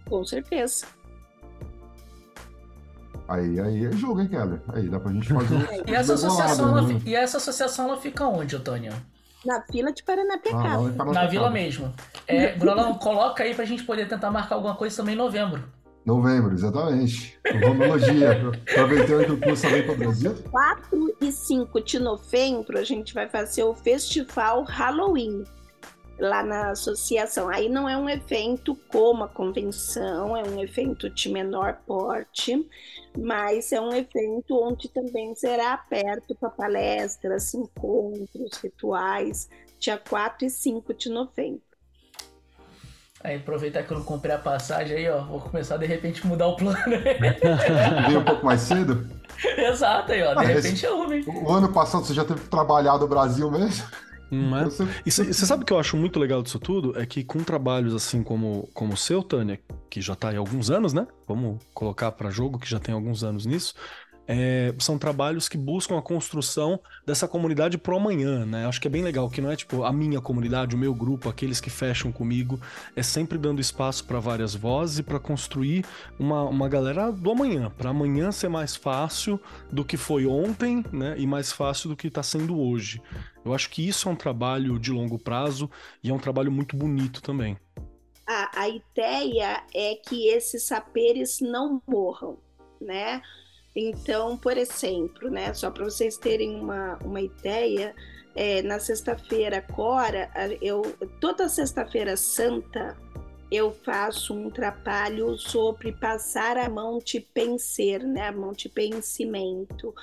Com 0.09 0.25
certeza. 0.25 0.85
Aí, 3.29 3.59
aí 3.59 3.87
é 3.87 3.93
jogo, 3.93 4.21
hein, 4.21 4.29
Keller? 4.29 4.61
Aí 4.69 4.89
dá 4.89 5.01
pra 5.01 5.13
gente 5.13 5.33
fazer 5.33 5.55
um. 5.55 5.61
e, 5.89 5.95
essa 5.95 6.15
associação, 6.15 6.79
ela, 6.79 6.83
né? 6.83 7.01
e 7.07 7.15
essa 7.15 7.37
associação 7.39 7.89
ela 7.89 7.97
fica 7.97 8.27
onde, 8.27 8.57
Antônio? 8.57 8.93
Na 9.47 9.63
fila 9.63 9.93
de 9.93 10.03
Paranapiacaba. 10.03 10.95
Ah, 10.99 11.05
na 11.05 11.27
vila 11.27 11.51
mesmo. 11.51 11.93
É, 12.27 12.57
Brolão, 12.57 12.95
coloca 12.95 13.45
aí 13.45 13.55
pra 13.55 13.65
gente 13.65 13.85
poder 13.85 14.09
tentar 14.09 14.31
marcar 14.31 14.57
alguma 14.57 14.75
coisa 14.75 14.97
também 14.97 15.15
em 15.15 15.19
novembro. 15.19 15.63
Novembro, 16.05 16.53
exatamente. 16.53 17.39
Romologia. 17.65 18.33
Aproveitando 18.71 19.25
que 19.25 19.33
o 19.33 19.41
curso 19.41 19.69
vem 19.69 19.83
para 19.83 19.93
o 19.93 19.97
Brasil. 19.97 20.35
4 20.51 21.17
e 21.21 21.33
5 21.33 21.81
de 21.81 21.99
novembro, 21.99 22.79
a 22.79 22.85
gente 22.85 23.15
vai 23.15 23.29
fazer 23.29 23.65
o 23.65 23.75
Festival 23.75 24.65
Halloween 24.65 25.45
lá 26.19 26.43
na 26.43 26.71
associação. 26.71 27.49
Aí 27.49 27.69
não 27.69 27.89
é 27.89 27.97
um 27.97 28.09
evento 28.09 28.77
como 28.89 29.25
a 29.25 29.29
convenção, 29.29 30.37
é 30.37 30.43
um 30.43 30.63
evento 30.63 31.09
de 31.09 31.29
menor 31.31 31.81
porte, 31.87 32.69
mas 33.17 33.73
é 33.73 33.81
um 33.81 33.93
evento 33.93 34.63
onde 34.63 34.89
também 34.89 35.35
será 35.35 35.75
aberto 35.75 36.35
para 36.35 36.51
palestras, 36.51 37.55
encontros, 37.55 38.59
rituais, 38.63 39.49
dia 39.79 39.99
4 39.99 40.47
e 40.47 40.51
5 40.51 40.95
de 40.95 41.09
novembro. 41.09 41.74
Aí 43.25 43.37
aproveitar 43.37 43.83
que 43.83 43.91
eu 43.91 43.97
não 43.97 44.05
comprei 44.05 44.35
a 44.35 44.39
passagem 44.39 44.99
aí, 44.99 45.09
ó, 45.09 45.23
vou 45.25 45.41
começar 45.41 45.79
de 45.79 45.87
repente 45.87 46.27
mudar 46.27 46.47
o 46.47 46.57
plano. 46.57 46.77
Veio 48.07 48.21
um 48.21 48.25
pouco 48.25 48.45
mais 48.45 48.61
cedo? 48.61 49.09
Exato, 49.57 50.13
aí, 50.13 50.23
ó, 50.23 50.35
de 50.35 50.41
ah, 50.41 50.43
repente 50.43 50.75
esse, 50.75 50.85
eu 50.85 51.11
hein? 51.11 51.25
O 51.27 51.51
ano 51.51 51.73
passado 51.73 52.05
você 52.05 52.13
já 52.13 52.23
teve 52.23 52.41
trabalhado 52.43 52.99
no 52.99 53.09
Brasil 53.09 53.51
mesmo? 53.51 53.87
Não 54.31 54.59
é? 54.59 54.69
E 55.07 55.11
você 55.11 55.33
sabe 55.33 55.63
o 55.63 55.67
que 55.67 55.73
eu 55.73 55.79
acho 55.79 55.97
muito 55.97 56.19
legal 56.19 56.43
disso 56.43 56.59
tudo? 56.59 56.99
É 57.01 57.07
que 57.07 57.25
com 57.25 57.43
trabalhos 57.43 57.95
assim 57.95 58.23
como, 58.23 58.69
como 58.75 58.93
o 58.93 58.97
seu, 58.97 59.23
Tânia, 59.23 59.59
que 59.89 60.03
já 60.03 60.15
tá 60.15 60.31
há 60.31 60.37
alguns 60.37 60.71
anos, 60.71 60.93
né? 60.93 61.07
Vamos 61.27 61.63
colocar 61.73 62.13
para 62.13 62.31
jogo 62.31 62.59
que 62.59 62.69
já 62.69 62.79
tem 62.79 62.95
alguns 62.95 63.25
anos 63.25 63.47
nisso 63.47 63.75
é, 64.27 64.75
são 64.79 64.99
trabalhos 64.99 65.49
que 65.49 65.59
buscam 65.59 65.99
a 65.99 66.03
construção 66.03 66.81
dessa 67.07 67.29
comunidade 67.29 67.77
pro 67.77 67.97
amanhã, 67.97 68.45
né? 68.47 68.67
Acho 68.67 68.81
que 68.81 68.89
é 68.89 68.91
bem 68.91 69.03
legal, 69.03 69.29
que 69.29 69.41
não 69.41 69.51
é 69.51 69.57
tipo 69.57 69.85
a 69.85 69.93
minha 69.93 70.21
comunidade, 70.21 70.75
o 70.75 70.79
meu 70.79 70.95
grupo, 70.95 71.29
aqueles 71.29 71.61
que 71.61 71.71
fecham 71.71 72.11
comigo, 72.11 72.61
é 72.97 73.03
sempre 73.03 73.39
dando 73.39 73.61
espaço 73.61 74.05
para 74.05 74.19
várias 74.19 74.55
vozes 74.55 74.99
e 74.99 75.03
para 75.03 75.19
construir 75.19 75.85
uma, 76.19 76.45
uma 76.45 76.69
galera 76.69 77.11
do 77.11 77.31
amanhã, 77.31 77.71
para 77.71 77.91
amanhã 77.91 78.33
ser 78.33 78.49
mais 78.49 78.75
fácil 78.75 79.41
do 79.71 79.85
que 79.85 79.97
foi 79.97 80.27
ontem, 80.27 80.85
né? 80.93 81.15
E 81.19 81.27
mais 81.27 81.53
fácil 81.53 81.91
do 81.91 81.97
que 81.97 82.09
está 82.09 82.23
sendo 82.23 82.59
hoje. 82.59 83.03
Eu 83.45 83.53
acho 83.53 83.69
que 83.69 83.87
isso 83.87 84.09
é 84.09 84.13
um 84.13 84.17
trabalho 84.17 84.79
de 84.79 84.91
longo 84.91 85.19
prazo 85.19 85.71
e 86.03 86.11
é 86.11 86.15
um 86.15 86.19
trabalho 86.19 86.51
muito 86.51 86.77
bonito 86.77 87.21
também. 87.21 87.59
A, 88.27 88.63
a 88.63 88.69
ideia 88.69 89.63
é 89.75 89.97
que 89.97 90.29
esses 90.29 90.63
saberes 90.63 91.41
não 91.41 91.83
morram, 91.87 92.39
né? 92.81 93.21
Então, 93.75 94.37
por 94.37 94.57
exemplo, 94.57 95.29
né, 95.29 95.53
só 95.53 95.71
para 95.71 95.85
vocês 95.85 96.17
terem 96.17 96.55
uma, 96.55 96.97
uma 97.03 97.21
ideia, 97.21 97.95
é, 98.35 98.63
na 98.63 98.79
sexta-feira 98.79 99.65
agora, 99.69 100.31
eu 100.61 100.83
toda 101.21 101.49
sexta-feira 101.49 102.17
santa 102.17 102.97
eu 103.51 103.71
faço 103.71 104.35
um 104.35 104.51
trabalho 104.51 105.39
sobre 105.39 105.93
passar 105.93 106.57
a 106.57 106.69
mão 106.69 106.99
de 106.99 107.21
penser, 107.21 108.03
né, 108.03 108.29
a 108.29 108.33
mão 108.33 108.53
de 108.53 108.69
pensamento, 108.69 109.95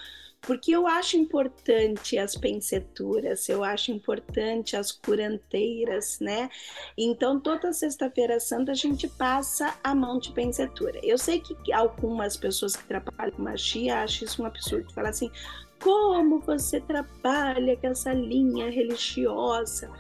porque 0.42 0.72
eu 0.72 0.88
acho 0.88 1.18
importante 1.18 2.18
as 2.18 2.36
penseturas, 2.36 3.48
eu 3.48 3.64
acho 3.64 3.92
importante 3.92 4.76
as 4.76 4.92
curanteiras, 4.92 6.20
né? 6.20 6.50
Então, 6.98 7.40
toda 7.40 7.72
sexta-feira 7.72 8.40
santa 8.40 8.72
a 8.72 8.76
gente 8.76 9.08
passa 9.08 9.76
a 9.84 9.94
mão 9.94 10.18
de 10.18 10.32
pensetura. 10.34 11.00
Eu 11.04 11.18
sei 11.18 11.40
que 11.40 11.72
algumas 11.72 12.36
pessoas 12.36 12.76
que 12.76 12.84
trabalham 12.86 13.32
com 13.36 13.44
magia 13.44 14.02
acham 14.02 14.26
isso 14.28 14.42
um 14.42 14.46
absurdo, 14.46 14.92
falar 14.92 15.10
assim, 15.10 15.32
como 15.80 16.40
você 16.40 16.82
trabalha 16.82 17.78
com 17.78 17.88
essa 17.88 18.12
linha 18.12 18.70
religiosa? 18.70 19.92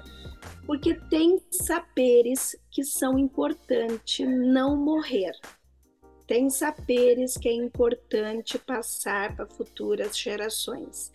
Porque 0.65 0.95
tem 1.09 1.39
saberes 1.51 2.55
que 2.71 2.83
são 2.83 3.17
importantes 3.17 4.27
não 4.27 4.75
morrer 4.75 5.33
tem 6.31 6.49
saberes 6.49 7.35
que 7.35 7.49
é 7.49 7.51
importante 7.51 8.57
passar 8.57 9.35
para 9.35 9.45
futuras 9.45 10.17
gerações. 10.17 11.11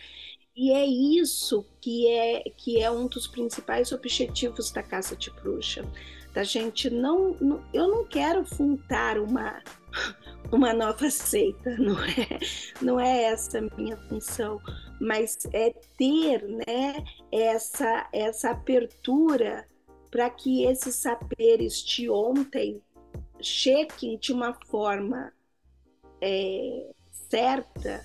E 0.55 0.71
é 0.71 0.85
isso 0.85 1.65
que 1.81 2.07
é 2.07 2.43
que 2.55 2.83
é 2.83 2.91
um 2.91 3.07
dos 3.07 3.27
principais 3.27 3.93
objetivos 3.93 4.71
da 4.71 4.83
Casa 4.83 5.17
de 5.17 5.31
Bruxa. 5.31 5.91
Da 6.35 6.45
gente 6.45 6.91
não, 6.91 7.35
não 7.41 7.65
eu 7.73 7.89
não 7.89 8.05
quero 8.05 8.45
fundar 8.45 9.19
uma 9.19 9.63
uma 10.53 10.75
nova 10.75 11.09
seita, 11.09 11.75
não 11.81 11.99
é, 12.05 12.39
não 12.83 13.01
é 13.01 13.23
essa 13.23 13.61
a 13.61 13.75
minha 13.75 13.97
função, 13.97 14.61
mas 15.01 15.39
é 15.51 15.71
ter, 15.97 16.47
né, 16.47 17.03
essa 17.33 18.07
essa 18.13 18.51
abertura 18.51 19.67
para 20.11 20.29
que 20.29 20.65
esses 20.65 20.97
saberes 20.97 21.83
de 21.83 22.11
ontem 22.11 22.83
chequem 23.41 24.19
de 24.19 24.33
uma 24.33 24.55
forma 24.67 25.33
é, 26.21 26.91
certa 27.31 28.05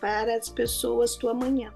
para 0.00 0.36
as 0.36 0.48
pessoas 0.48 1.16
do 1.16 1.28
amanhã. 1.28 1.72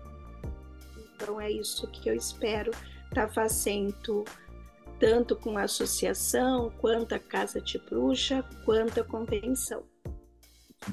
Então 1.14 1.40
é 1.40 1.51
isso 1.51 1.86
que 1.88 2.09
eu 2.09 2.14
espero 2.14 2.70
estar 3.09 3.26
tá 3.26 3.28
fazendo 3.28 4.24
tanto 4.99 5.36
com 5.36 5.59
a 5.59 5.62
associação, 5.62 6.72
quanto 6.78 7.14
a 7.14 7.18
Casa 7.18 7.61
de 7.61 7.78
Bruxa, 7.78 8.44
quanto 8.64 9.01
a 9.01 9.05
convenção. 9.05 9.82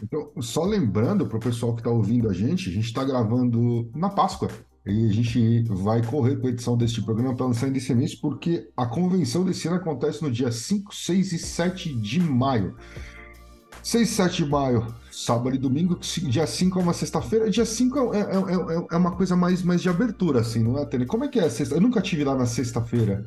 Então, 0.01 0.31
só 0.41 0.63
lembrando 0.63 1.27
para 1.27 1.37
o 1.37 1.41
pessoal 1.41 1.73
que 1.73 1.81
está 1.81 1.91
ouvindo 1.91 2.29
a 2.29 2.33
gente, 2.33 2.69
a 2.69 2.71
gente 2.71 2.85
está 2.85 3.03
gravando 3.03 3.89
na 3.95 4.09
Páscoa. 4.09 4.49
E 4.85 5.09
a 5.09 5.13
gente 5.13 5.63
vai 5.69 6.05
correr 6.05 6.35
com 6.37 6.47
a 6.47 6.49
edição 6.49 6.75
deste 6.75 7.01
programa 7.01 7.35
para 7.35 7.45
lançar 7.45 7.73
esse 7.73 7.93
mês, 7.93 8.13
porque 8.13 8.69
a 8.75 8.85
convenção 8.85 9.45
desse 9.45 9.67
ano 9.67 9.77
acontece 9.77 10.21
no 10.21 10.29
dia 10.29 10.51
5, 10.51 10.93
6 10.93 11.31
e 11.31 11.39
7 11.39 11.95
de 11.95 12.19
maio. 12.19 12.75
6 13.81 14.09
e 14.09 14.13
7 14.13 14.43
de 14.43 14.49
maio, 14.49 14.93
sábado 15.09 15.55
e 15.55 15.57
domingo, 15.57 15.97
dia 15.99 16.45
5 16.45 16.79
é 16.79 16.81
uma 16.81 16.93
sexta-feira. 16.93 17.49
Dia 17.49 17.65
5 17.65 18.13
é, 18.13 18.19
é, 18.19 18.23
é, 18.23 18.87
é, 18.91 18.97
uma 18.97 19.15
coisa 19.15 19.37
mais, 19.37 19.63
mais 19.63 19.81
de 19.81 19.87
abertura, 19.87 20.41
assim, 20.41 20.61
não 20.61 20.77
é, 20.77 20.85
Tênis? 20.85 21.07
Como 21.07 21.23
é 21.23 21.27
que 21.29 21.39
é 21.39 21.45
a 21.45 21.49
sexta? 21.49 21.75
Eu 21.75 21.81
nunca 21.81 22.01
tive 22.01 22.25
lá 22.25 22.35
na 22.35 22.45
sexta-feira. 22.45 23.25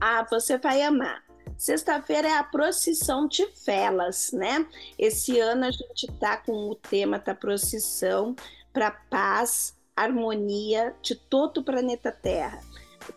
Ah, 0.00 0.26
você 0.30 0.56
vai 0.56 0.82
amar. 0.82 1.22
Sexta-feira 1.58 2.28
é 2.28 2.38
a 2.38 2.44
procissão 2.44 3.28
de 3.28 3.46
velas, 3.66 4.32
né? 4.32 4.66
Esse 4.98 5.38
ano 5.38 5.64
a 5.66 5.70
gente 5.70 6.10
tá 6.18 6.38
com 6.38 6.70
o 6.70 6.74
tema 6.74 7.18
da 7.18 7.34
procissão 7.34 8.34
para 8.72 8.90
paz, 8.90 9.73
harmonia 9.96 10.94
de 11.02 11.14
todo 11.14 11.58
o 11.58 11.64
planeta 11.64 12.10
Terra. 12.10 12.60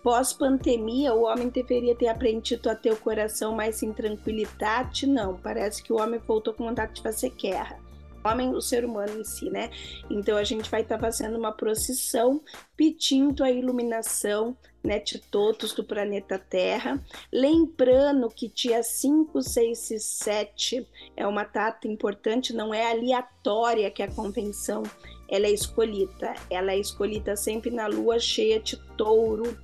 Pós-pandemia, 0.03 1.13
o 1.13 1.23
homem 1.23 1.49
deveria 1.49 1.95
ter 1.95 2.07
aprendido 2.07 2.69
a 2.69 2.75
ter 2.75 2.91
o 2.91 2.97
coração 2.97 3.55
mais 3.55 3.81
em 3.81 3.93
tranquilidade? 3.93 5.07
Não, 5.07 5.37
parece 5.37 5.81
que 5.81 5.93
o 5.93 5.97
homem 5.97 6.19
voltou 6.19 6.53
com 6.53 6.65
vontade 6.65 6.95
de 6.95 7.01
fazer 7.01 7.29
guerra. 7.31 7.79
O 8.23 8.27
homem, 8.27 8.53
o 8.53 8.61
ser 8.61 8.83
humano 8.83 9.19
em 9.19 9.23
si, 9.23 9.49
né? 9.49 9.69
Então 10.09 10.37
a 10.37 10.43
gente 10.43 10.69
vai 10.69 10.81
estar 10.81 10.99
fazendo 10.99 11.37
uma 11.37 11.53
procissão 11.53 12.41
pedindo 12.75 13.43
a 13.43 13.51
iluminação 13.51 14.57
né, 14.83 14.99
de 14.99 15.19
todos 15.19 15.73
do 15.73 15.83
planeta 15.83 16.37
Terra. 16.37 17.01
Lembrando 17.31 18.29
que 18.29 18.47
dia 18.47 18.83
5, 18.83 19.41
6 19.41 19.91
e 19.91 19.99
7 19.99 20.87
é 21.15 21.25
uma 21.27 21.43
data 21.43 21.87
importante, 21.87 22.53
não 22.53 22.73
é 22.73 22.89
aleatória 22.91 23.91
que 23.91 24.03
a 24.03 24.11
convenção 24.11 24.83
ela 25.27 25.47
é 25.47 25.51
escolhida. 25.51 26.33
Ela 26.49 26.71
é 26.71 26.79
escolhida 26.79 27.35
sempre 27.35 27.69
na 27.69 27.87
lua 27.87 28.19
cheia 28.19 28.59
de 28.59 28.77
touro, 28.97 29.57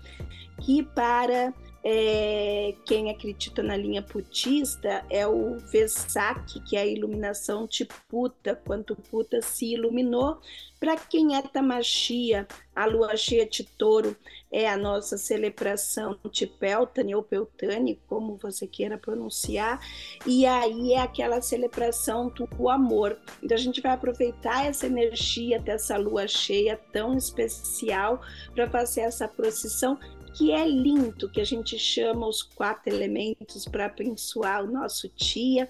que 0.61 0.83
para 0.83 1.53
é, 1.83 2.75
quem 2.85 3.11
acredita 3.11 3.61
na 3.61 3.75
linha 3.75 4.01
putista 4.01 5.05
é 5.09 5.27
o 5.27 5.57
Vesak, 5.57 6.61
que 6.61 6.77
é 6.77 6.81
a 6.81 6.85
iluminação 6.85 7.67
de 7.67 7.85
Puta, 8.07 8.55
quando 8.55 8.95
Puta 8.95 9.41
se 9.41 9.73
iluminou. 9.73 10.39
Para 10.79 10.97
quem 10.97 11.35
é 11.35 11.41
Tamashia, 11.41 12.47
a 12.75 12.85
lua 12.85 13.15
cheia 13.15 13.45
de 13.45 13.63
touro 13.63 14.15
é 14.51 14.69
a 14.69 14.77
nossa 14.77 15.17
celebração 15.17 16.19
de 16.29 16.45
Peltane 16.45 17.15
ou 17.15 17.23
Peltane, 17.23 17.99
como 18.07 18.35
você 18.35 18.67
queira 18.67 18.97
pronunciar, 18.97 19.79
e 20.27 20.45
aí 20.45 20.93
é 20.93 20.99
aquela 20.99 21.41
celebração 21.41 22.29
do 22.29 22.69
amor. 22.69 23.17
Então 23.41 23.55
a 23.55 23.59
gente 23.59 23.81
vai 23.81 23.93
aproveitar 23.93 24.65
essa 24.65 24.85
energia 24.85 25.57
dessa 25.57 25.97
lua 25.97 26.27
cheia 26.27 26.79
tão 26.91 27.17
especial 27.17 28.21
para 28.53 28.69
fazer 28.69 29.01
essa 29.01 29.27
procissão 29.27 29.97
que 30.33 30.51
é 30.51 30.67
lindo, 30.67 31.29
que 31.29 31.39
a 31.39 31.45
gente 31.45 31.77
chama 31.77 32.27
os 32.27 32.41
quatro 32.41 32.93
elementos 32.93 33.65
para 33.65 33.85
abençoar 33.85 34.63
o 34.63 34.71
nosso 34.71 35.09
dia, 35.15 35.67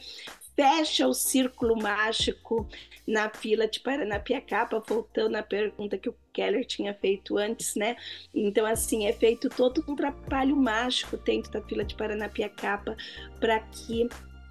fecha 0.55 1.07
o 1.07 1.13
círculo 1.13 1.75
mágico 1.75 2.67
na 3.05 3.29
fila 3.29 3.67
de 3.67 3.79
Paranapiacaba, 3.79 4.81
voltando 4.87 5.35
à 5.35 5.43
pergunta 5.43 5.97
que 5.97 6.09
o 6.09 6.15
Keller 6.31 6.65
tinha 6.65 6.93
feito 6.93 7.37
antes, 7.37 7.75
né? 7.75 7.95
Então, 8.33 8.65
assim, 8.65 9.05
é 9.05 9.13
feito 9.13 9.49
todo 9.49 9.83
um 9.87 9.95
trabalho 9.95 10.55
mágico 10.55 11.17
dentro 11.17 11.51
da 11.51 11.61
fila 11.61 11.83
de 11.83 11.95
Paranapiacaba 11.95 12.95
para 13.39 13.59
que 13.59 14.07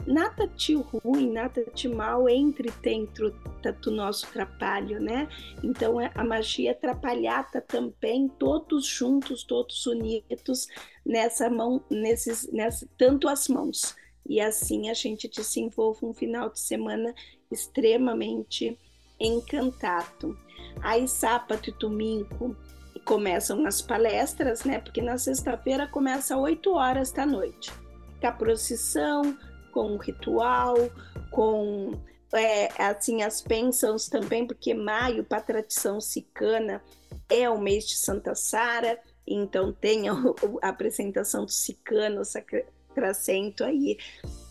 nada 0.07 0.47
de 0.47 0.75
ruim, 0.75 1.31
nada 1.31 1.65
de 1.75 1.89
mal 1.89 2.29
entre 2.29 2.71
dentro 2.83 3.31
do 3.81 3.91
nosso 3.91 4.27
trabalho, 4.33 5.01
né? 5.01 5.29
Então 5.63 6.01
é, 6.01 6.11
a 6.15 6.25
magia 6.25 6.73
atrapalhada 6.73 7.61
também, 7.61 8.29
todos 8.29 8.87
juntos, 8.87 9.45
todos 9.45 9.87
unidos 9.87 10.69
nessa 11.05 11.49
mão, 11.49 11.83
nesses, 11.91 12.51
nessa, 12.53 12.89
tanto 12.99 13.29
as 13.29 13.49
mãos. 13.49 13.95
E 14.29 14.41
assim 14.41 14.91
a 14.91 14.95
gente 14.95 15.29
desenvolve 15.29 16.05
um 16.05 16.15
final 16.15 16.51
de 16.51 16.61
semana 16.61 17.15
extremamente 17.51 18.79
encantado. 19.21 20.37
Aí 20.81 21.07
sábado 21.07 21.69
e 21.69 21.73
domingo 21.73 22.57
começam 23.05 23.67
as 23.67 23.83
palestras, 23.83 24.65
né? 24.65 24.79
Porque 24.81 25.03
na 25.03 25.19
sexta-feira 25.19 25.87
começa 25.87 26.35
às 26.35 26.41
8 26.41 26.73
horas 26.73 27.13
da 27.13 27.27
noite. 27.27 27.71
A 28.23 28.31
procissão, 28.31 29.37
com 29.73 29.95
o 29.95 29.97
ritual, 29.97 30.77
com 31.31 31.93
é, 32.35 32.69
assim 32.79 33.23
as 33.23 33.41
bênçãos 33.41 34.09
também, 34.09 34.47
porque 34.47 34.75
maio, 34.75 35.25
para 35.25 35.39
a 35.39 35.43
tradição 35.43 36.01
sicana, 36.01 36.83
é 37.29 37.49
o 37.49 37.59
mês 37.59 37.87
de 37.87 37.97
Santa 37.97 38.35
Sara, 38.35 38.99
então 39.27 39.73
tem 39.73 40.09
a, 40.11 40.15
a 40.63 40.69
apresentação 40.69 41.45
do 41.45 41.53
sicano, 41.53 42.25
sacracento 42.25 43.65
aí, 43.65 43.99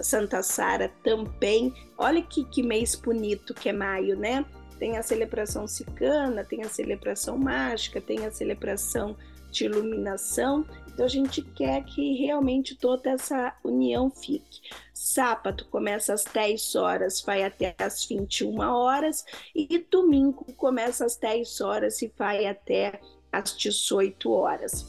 Santa 0.01 0.41
Sara 0.41 0.91
também. 1.03 1.73
Olha 1.97 2.21
que, 2.21 2.43
que 2.45 2.63
mês 2.63 2.95
bonito 2.95 3.53
que 3.53 3.69
é 3.69 3.73
maio, 3.73 4.17
né? 4.17 4.45
Tem 4.79 4.97
a 4.97 5.03
celebração 5.03 5.67
sicana, 5.67 6.43
tem 6.43 6.63
a 6.63 6.69
celebração 6.69 7.37
mágica, 7.37 8.01
tem 8.01 8.25
a 8.25 8.31
celebração 8.31 9.15
de 9.51 9.65
iluminação. 9.65 10.65
Então 10.93 11.05
a 11.05 11.09
gente 11.09 11.41
quer 11.41 11.83
que 11.83 12.15
realmente 12.17 12.75
toda 12.75 13.11
essa 13.11 13.53
união 13.63 14.09
fique. 14.09 14.61
Sábado 14.93 15.65
começa 15.71 16.13
às 16.13 16.23
10 16.23 16.75
horas, 16.75 17.21
vai 17.21 17.43
até 17.43 17.75
às 17.79 18.05
21 18.05 18.59
horas, 18.59 19.25
e 19.55 19.85
domingo 19.89 20.45
começa 20.55 21.05
às 21.05 21.15
10 21.15 21.61
horas 21.61 22.01
e 22.01 22.13
vai 22.17 22.45
até 22.45 22.99
às 23.31 23.57
18 23.57 24.31
horas. 24.31 24.85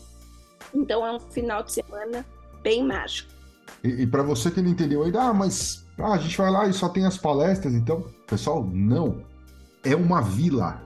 Então 0.74 1.07
é 1.07 1.12
um 1.12 1.20
final 1.20 1.62
de 1.62 1.72
semana 1.72 2.26
bem 2.62 2.82
mágico. 2.84 3.30
E, 3.82 4.03
e 4.03 4.07
para 4.07 4.22
você 4.22 4.50
que 4.50 4.61
não 4.61 4.70
entendeu 4.70 5.03
ainda, 5.03 5.22
ah, 5.22 5.34
mas 5.34 5.86
ah, 5.98 6.14
a 6.14 6.18
gente 6.18 6.36
vai 6.36 6.50
lá 6.50 6.66
e 6.66 6.72
só 6.72 6.88
tem 6.88 7.07
as 7.07 7.16
palestras, 7.16 7.74
então, 7.74 8.03
pessoal, 8.26 8.64
não 8.64 9.24
é 9.84 9.94
uma 9.94 10.20
vila. 10.20 10.82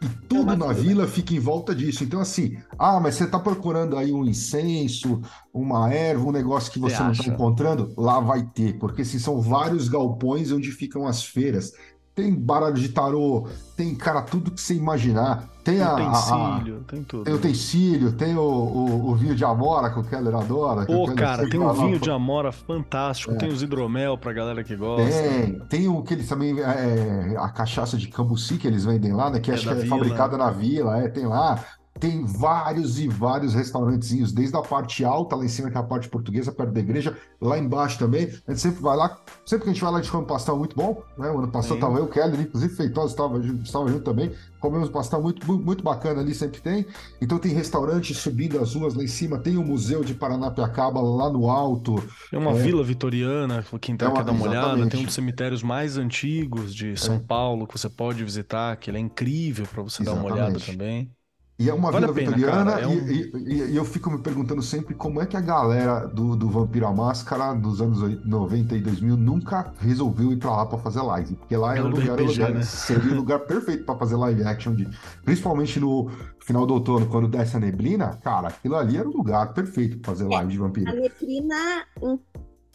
E 0.00 0.08
tudo 0.28 0.52
é 0.52 0.56
na 0.56 0.72
vila. 0.72 0.74
vila 0.74 1.08
fica 1.08 1.34
em 1.34 1.40
volta 1.40 1.74
disso. 1.74 2.04
Então, 2.04 2.20
assim, 2.20 2.56
ah, 2.78 3.00
mas 3.00 3.16
você 3.16 3.24
está 3.24 3.38
procurando 3.38 3.96
aí 3.96 4.12
um 4.12 4.24
incenso, 4.24 5.20
uma 5.52 5.92
erva, 5.92 6.26
um 6.26 6.32
negócio 6.32 6.70
que 6.72 6.78
você, 6.78 6.96
você 6.96 7.02
não 7.02 7.12
está 7.12 7.26
encontrando? 7.26 7.92
Lá 7.96 8.20
vai 8.20 8.46
ter, 8.46 8.78
porque 8.78 9.02
assim, 9.02 9.18
são 9.18 9.40
vários 9.40 9.88
galpões 9.88 10.52
onde 10.52 10.70
ficam 10.70 11.06
as 11.06 11.24
feiras. 11.24 11.72
Tem 12.18 12.34
baralho 12.34 12.74
de 12.74 12.88
tarô, 12.88 13.46
tem, 13.76 13.94
cara, 13.94 14.22
tudo 14.22 14.50
que 14.50 14.60
você 14.60 14.74
imaginar. 14.74 15.48
Tem 15.62 15.80
a. 15.80 15.94
Utensílio, 15.94 16.80
a, 16.84 16.90
tem 16.90 17.04
tudo. 17.04 17.22
Tem 17.22 17.32
utensílio, 17.32 18.12
tem 18.12 18.36
o, 18.36 18.40
o, 18.40 19.10
o, 19.10 19.14
vinho 19.14 19.36
de 19.36 19.44
Amora 19.44 19.88
que 19.88 20.00
o 20.00 20.02
Keller 20.02 20.34
adora. 20.34 20.84
Pô, 20.84 21.14
cara, 21.14 21.48
tem 21.48 21.60
um 21.60 21.72
vinho 21.72 22.00
de 22.00 22.10
Amora 22.10 22.50
fantástico, 22.50 23.34
é. 23.34 23.36
tem 23.36 23.48
os 23.48 23.62
hidromel 23.62 24.18
pra 24.18 24.32
galera 24.32 24.64
que 24.64 24.74
gosta. 24.74 25.08
Tem, 25.08 25.60
tem 25.68 25.88
o 25.88 26.02
que 26.02 26.14
eles 26.14 26.28
também. 26.28 26.58
É, 26.58 27.36
a 27.38 27.50
cachaça 27.50 27.96
de 27.96 28.08
cambuci 28.08 28.56
que 28.56 28.66
eles 28.66 28.84
vendem 28.84 29.12
lá, 29.12 29.30
né? 29.30 29.38
Que 29.38 29.52
é 29.52 29.54
acho 29.54 29.62
que 29.62 29.70
é 29.70 29.76
vila. 29.76 29.96
fabricada 29.96 30.36
na 30.36 30.50
vila, 30.50 30.98
é, 30.98 31.06
tem 31.06 31.24
lá 31.24 31.64
tem 31.98 32.24
vários 32.24 32.98
e 32.98 33.08
vários 33.08 33.54
restaurantezinhos, 33.54 34.32
desde 34.32 34.56
a 34.56 34.62
parte 34.62 35.04
alta, 35.04 35.36
lá 35.36 35.44
em 35.44 35.48
cima, 35.48 35.70
que 35.70 35.76
é 35.76 35.80
a 35.80 35.84
parte 35.84 36.08
portuguesa, 36.08 36.52
perto 36.52 36.72
da 36.72 36.80
igreja, 36.80 37.16
lá 37.40 37.58
embaixo 37.58 37.98
também. 37.98 38.24
A 38.46 38.52
gente 38.52 38.60
sempre 38.60 38.82
vai 38.82 38.96
lá, 38.96 39.18
sempre 39.44 39.64
que 39.64 39.70
a 39.70 39.72
gente 39.72 39.82
vai 39.82 39.92
lá, 39.92 39.98
a 39.98 40.02
gente 40.02 40.10
come 40.10 40.26
pastel 40.26 40.56
muito 40.56 40.76
bom, 40.76 41.02
né? 41.16 41.30
O 41.30 41.38
ano 41.38 41.48
passado 41.48 41.74
Sim. 41.74 41.80
tava 41.80 41.98
eu, 41.98 42.08
Keller, 42.08 42.40
inclusive 42.40 42.74
Feitosa 42.74 43.12
estava, 43.12 43.38
estava 43.38 43.88
junto 43.88 44.04
também. 44.04 44.32
Comemos 44.60 44.88
pastel 44.88 45.22
muito, 45.22 45.46
muito 45.52 45.84
bacana 45.84 46.20
ali, 46.20 46.34
sempre 46.34 46.60
tem. 46.60 46.84
Então 47.20 47.38
tem 47.38 47.52
restaurante 47.52 48.12
subindo 48.14 48.58
as 48.58 48.74
ruas 48.74 48.94
lá 48.94 49.04
em 49.04 49.08
cima, 49.08 49.38
tem 49.38 49.56
o 49.56 49.62
Museu 49.62 50.02
de 50.02 50.14
Paranapiacaba 50.14 51.00
lá 51.00 51.30
no 51.30 51.48
alto. 51.48 52.02
Tem 52.30 52.38
uma 52.38 52.52
é... 52.52 52.62
vila 52.62 52.82
vitoriana, 52.82 53.64
quem 53.80 53.96
é 53.98 54.04
uma, 54.04 54.16
quer 54.16 54.24
dar 54.24 54.32
uma 54.32 54.46
exatamente. 54.46 54.48
olhada, 54.48 54.90
tem 54.90 55.00
um 55.00 55.04
dos 55.04 55.14
cemitérios 55.14 55.62
mais 55.62 55.96
antigos 55.96 56.74
de 56.74 56.96
São 56.96 57.16
é. 57.16 57.20
Paulo 57.20 57.66
que 57.66 57.78
você 57.78 57.88
pode 57.88 58.24
visitar, 58.24 58.76
que 58.76 58.90
ele 58.90 58.98
é 58.98 59.00
incrível 59.00 59.66
para 59.66 59.82
você 59.82 60.02
exatamente. 60.02 60.28
dar 60.28 60.34
uma 60.34 60.34
olhada 60.34 60.60
também. 60.60 61.10
E 61.58 61.68
é 61.68 61.74
uma 61.74 61.90
vale 61.90 62.06
vila 62.06 62.14
pena, 62.14 62.36
vitoriana, 62.36 62.70
é 62.78 62.86
um... 62.86 62.92
e, 62.92 63.32
e, 63.34 63.62
e, 63.72 63.76
eu 63.76 63.84
fico 63.84 64.08
me 64.08 64.18
perguntando 64.18 64.62
sempre 64.62 64.94
como 64.94 65.20
é 65.20 65.26
que 65.26 65.36
a 65.36 65.40
galera 65.40 66.06
do, 66.06 66.36
do 66.36 66.48
Vampiro 66.48 66.86
à 66.86 66.92
Máscara 66.92 67.52
dos 67.52 67.82
anos 67.82 67.98
90 68.24 68.76
e 68.76 68.80
2000 68.80 69.16
nunca 69.16 69.74
resolveu 69.80 70.30
ir 70.30 70.36
pra 70.36 70.52
lá 70.52 70.66
pra 70.66 70.78
fazer 70.78 71.02
live. 71.02 71.34
Porque 71.34 71.56
lá 71.56 71.76
é 71.76 71.82
o 71.82 71.88
lugar, 71.88 72.14
RPG, 72.14 72.32
lugar 72.32 72.54
né? 72.54 72.62
seria 72.62 73.12
o 73.12 73.16
lugar 73.16 73.40
perfeito 73.40 73.84
pra 73.84 73.96
fazer 73.96 74.14
live 74.14 74.44
action, 74.44 74.72
de, 74.72 74.88
principalmente 75.24 75.80
no 75.80 76.08
final 76.38 76.64
do 76.64 76.74
outono, 76.74 77.06
quando 77.06 77.26
desce 77.26 77.56
a 77.56 77.60
neblina. 77.60 78.16
Cara, 78.22 78.48
aquilo 78.48 78.76
ali 78.76 78.96
era 78.96 79.08
o 79.08 79.12
lugar 79.12 79.52
perfeito 79.52 79.98
pra 79.98 80.12
fazer 80.12 80.26
é, 80.26 80.36
live 80.36 80.52
de 80.52 80.58
vampiro. 80.58 80.90
A 80.92 80.94
neblina 80.94 81.86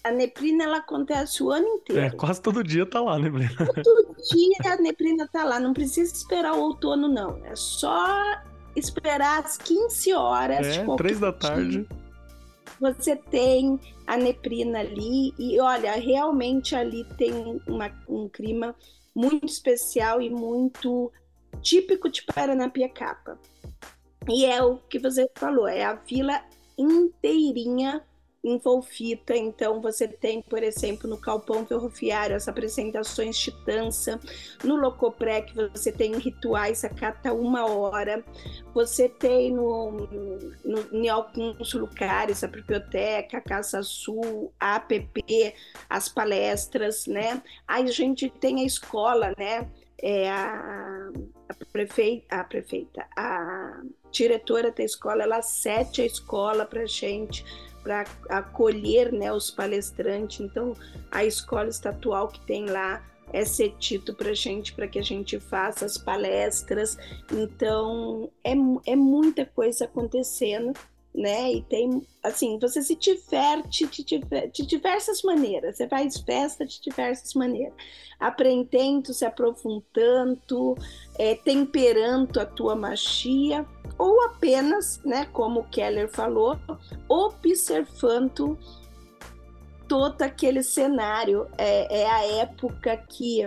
a 0.04 0.12
neblina 0.12 0.66
ela 0.66 0.78
acontece 0.80 1.42
o 1.42 1.50
ano 1.50 1.66
inteiro. 1.66 2.02
É, 2.02 2.10
quase 2.10 2.42
todo 2.42 2.62
dia 2.62 2.86
tá 2.86 3.00
lá 3.00 3.16
a 3.16 3.20
neblina. 3.20 3.56
Todo 3.56 4.14
dia 4.30 4.74
a 4.74 4.76
neblina 4.76 5.26
tá 5.32 5.46
lá, 5.46 5.58
não 5.58 5.72
precisa 5.72 6.14
esperar 6.14 6.54
o 6.56 6.60
outono, 6.60 7.08
não. 7.08 7.40
É 7.46 7.56
só 7.56 8.44
esperar 8.76 9.44
às 9.44 9.58
15 9.58 10.14
horas. 10.14 10.66
É, 10.66 10.86
três 10.96 11.20
da 11.20 11.32
tarde. 11.32 11.88
Você 12.80 13.16
tem 13.16 13.80
a 14.06 14.18
neprina 14.18 14.80
ali 14.80 15.34
e 15.38 15.60
olha, 15.60 15.94
realmente 15.94 16.76
ali 16.76 17.06
tem 17.18 17.62
uma, 17.68 17.92
um 18.10 18.28
clima 18.28 18.76
muito 19.16 19.46
especial 19.46 20.22
e 20.22 20.30
muito 20.30 21.12
típico 21.62 22.10
de 22.10 22.24
Paranapiacaba. 22.24 23.40
E 24.28 24.46
é 24.46 24.62
o 24.64 24.78
que 24.78 25.00
você 25.00 25.30
falou, 25.36 25.68
é 25.68 25.84
a 25.84 25.94
vila 25.94 26.42
inteirinha 26.78 28.02
envolvida. 28.44 29.36
Então, 29.38 29.80
você 29.80 30.08
tem, 30.08 30.42
por 30.42 30.62
exemplo, 30.62 31.10
no 31.10 31.18
Calpão 31.18 31.66
Ferroviário, 31.66 32.36
as 32.36 32.48
apresentações 32.48 33.38
de 33.38 33.52
dança. 33.66 34.20
No 34.64 34.76
Locoprec, 34.76 35.54
você 35.72 35.92
tem 35.92 36.14
rituais 36.18 36.84
a 36.84 36.90
cada 36.90 37.34
uma 37.34 37.66
hora. 37.66 38.24
Você 38.74 39.08
tem 39.08 39.54
no, 39.54 39.92
no, 40.64 40.80
em 40.92 41.08
alguns 41.08 41.74
lugares 41.74 42.44
a 42.44 42.48
biblioteca, 42.48 43.38
a 43.38 43.42
Casa 43.42 43.82
Sul, 43.82 44.52
a 44.60 44.76
APP, 44.76 45.56
as 45.90 46.10
palestras, 46.10 47.08
né? 47.08 47.42
Aí 47.66 47.84
a 47.84 47.92
gente 47.92 48.30
tem 48.30 48.62
a 48.62 48.66
escola, 48.66 49.34
né? 49.38 49.70
É 50.06 50.30
a, 50.30 51.10
a, 51.48 51.54
prefeita, 51.72 52.36
a 52.36 52.44
prefeita, 52.44 53.08
a 53.16 53.82
diretora 54.12 54.70
da 54.70 54.84
escola, 54.84 55.24
ela 55.24 55.42
sete 55.42 56.02
a 56.02 56.06
escola 56.06 56.66
para 56.66 56.86
gente 56.86 57.46
para 57.84 58.06
acolher 58.30 59.12
né, 59.12 59.32
os 59.32 59.52
palestrantes. 59.52 60.40
Então, 60.40 60.74
a 61.12 61.26
escola 61.26 61.70
estatual 61.70 62.30
que 62.30 62.40
tem 62.42 62.66
lá 62.66 63.04
é 63.32 63.44
cetito 63.44 64.14
para 64.14 64.34
gente, 64.34 64.74
para 64.74 64.88
que 64.88 65.00
a 65.00 65.04
gente 65.04 65.40
faça 65.40 65.86
as 65.86 65.98
palestras. 65.98 66.98
Então, 67.32 68.30
é, 68.44 68.54
é 68.86 68.96
muita 68.96 69.46
coisa 69.46 69.86
acontecendo, 69.86 70.74
né? 71.14 71.54
E 71.54 71.62
tem, 71.64 72.06
assim, 72.24 72.58
você 72.60 72.82
se 72.82 72.96
diverte 72.96 73.86
de, 73.88 74.66
diversas 74.66 75.22
maneiras. 75.22 75.78
Você 75.78 75.88
faz 75.88 76.18
festa 76.18 76.66
de 76.66 76.82
diversas 76.82 77.34
maneiras. 77.34 77.74
Aprendendo, 78.20 79.14
se 79.14 79.26
aprofundando, 79.26 80.76
é, 81.18 81.36
temperando 81.36 82.40
a 82.40 82.46
tua 82.46 82.76
magia 82.76 83.66
ou 83.98 84.24
apenas, 84.24 85.00
né, 85.04 85.26
como 85.26 85.62
o 85.62 85.70
Keller 85.70 86.10
falou, 86.10 86.58
observando 87.08 88.58
todo 89.88 90.22
aquele 90.22 90.64
cenário. 90.64 91.48
É, 91.58 92.02
é 92.02 92.10
a 92.10 92.26
época 92.42 92.98
que 92.98 93.46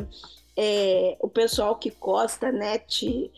é, 0.57 1.17
o 1.21 1.29
pessoal 1.29 1.77
que 1.77 1.91
gosta 1.91 2.53
né, 2.53 2.79
de, 2.79 3.31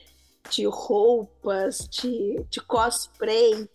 de 0.51 0.67
roupas, 0.67 1.89
de, 1.89 2.45
de 2.49 2.61
cosplay, 2.61 3.69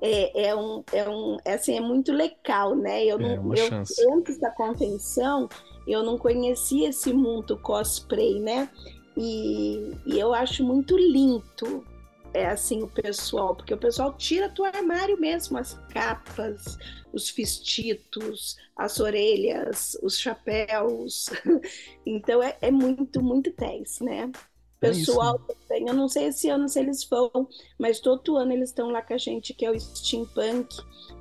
é, 0.00 0.46
é, 0.48 0.54
um, 0.54 0.82
é, 0.92 1.08
um, 1.08 1.36
é, 1.44 1.54
assim, 1.54 1.76
é 1.76 1.80
muito 1.80 2.12
legal, 2.12 2.74
né? 2.74 3.04
Eu 3.04 3.18
é 3.18 3.36
não, 3.36 3.54
eu, 3.54 4.14
antes 4.14 4.38
da 4.38 4.50
convenção, 4.50 5.48
eu 5.86 6.02
não 6.02 6.16
conhecia 6.16 6.88
esse 6.88 7.12
mundo 7.12 7.58
cosplay, 7.58 8.40
né? 8.40 8.68
E, 9.16 9.92
e 10.06 10.18
eu 10.18 10.32
acho 10.32 10.64
muito 10.64 10.96
lindo 10.96 11.84
é 12.32 12.46
assim 12.46 12.82
o 12.82 12.88
pessoal, 12.88 13.54
porque 13.54 13.74
o 13.74 13.78
pessoal 13.78 14.12
tira 14.14 14.48
do 14.48 14.64
armário 14.64 15.18
mesmo 15.18 15.58
as 15.58 15.74
capas, 15.92 16.78
os 17.12 17.30
vestidos, 17.30 18.56
as 18.76 19.00
orelhas, 19.00 19.96
os 20.02 20.18
chapéus. 20.18 21.30
Então 22.06 22.42
é, 22.42 22.56
é 22.60 22.70
muito, 22.70 23.22
muito 23.22 23.52
10, 23.56 24.00
né? 24.00 24.30
É 24.80 24.88
pessoal 24.88 25.38
também. 25.38 25.88
Eu 25.88 25.94
não 25.94 26.08
sei 26.08 26.26
esse 26.26 26.48
ano 26.48 26.68
se 26.68 26.80
eles 26.80 27.04
vão, 27.04 27.48
mas 27.78 28.00
todo 28.00 28.36
ano 28.36 28.52
eles 28.52 28.70
estão 28.70 28.90
lá 28.90 29.02
com 29.02 29.14
a 29.14 29.18
gente, 29.18 29.52
que 29.52 29.64
é 29.64 29.70
o 29.70 29.78
Steampunk, 29.78 30.76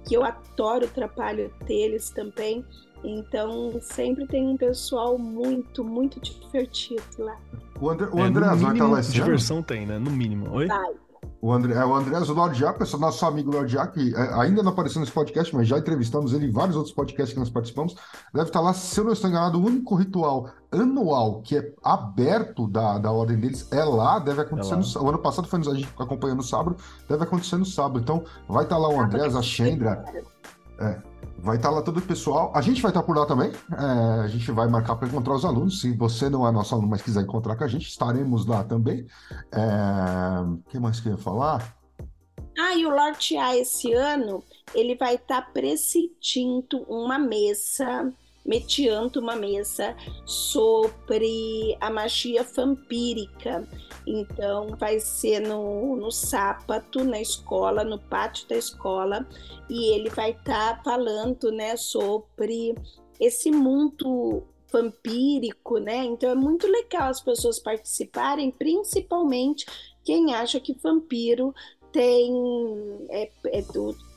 que 0.08 0.16
eu 0.16 0.24
adoro 0.24 0.86
o 0.86 0.90
trabalho 0.90 1.54
deles 1.66 2.10
também. 2.10 2.66
Então 3.04 3.80
sempre 3.82 4.26
tem 4.28 4.48
um 4.48 4.58
pessoal 4.58 5.18
muito, 5.18 5.84
muito 5.84 6.20
divertido 6.20 7.04
lá. 7.18 7.40
O 7.80 7.90
André, 7.90 8.10
o 8.12 8.22
André 8.22 8.46
é, 8.46 8.56
vai 8.56 8.74
estar 8.74 8.88
lá 8.88 9.00
esse 9.00 9.12
diversão 9.12 9.58
ano? 9.58 9.66
tem, 9.66 9.86
né? 9.86 9.98
No 10.00 10.12
mínimo. 10.12 10.52
Oi? 10.52 10.68
Vai. 10.68 10.94
O 11.42 11.54
André, 11.54 11.74
é 11.74 11.86
o 11.86 11.96
André 11.96 12.20
Lord 12.20 12.58
Jack, 12.58 12.80
nosso 12.98 13.26
amigo 13.26 13.52
Lord 13.52 13.72
Jack, 13.72 14.14
é, 14.14 14.34
ainda 14.34 14.62
não 14.62 14.72
apareceu 14.72 15.00
nesse 15.00 15.14
podcast, 15.14 15.56
mas 15.56 15.68
já 15.68 15.78
entrevistamos 15.78 16.34
ele 16.34 16.48
em 16.48 16.52
vários 16.52 16.76
outros 16.76 16.94
podcasts 16.94 17.34
que 17.34 17.40
nós 17.40 17.50
participamos. 17.50 17.96
Deve 18.34 18.48
estar 18.48 18.60
lá, 18.60 18.74
se 18.74 19.00
eu 19.00 19.06
não 19.06 19.14
estou 19.14 19.30
enganado, 19.30 19.58
o 19.58 19.66
único 19.66 19.96
ritual 19.96 20.50
anual 20.72 21.42
que 21.42 21.58
é 21.58 21.74
aberto 21.82 22.68
da, 22.68 22.98
da 22.98 23.12
ordem 23.12 23.38
deles 23.38 23.72
é 23.72 23.84
lá, 23.84 24.20
deve 24.20 24.42
acontecer 24.42 24.74
é 24.74 24.78
lá. 24.78 24.82
no 24.82 25.06
O 25.06 25.10
ano 25.10 25.20
passado 25.20 25.48
foi 25.48 25.60
a 25.60 25.74
gente 25.74 25.90
acompanhando 25.98 26.38
no 26.38 26.44
sábado, 26.44 26.76
deve 27.08 27.24
acontecer 27.24 27.56
no 27.56 27.66
sábado. 27.66 28.02
Então, 28.02 28.24
vai 28.48 28.64
estar 28.64 28.78
lá 28.78 28.90
o 28.90 29.00
André, 29.00 29.26
a 29.26 29.42
Chendra. 29.42 30.04
É, 30.80 31.02
Vai 31.38 31.56
estar 31.56 31.70
tá 31.70 31.76
lá 31.76 31.82
todo 31.82 31.98
o 31.98 32.02
pessoal. 32.02 32.52
A 32.54 32.62
gente 32.62 32.82
vai 32.82 32.92
estar 32.92 33.02
tá 33.02 33.06
por 33.06 33.18
lá 33.18 33.26
também. 33.26 33.52
É, 33.72 34.22
a 34.22 34.28
gente 34.28 34.52
vai 34.52 34.68
marcar 34.68 34.96
para 34.96 35.08
encontrar 35.08 35.36
os 35.36 35.46
alunos. 35.46 35.80
Se 35.80 35.92
você 35.96 36.30
não 36.30 36.48
é 36.48 36.52
nosso 36.52 36.74
aluno, 36.74 36.90
mas 36.90 37.02
quiser 37.02 37.22
encontrar 37.22 37.56
com 37.56 37.64
a 37.64 37.68
gente, 37.68 37.88
estaremos 37.88 38.46
lá 38.46 38.64
também. 38.64 39.06
É... 39.52 40.42
O 40.42 40.70
que 40.70 40.80
mais 40.80 41.00
que 41.00 41.08
eu 41.08 41.14
ia 41.14 41.18
falar? 41.18 41.76
Ah, 42.58 42.76
e 42.76 42.86
o 42.86 42.90
Lorde 42.90 43.38
A 43.38 43.56
esse 43.56 43.94
ano, 43.94 44.44
ele 44.76 44.96
vai 44.96 45.16
estar 45.16 45.42
tá 45.42 45.52
uma 46.90 47.18
mesa 47.18 48.12
mediante 48.46 49.20
uma 49.20 49.36
mesa 49.36 49.96
sobre 50.26 51.78
a 51.80 51.90
magia 51.90 52.44
vampírica. 52.44 53.68
Então, 54.08 54.76
vai 54.78 55.00
ser 55.00 55.40
no, 55.40 55.96
no 55.96 56.12
sábado, 56.12 57.04
na 57.04 57.22
escola, 57.22 57.84
no 57.84 58.00
pátio 58.00 58.48
da 58.48 58.56
escola, 58.56 59.28
e 59.70 59.94
ele 59.94 60.10
vai 60.10 60.32
estar 60.32 60.78
tá 60.78 60.84
falando 60.84 61.52
né, 61.52 61.76
sobre 61.78 62.76
esse 63.20 63.52
mundo 63.52 64.44
vampírico, 64.72 65.78
né? 65.78 66.06
Então 66.06 66.30
é 66.30 66.36
muito 66.36 66.68
legal 66.68 67.10
as 67.10 67.22
pessoas 67.22 67.60
participarem, 67.60 68.52
principalmente 68.52 69.66
quem 70.04 70.34
acha 70.34 70.60
que 70.60 70.74
vampiro 70.74 71.54
tem 71.92 72.32
é, 73.10 73.30
é, 73.48 73.64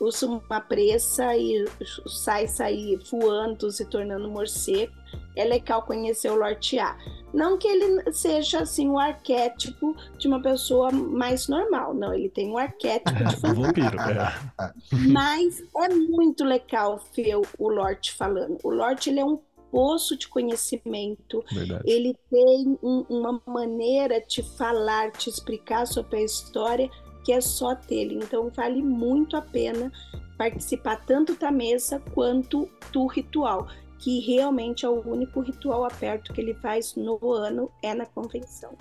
usa 0.01 0.27
uma 0.27 0.61
pressa 0.61 1.36
e 1.36 1.65
sai 2.07 2.47
sair 2.47 2.99
voando, 3.11 3.70
se 3.70 3.85
tornando 3.86 4.31
morcego. 4.31 4.93
É 5.36 5.44
legal 5.44 5.82
conhecer 5.82 6.31
o 6.31 6.36
Lorde 6.36 6.78
A. 6.78 6.97
Não 7.32 7.57
que 7.57 7.66
ele 7.66 8.12
seja 8.12 8.61
assim 8.61 8.89
o 8.89 8.99
arquétipo 8.99 9.97
de 10.19 10.28
uma 10.28 10.40
pessoa 10.43 10.90
mais 10.90 11.49
normal, 11.49 11.94
não. 11.94 12.12
Ele 12.12 12.28
tem 12.28 12.51
um 12.51 12.59
arquétipo 12.59 13.24
de 13.24 13.36
vampiro. 13.40 13.99
é. 14.01 14.73
Mas 15.11 15.62
é 15.77 15.89
muito 15.89 16.44
legal 16.44 17.03
ver 17.15 17.36
o 17.36 17.69
Lorde 17.69 18.12
falando. 18.12 18.59
O 18.62 18.70
Lorde 18.70 19.11
ele 19.11 19.20
é 19.20 19.24
um 19.24 19.39
poço 19.73 20.16
de 20.16 20.28
conhecimento. 20.28 21.43
Verdade. 21.51 21.82
Ele 21.86 22.15
tem 22.31 22.78
um, 22.82 23.05
uma 23.09 23.40
maneira 23.47 24.20
de 24.20 24.43
falar, 24.43 25.11
de 25.12 25.31
explicar 25.31 25.86
sobre 25.86 26.19
a 26.19 26.23
história 26.23 26.90
que 27.24 27.32
é 27.32 27.40
só 27.40 27.74
dele. 27.74 28.19
Então 28.23 28.51
vale 28.55 28.82
muito 28.82 29.36
a 29.36 29.43
pena 29.43 29.90
participar 30.36 30.97
tanto 31.07 31.36
da 31.36 31.51
mesa 31.51 32.01
quanto 32.15 32.69
do 32.93 33.07
ritual, 33.07 33.69
que 33.99 34.20
realmente 34.20 34.85
é 34.85 34.89
o 34.89 35.01
único 35.07 35.40
ritual 35.40 35.85
aberto 35.85 36.32
que 36.32 36.40
ele 36.40 36.55
faz 36.55 36.94
no 36.97 37.19
ano 37.32 37.70
é 37.82 37.94
na 37.94 38.07
convenção. 38.07 38.73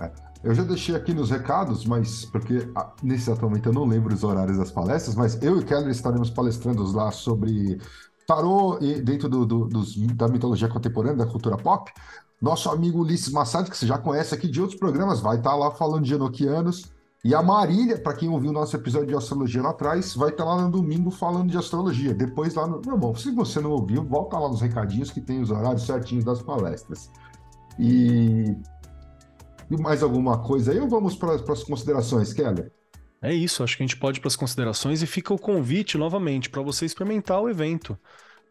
É. 0.00 0.10
Eu 0.42 0.54
já 0.54 0.62
deixei 0.62 0.94
aqui 0.94 1.14
nos 1.14 1.30
recados, 1.30 1.86
mas 1.86 2.26
porque 2.26 2.70
ah, 2.76 2.92
nesse 3.02 3.30
atualmente 3.30 3.66
eu 3.66 3.72
não 3.72 3.86
lembro 3.86 4.12
os 4.12 4.22
horários 4.22 4.58
das 4.58 4.70
palestras, 4.70 5.14
mas 5.16 5.42
eu 5.42 5.58
e 5.58 5.64
Keller 5.64 5.88
estaremos 5.88 6.28
palestrando 6.28 6.84
lá 6.94 7.10
sobre 7.10 7.80
tarô 8.26 8.78
e 8.78 9.00
dentro 9.00 9.26
do, 9.26 9.46
do, 9.46 9.64
dos, 9.66 9.96
da 10.14 10.28
mitologia 10.28 10.68
contemporânea, 10.68 11.24
da 11.24 11.26
cultura 11.26 11.56
pop. 11.56 11.90
Nosso 12.42 12.68
amigo 12.68 13.00
Ulisses 13.00 13.32
Massad, 13.32 13.70
que 13.70 13.76
você 13.76 13.86
já 13.86 13.96
conhece 13.96 14.34
aqui 14.34 14.46
de 14.46 14.60
outros 14.60 14.78
programas, 14.78 15.20
vai 15.20 15.38
estar 15.38 15.54
lá 15.54 15.70
falando 15.70 16.04
de 16.04 16.12
Enoquianos. 16.12 16.92
E 17.24 17.34
a 17.34 17.42
Marília, 17.42 17.98
para 17.98 18.12
quem 18.14 18.28
ouviu 18.28 18.50
o 18.50 18.52
nosso 18.52 18.76
episódio 18.76 19.08
de 19.08 19.16
astrologia 19.16 19.62
lá 19.62 19.70
atrás, 19.70 20.14
vai 20.14 20.28
estar 20.28 20.44
lá 20.44 20.60
no 20.60 20.70
domingo 20.70 21.10
falando 21.10 21.50
de 21.50 21.56
astrologia. 21.56 22.12
Depois 22.12 22.54
lá 22.54 22.66
no. 22.66 22.82
Meu 22.84 22.98
bom, 22.98 23.14
se 23.14 23.30
você 23.30 23.60
não 23.60 23.70
ouviu, 23.70 24.04
volta 24.04 24.38
lá 24.38 24.46
nos 24.46 24.60
recadinhos 24.60 25.10
que 25.10 25.22
tem 25.22 25.40
os 25.40 25.50
horários 25.50 25.86
certinhos 25.86 26.22
das 26.22 26.42
palestras. 26.42 27.10
E. 27.78 28.54
E 29.70 29.76
mais 29.78 30.02
alguma 30.02 30.42
coisa 30.42 30.72
aí 30.72 30.78
ou 30.78 30.86
vamos 30.86 31.16
para 31.16 31.34
as 31.34 31.64
considerações, 31.64 32.34
Keller? 32.34 32.70
É 33.22 33.32
isso, 33.32 33.64
acho 33.64 33.78
que 33.78 33.82
a 33.82 33.86
gente 33.86 33.96
pode 33.96 34.18
ir 34.18 34.20
para 34.20 34.28
as 34.28 34.36
considerações 34.36 35.00
e 35.00 35.06
fica 35.06 35.32
o 35.32 35.38
convite 35.38 35.96
novamente 35.96 36.50
para 36.50 36.60
você 36.60 36.84
experimentar 36.84 37.40
o 37.40 37.48
evento 37.48 37.98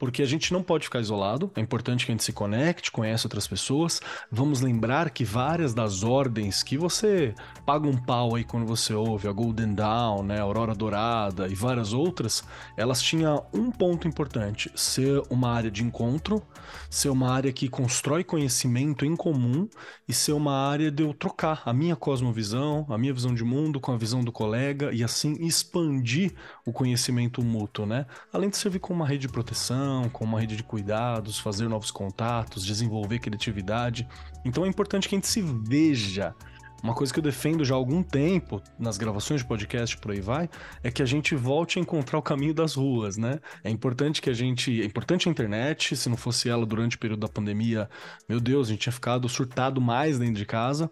porque 0.03 0.21
a 0.21 0.25
gente 0.25 0.51
não 0.51 0.61
pode 0.61 0.83
ficar 0.83 0.99
isolado, 0.99 1.49
é 1.55 1.61
importante 1.61 2.05
que 2.05 2.11
a 2.11 2.13
gente 2.13 2.25
se 2.25 2.33
conecte, 2.33 2.91
conheça 2.91 3.25
outras 3.25 3.47
pessoas. 3.47 4.01
Vamos 4.29 4.59
lembrar 4.59 5.09
que 5.11 5.23
várias 5.23 5.73
das 5.73 6.03
ordens 6.03 6.61
que 6.61 6.77
você 6.77 7.33
paga 7.65 7.87
um 7.87 7.95
pau 7.95 8.35
aí 8.35 8.43
quando 8.43 8.65
você 8.65 8.93
ouve, 8.93 9.29
a 9.29 9.31
Golden 9.31 9.73
Dawn, 9.73 10.23
né, 10.23 10.39
a 10.39 10.43
Aurora 10.43 10.75
Dourada 10.75 11.47
e 11.47 11.55
várias 11.55 11.93
outras, 11.93 12.43
elas 12.75 13.01
tinham 13.01 13.45
um 13.53 13.71
ponto 13.71 14.05
importante: 14.05 14.69
ser 14.75 15.23
uma 15.29 15.49
área 15.49 15.71
de 15.71 15.81
encontro, 15.85 16.43
ser 16.89 17.07
uma 17.07 17.31
área 17.31 17.53
que 17.53 17.69
constrói 17.69 18.25
conhecimento 18.25 19.05
em 19.05 19.15
comum 19.15 19.69
e 20.05 20.13
ser 20.13 20.33
uma 20.33 20.67
área 20.67 20.91
de 20.91 21.01
eu 21.01 21.13
trocar 21.13 21.61
a 21.65 21.71
minha 21.71 21.95
cosmovisão, 21.95 22.85
a 22.89 22.97
minha 22.97 23.13
visão 23.13 23.33
de 23.33 23.45
mundo 23.45 23.79
com 23.79 23.93
a 23.93 23.97
visão 23.97 24.21
do 24.21 24.33
colega 24.33 24.91
e 24.91 25.01
assim 25.01 25.33
expandir 25.39 26.33
o 26.65 26.73
conhecimento 26.73 27.41
mútuo, 27.41 27.85
né? 27.85 28.05
Além 28.33 28.49
de 28.49 28.57
servir 28.57 28.79
como 28.79 28.99
uma 28.99 29.07
rede 29.07 29.27
de 29.27 29.29
proteção 29.29 29.92
com 30.11 30.25
uma 30.25 30.39
rede 30.39 30.55
de 30.55 30.63
cuidados, 30.63 31.39
fazer 31.39 31.67
novos 31.67 31.91
contatos, 31.91 32.65
desenvolver 32.65 33.19
criatividade. 33.19 34.07
Então 34.45 34.65
é 34.65 34.67
importante 34.67 35.07
que 35.07 35.15
a 35.15 35.17
gente 35.17 35.27
se 35.27 35.41
veja. 35.41 36.35
Uma 36.83 36.93
coisa 36.93 37.13
que 37.13 37.19
eu 37.19 37.23
defendo 37.23 37.63
já 37.63 37.75
há 37.75 37.77
algum 37.77 38.03
tempo, 38.03 38.61
nas 38.77 38.97
gravações 38.97 39.39
de 39.39 39.47
podcast 39.47 39.97
por 39.97 40.11
aí 40.11 40.19
vai, 40.19 40.49
é 40.83 40.91
que 40.91 41.01
a 41.01 41.05
gente 41.05 41.33
volte 41.33 41.79
a 41.79 41.81
encontrar 41.81 42.19
o 42.19 42.21
caminho 42.21 42.53
das 42.53 42.75
ruas, 42.75 43.15
né? 43.15 43.39
É 43.63 43.69
importante 43.69 44.21
que 44.21 44.29
a 44.29 44.33
gente. 44.33 44.81
É 44.81 44.85
importante 44.85 45.29
a 45.29 45.31
internet, 45.31 45.95
se 45.95 46.09
não 46.09 46.17
fosse 46.17 46.49
ela 46.49 46.65
durante 46.65 46.97
o 46.97 46.99
período 46.99 47.21
da 47.21 47.29
pandemia, 47.29 47.89
meu 48.27 48.41
Deus, 48.41 48.67
a 48.67 48.71
gente 48.71 48.81
tinha 48.81 48.91
ficado 48.91 49.29
surtado 49.29 49.79
mais 49.79 50.19
dentro 50.19 50.35
de 50.35 50.45
casa. 50.45 50.91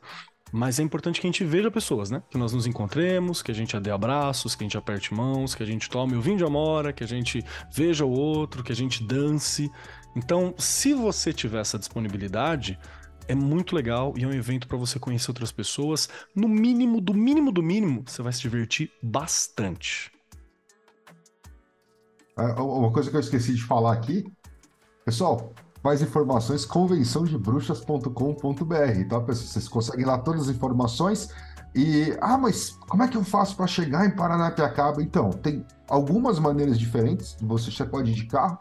Mas 0.52 0.80
é 0.80 0.84
importante 0.84 1.22
que 1.22 1.28
a 1.28 1.30
gente 1.30 1.46
veja 1.46 1.72
pessoas, 1.72 2.12
né? 2.12 2.22
Que 2.30 2.38
nós 2.38 2.52
nos 2.52 2.68
encontremos, 2.68 3.42
que 3.42 3.52
a 3.52 3.56
gente 3.56 3.80
dê 3.80 3.90
abraços, 3.90 4.54
que 4.54 4.64
a 4.64 4.66
gente 4.66 4.78
aperte 4.78 5.14
mãos, 5.14 5.56
que 5.56 5.64
a 5.64 5.66
gente 5.66 5.90
tome 5.90 6.16
o 6.16 6.22
vinho 6.22 6.38
de 6.38 6.44
amora, 6.44 6.92
que 6.92 7.04
a 7.04 7.08
gente 7.08 7.44
veja 7.74 8.06
o 8.06 8.12
outro, 8.12 8.64
que 8.64 8.72
a 8.72 8.76
gente 8.76 9.04
dance. 9.04 9.72
Então, 10.16 10.54
se 10.58 10.94
você 10.94 11.32
tiver 11.32 11.62
essa 11.62 11.80
disponibilidade, 11.80 12.78
é 13.28 13.36
muito 13.36 13.76
legal 13.76 14.14
e 14.18 14.24
é 14.24 14.28
um 14.28 14.34
evento 14.34 14.68
para 14.68 14.78
você 14.78 15.00
conhecer 15.00 15.32
outras 15.32 15.52
pessoas. 15.52 16.10
No 16.36 16.50
mínimo, 16.50 17.00
do 17.00 17.14
mínimo, 17.14 17.52
do 17.52 17.64
mínimo, 17.64 18.04
você 18.06 18.22
vai 18.22 18.34
se 18.34 18.42
divertir 18.42 18.92
bastante. 19.02 20.12
É, 22.38 22.44
uma 22.44 22.92
coisa 22.92 23.10
que 23.10 23.16
eu 23.16 23.22
esqueci 23.22 23.54
de 23.54 23.64
falar 23.64 23.94
aqui, 23.94 24.26
pessoal, 25.06 25.54
mais 25.84 26.02
informações, 26.02 26.66
convençãodebruxas.com.br, 26.66 29.10
tá, 29.10 29.22
pessoal? 29.22 29.48
Vocês 29.48 29.68
conseguem 29.68 30.06
lá 30.06 30.18
todas 30.18 30.44
as 30.44 30.56
informações. 30.56 31.30
E, 31.74 32.16
ah, 32.20 32.38
mas 32.38 32.78
como 32.88 33.04
é 33.04 33.08
que 33.08 33.18
eu 33.18 33.24
faço 33.24 33.56
para 33.56 33.66
chegar 33.66 34.06
em 34.06 34.12
Paranapiacaba? 34.12 35.02
Então, 35.02 35.30
tem 35.30 35.66
algumas 35.88 36.38
maneiras 36.38 36.78
diferentes. 36.78 37.38
Você, 37.42 37.72
você 37.72 37.86
pode 37.86 38.12
ir 38.12 38.16
de 38.16 38.26
carro, 38.26 38.60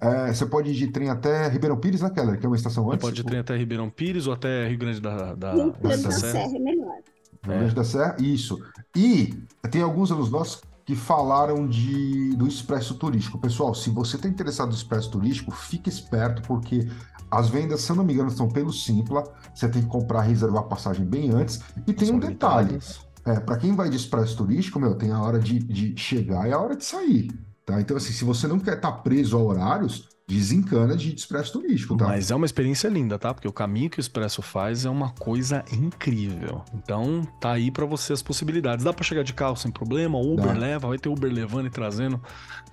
é, 0.00 0.32
você 0.32 0.46
pode 0.46 0.70
ir 0.70 0.74
de 0.74 0.88
trem 0.88 1.08
até 1.08 1.48
Ribeirão 1.48 1.76
Pires, 1.76 2.02
né, 2.02 2.10
Keller? 2.10 2.38
Que 2.38 2.46
é 2.46 2.48
uma 2.48 2.56
estação 2.56 2.90
antes. 2.90 3.00
Você 3.00 3.06
pode 3.06 3.20
ir 3.20 3.22
de 3.22 3.28
trem 3.28 3.40
até 3.40 3.56
Ribeirão 3.56 3.90
Pires 3.90 4.26
ou 4.26 4.32
até 4.32 4.68
Rio 4.68 4.78
Grande 4.78 5.00
da, 5.00 5.34
da, 5.34 5.52
Rio 5.52 5.74
Grande 5.80 6.04
da 6.04 6.10
Serra. 6.10 6.32
Serra 6.32 6.56
é 6.56 6.58
melhor. 6.58 6.94
Rio 7.42 7.58
Grande 7.58 7.74
da 7.74 7.84
Serra, 7.84 8.16
isso. 8.18 8.58
E 8.94 9.34
tem 9.70 9.82
alguns 9.82 10.12
alunos 10.12 10.30
nossos 10.30 10.62
que 10.90 10.96
falaram 10.96 11.68
de, 11.68 12.34
do 12.34 12.48
expresso 12.48 12.96
turístico. 12.96 13.38
Pessoal, 13.38 13.72
se 13.76 13.90
você 13.90 14.16
está 14.16 14.26
interessado 14.26 14.70
no 14.70 14.74
expresso 14.74 15.08
turístico, 15.08 15.52
fique 15.52 15.88
esperto, 15.88 16.42
porque 16.42 16.90
as 17.30 17.48
vendas, 17.48 17.82
se 17.82 17.92
eu 17.92 17.94
não 17.94 18.02
me 18.02 18.12
engano, 18.12 18.28
estão 18.28 18.48
pelo 18.48 18.72
Simpla. 18.72 19.22
Você 19.54 19.68
tem 19.68 19.82
que 19.82 19.88
comprar, 19.88 20.22
reservar 20.22 20.64
a 20.64 20.66
passagem 20.66 21.06
bem 21.06 21.30
antes. 21.30 21.60
E 21.86 21.92
tem 21.92 22.08
São 22.08 22.16
um 22.16 22.18
detalhe: 22.18 22.76
é, 23.24 23.38
para 23.38 23.56
quem 23.56 23.72
vai 23.72 23.88
de 23.88 23.94
expresso 23.94 24.36
turístico, 24.36 24.80
meu, 24.80 24.96
tem 24.96 25.12
a 25.12 25.22
hora 25.22 25.38
de, 25.38 25.60
de 25.60 25.96
chegar 25.96 26.48
e 26.48 26.52
a 26.52 26.58
hora 26.58 26.74
de 26.74 26.84
sair. 26.84 27.30
Tá? 27.64 27.80
Então, 27.80 27.96
assim, 27.96 28.12
se 28.12 28.24
você 28.24 28.48
não 28.48 28.58
quer 28.58 28.74
estar 28.74 28.90
tá 28.90 28.98
preso 28.98 29.38
a 29.38 29.40
horários, 29.40 30.08
desencana 30.30 30.96
de 30.96 31.14
expresso 31.14 31.52
turístico, 31.52 31.96
tá? 31.96 32.06
Mas 32.06 32.30
é 32.30 32.34
uma 32.34 32.46
experiência 32.46 32.88
linda, 32.88 33.18
tá? 33.18 33.34
Porque 33.34 33.48
o 33.48 33.52
caminho 33.52 33.90
que 33.90 33.98
o 33.98 34.00
expresso 34.00 34.40
faz 34.40 34.84
é 34.84 34.90
uma 34.90 35.10
coisa 35.10 35.64
incrível. 35.72 36.64
Então, 36.72 37.26
tá 37.40 37.52
aí 37.52 37.70
para 37.70 37.84
você 37.84 38.12
as 38.12 38.22
possibilidades. 38.22 38.84
Dá 38.84 38.92
para 38.92 39.04
chegar 39.04 39.24
de 39.24 39.34
carro 39.34 39.56
sem 39.56 39.70
problema, 39.70 40.18
Uber 40.18 40.46
Dá. 40.46 40.52
leva, 40.52 40.88
vai 40.88 40.98
ter 40.98 41.08
Uber 41.08 41.32
levando 41.32 41.66
e 41.66 41.70
trazendo 41.70 42.22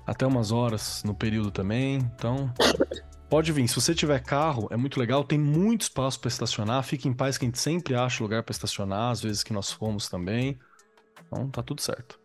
até 0.06 0.26
umas 0.26 0.52
horas 0.52 1.02
no 1.04 1.16
período 1.16 1.50
também. 1.50 1.98
Então, 2.16 2.54
Pode 3.30 3.52
vir. 3.52 3.68
Se 3.68 3.76
você 3.76 3.94
tiver 3.94 4.24
carro, 4.24 4.70
é 4.72 4.78
muito 4.78 4.98
legal. 4.98 5.22
Tem 5.22 5.38
muito 5.38 5.82
espaço 5.82 6.18
para 6.18 6.30
estacionar. 6.30 6.82
Fique 6.84 7.10
em 7.10 7.14
paz 7.14 7.38
que 7.38 7.44
a 7.44 7.48
gente 7.48 7.60
sempre 7.60 7.94
acha 7.94 8.24
lugar 8.24 8.42
para 8.42 8.54
estacionar, 8.54 9.12
às 9.12 9.22
vezes 9.22 9.44
que 9.44 9.52
nós 9.52 9.70
fomos 9.70 10.08
também. 10.08 10.58
Então 11.26 11.50
tá 11.50 11.62
tudo 11.62 11.82
certo. 11.82 12.18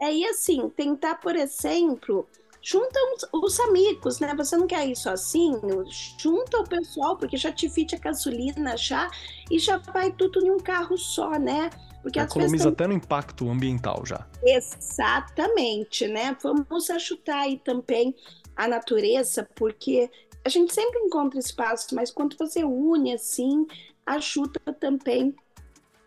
É, 0.00 0.12
e 0.12 0.24
assim, 0.24 0.70
tentar, 0.70 1.16
por 1.16 1.36
exemplo, 1.36 2.26
junta 2.62 2.98
os, 3.14 3.28
os, 3.32 3.60
amigos, 3.60 4.20
né? 4.20 4.34
Você 4.36 4.56
não 4.56 4.66
quer 4.66 4.86
ir 4.86 4.96
sozinho, 4.96 5.84
junta 6.16 6.58
o 6.58 6.68
pessoal, 6.68 7.16
porque 7.16 7.36
já 7.36 7.50
divide 7.50 7.96
a 7.96 7.98
gasolina 7.98 8.76
já 8.76 9.10
e 9.50 9.58
já 9.58 9.78
vai 9.78 10.12
tudo 10.12 10.46
em 10.46 10.50
um 10.50 10.58
carro 10.58 10.96
só, 10.96 11.32
né? 11.32 11.68
Porque 12.02 12.18
Economiza 12.18 12.68
até 12.68 12.86
no 12.86 12.94
impacto 12.94 13.48
ambiental 13.50 14.04
já. 14.06 14.26
Exatamente, 14.42 16.06
né? 16.06 16.36
Vamos 16.42 16.88
ajudar 16.90 17.40
aí 17.40 17.58
também 17.58 18.14
a 18.56 18.68
natureza, 18.68 19.48
porque 19.54 20.10
a 20.44 20.48
gente 20.48 20.72
sempre 20.72 21.00
encontra 21.00 21.38
espaço, 21.38 21.94
mas 21.94 22.10
quando 22.10 22.36
você 22.36 22.64
une 22.64 23.14
assim, 23.14 23.66
ajuda 24.06 24.60
também 24.78 25.34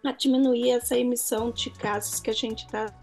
a 0.03 0.11
diminuir 0.11 0.71
essa 0.71 0.97
emissão 0.97 1.51
de 1.51 1.69
gases 1.71 2.19
que 2.19 2.29
a 2.29 2.33
gente 2.33 2.65
está 2.65 2.93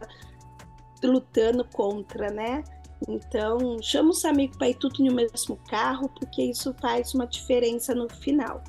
lutando 1.03 1.65
contra, 1.73 2.31
né? 2.31 2.63
Então, 3.09 3.81
chama 3.83 4.11
os 4.11 4.25
amigos 4.25 4.57
para 4.57 4.71
ir 4.71 4.75
tudo 4.75 5.05
no 5.05 5.13
mesmo 5.13 5.57
carro, 5.69 6.09
porque 6.19 6.43
isso 6.43 6.75
faz 6.81 7.15
uma 7.15 7.27
diferença 7.27 7.95
no 7.95 8.09
final. 8.09 8.63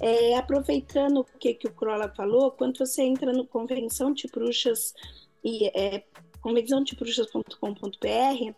É, 0.00 0.36
aproveitando 0.36 1.20
o 1.20 1.24
que, 1.38 1.54
que 1.54 1.68
o 1.68 1.72
Crolla 1.72 2.12
falou, 2.16 2.50
quando 2.52 2.78
você 2.78 3.02
entra 3.02 3.32
no 3.32 3.46
Convenção 3.46 4.12
de 4.12 4.26
Bruxas 4.28 4.94
e 5.44 5.66
é, 5.78 6.02
convençãodebruxas.com.br, 6.40 8.54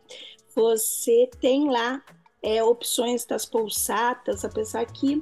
você 0.55 1.29
tem 1.41 1.69
lá 1.69 2.01
é, 2.43 2.63
opções 2.63 3.25
das 3.25 3.45
poussatas, 3.45 4.45
apesar 4.45 4.87
que 4.87 5.21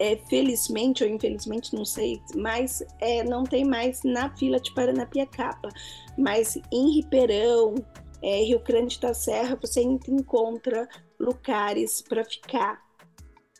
é, 0.00 0.16
felizmente 0.16 1.04
ou 1.04 1.10
infelizmente, 1.10 1.74
não 1.74 1.84
sei, 1.84 2.20
mas 2.34 2.82
é, 3.00 3.22
não 3.22 3.44
tem 3.44 3.64
mais 3.64 4.02
na 4.02 4.34
fila 4.36 4.58
de 4.58 4.72
Paranapiacaba, 4.72 5.68
mas 6.16 6.58
em 6.72 6.94
Ribeirão, 6.94 7.74
é, 8.22 8.42
Rio 8.42 8.60
Grande 8.60 9.00
da 9.00 9.14
Serra, 9.14 9.58
você 9.60 9.82
encontra 9.82 10.88
lugares 11.18 12.02
para 12.02 12.24
ficar. 12.24 12.82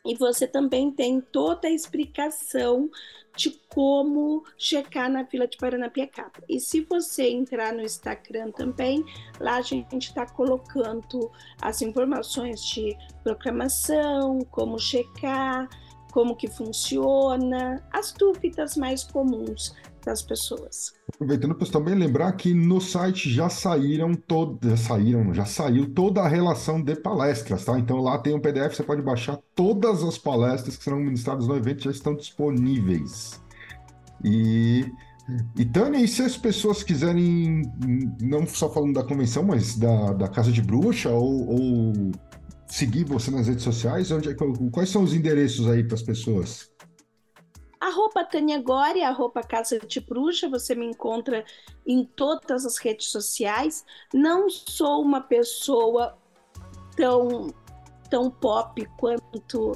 E 0.05 0.15
você 0.15 0.47
também 0.47 0.91
tem 0.91 1.21
toda 1.21 1.67
a 1.67 1.71
explicação 1.71 2.89
de 3.35 3.51
como 3.69 4.43
checar 4.57 5.09
na 5.09 5.25
fila 5.25 5.47
de 5.47 5.57
Paranapiacaba. 5.57 6.43
E 6.49 6.59
se 6.59 6.81
você 6.81 7.29
entrar 7.29 7.73
no 7.73 7.81
Instagram 7.81 8.51
também, 8.51 9.05
lá 9.39 9.57
a 9.57 9.61
gente 9.61 10.07
está 10.07 10.25
colocando 10.25 11.31
as 11.61 11.81
informações 11.81 12.63
de 12.65 12.97
programação, 13.23 14.39
como 14.49 14.77
checar, 14.77 15.69
como 16.11 16.35
que 16.35 16.47
funciona, 16.47 17.81
as 17.91 18.11
dúvidas 18.11 18.75
mais 18.75 19.03
comuns 19.03 19.73
das 20.05 20.21
pessoas. 20.21 20.93
Aproveitando 21.13 21.55
para 21.55 21.67
também 21.67 21.95
lembrar 21.95 22.31
que 22.33 22.53
no 22.53 22.81
site 22.81 23.29
já 23.29 23.49
saíram 23.49 24.13
todas, 24.13 24.79
saíram, 24.81 25.33
já 25.33 25.45
saiu 25.45 25.93
toda 25.93 26.21
a 26.21 26.27
relação 26.27 26.81
de 26.81 26.95
palestras, 26.95 27.65
tá? 27.65 27.77
Então 27.77 28.01
lá 28.01 28.17
tem 28.17 28.33
um 28.33 28.39
PDF, 28.39 28.75
você 28.75 28.83
pode 28.83 29.01
baixar 29.01 29.39
todas 29.55 30.03
as 30.03 30.17
palestras 30.17 30.77
que 30.77 30.83
serão 30.83 30.99
ministradas 30.99 31.47
no 31.47 31.55
evento, 31.55 31.83
já 31.83 31.91
estão 31.91 32.15
disponíveis. 32.15 33.41
E 34.23 34.85
e 35.55 35.65
Tânia, 35.65 35.99
e 35.99 36.07
se 36.07 36.21
as 36.23 36.35
pessoas 36.35 36.83
quiserem, 36.83 37.61
não 38.19 38.45
só 38.45 38.69
falando 38.69 38.95
da 38.95 39.03
convenção, 39.03 39.43
mas 39.43 39.77
da, 39.77 40.13
da 40.13 40.27
Casa 40.27 40.51
de 40.51 40.61
Bruxa, 40.61 41.09
ou, 41.09 41.47
ou 41.47 42.11
seguir 42.67 43.03
você 43.05 43.31
nas 43.31 43.47
redes 43.47 43.63
sociais, 43.63 44.11
onde, 44.11 44.29
é 44.29 44.35
quais 44.71 44.89
são 44.89 45.03
os 45.03 45.13
endereços 45.13 45.69
aí 45.69 45.83
para 45.83 45.95
as 45.95 46.01
pessoas? 46.01 46.70
Arroba 47.81 48.23
Tânia 48.23 48.61
Gore, 48.61 49.01
arroba 49.01 49.41
Casa 49.41 49.79
de 49.79 49.99
Bruxa, 49.99 50.47
você 50.47 50.75
me 50.75 50.85
encontra 50.85 51.43
em 51.83 52.05
todas 52.05 52.63
as 52.63 52.77
redes 52.77 53.07
sociais. 53.07 53.83
Não 54.13 54.51
sou 54.51 55.01
uma 55.01 55.19
pessoa 55.19 56.15
tão, 56.95 57.51
tão 58.07 58.29
pop 58.29 58.87
quanto, 58.99 59.71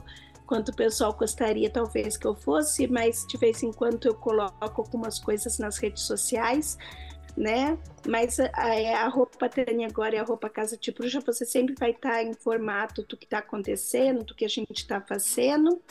quanto 0.45 0.69
o 0.69 0.75
pessoal 0.75 1.13
gostaria, 1.13 1.67
talvez, 1.67 2.15
que 2.15 2.27
eu 2.27 2.35
fosse, 2.35 2.85
mas 2.85 3.25
de 3.27 3.37
vez 3.37 3.63
em 3.63 3.73
quando 3.73 4.05
eu 4.05 4.13
coloco 4.13 4.55
algumas 4.61 5.17
coisas 5.17 5.57
nas 5.57 5.79
redes 5.79 6.03
sociais 6.03 6.77
né? 7.35 7.77
Mas 8.07 8.39
a, 8.39 9.03
a 9.03 9.07
roupa 9.07 9.49
Tânia 9.49 9.87
agora 9.87 10.15
e 10.15 10.19
a 10.19 10.23
roupa 10.23 10.49
Casa 10.49 10.77
de 10.77 10.91
Bruxa, 10.91 11.19
você 11.19 11.45
sempre 11.45 11.75
vai 11.77 11.91
estar 11.91 12.23
em 12.23 12.33
formato 12.33 13.03
do 13.03 13.17
que 13.17 13.25
está 13.25 13.39
acontecendo, 13.39 14.23
do 14.23 14.35
que 14.35 14.45
a 14.45 14.49
gente 14.49 14.71
está 14.71 15.01
fazendo. 15.01 15.81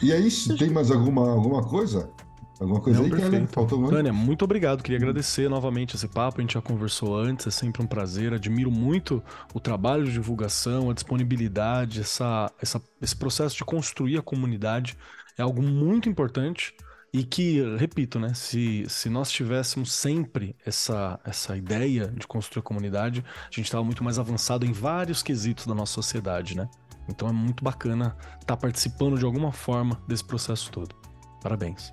E 0.03 0.13
aí, 0.13 0.29
tem 0.59 0.71
mais 0.71 0.91
alguma, 0.91 1.31
alguma 1.31 1.63
coisa? 1.63 2.11
Alguma 2.59 2.81
coisa 2.81 2.99
não, 2.99 3.07
aí, 3.07 3.11
perfeito. 3.13 3.53
Faltou 3.53 3.79
muito? 3.79 3.95
Tânia, 3.95 4.13
muito 4.13 4.45
obrigado. 4.45 4.83
Queria 4.83 4.99
agradecer 4.99 5.49
novamente 5.49 5.95
esse 5.95 6.09
papo. 6.09 6.41
A 6.41 6.43
gente 6.43 6.55
já 6.55 6.61
conversou 6.61 7.17
antes, 7.17 7.47
é 7.47 7.51
sempre 7.51 7.81
um 7.81 7.87
prazer. 7.87 8.35
Admiro 8.35 8.73
muito 8.73 9.23
o 9.55 9.61
trabalho 9.61 10.05
de 10.05 10.13
divulgação, 10.13 10.91
a 10.91 10.95
disponibilidade, 10.95 12.01
essa, 12.01 12.51
essa, 12.61 12.83
esse 13.01 13.15
processo 13.15 13.57
de 13.57 13.65
construir 13.65 14.19
a 14.19 14.23
comunidade 14.23 14.97
é 15.39 15.43
algo 15.43 15.63
muito 15.63 16.09
importante 16.09 16.75
e 17.13 17.25
que, 17.25 17.63
repito, 17.77 18.19
né, 18.19 18.35
se, 18.35 18.85
se 18.89 19.09
nós 19.09 19.31
tivéssemos 19.31 19.93
sempre 19.93 20.55
essa, 20.65 21.19
essa 21.25 21.57
ideia 21.57 22.09
de 22.09 22.27
construir 22.27 22.61
a 22.61 22.63
comunidade, 22.63 23.25
a 23.41 23.55
gente 23.55 23.65
estava 23.65 23.83
muito 23.83 24.05
mais 24.05 24.19
avançado 24.19 24.67
em 24.67 24.73
vários 24.73 25.23
quesitos 25.23 25.67
da 25.67 25.75
nossa 25.75 25.95
sociedade, 25.95 26.57
né? 26.57 26.69
Então 27.09 27.29
é 27.29 27.33
muito 27.33 27.63
bacana 27.63 28.17
estar 28.35 28.55
tá 28.55 28.57
participando 28.57 29.19
de 29.19 29.25
alguma 29.25 29.53
forma 29.53 30.03
desse 30.07 30.25
processo 30.25 30.71
todo. 30.71 30.95
Parabéns. 31.43 31.93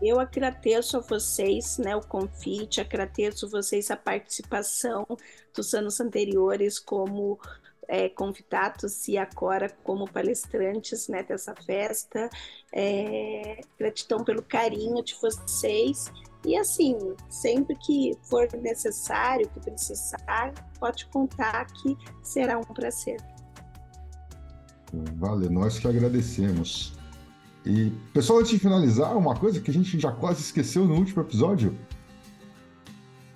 Eu 0.00 0.20
agradeço 0.20 0.96
a 0.96 1.00
vocês, 1.00 1.76
né, 1.78 1.94
o 1.94 2.00
convite, 2.00 2.80
agradeço 2.80 3.48
vocês 3.48 3.90
a 3.90 3.96
participação 3.96 5.06
dos 5.54 5.74
anos 5.74 6.00
anteriores 6.00 6.78
como 6.78 7.38
é, 7.88 8.08
convidados 8.10 9.08
e 9.08 9.16
agora 9.16 9.68
como 9.82 10.08
palestrantes 10.10 11.08
né, 11.08 11.22
dessa 11.22 11.54
festa. 11.54 12.28
É, 12.72 13.60
gratidão 13.78 14.22
pelo 14.22 14.42
carinho 14.42 15.02
de 15.02 15.16
vocês. 15.20 16.12
E 16.44 16.56
assim, 16.56 16.96
sempre 17.28 17.74
que 17.76 18.12
for 18.22 18.48
necessário, 18.60 19.48
que 19.48 19.60
precisar, 19.60 20.52
pode 20.78 21.06
contar 21.06 21.66
que 21.66 21.96
será 22.22 22.58
um 22.58 22.62
prazer. 22.62 23.18
Valeu, 25.16 25.50
nós 25.50 25.78
que 25.78 25.88
agradecemos. 25.88 26.92
E, 27.66 27.90
pessoal, 28.14 28.38
antes 28.38 28.52
de 28.52 28.58
finalizar, 28.58 29.16
uma 29.16 29.34
coisa 29.34 29.60
que 29.60 29.70
a 29.70 29.74
gente 29.74 29.98
já 29.98 30.12
quase 30.12 30.40
esqueceu 30.40 30.86
no 30.86 30.94
último 30.94 31.22
episódio, 31.22 31.76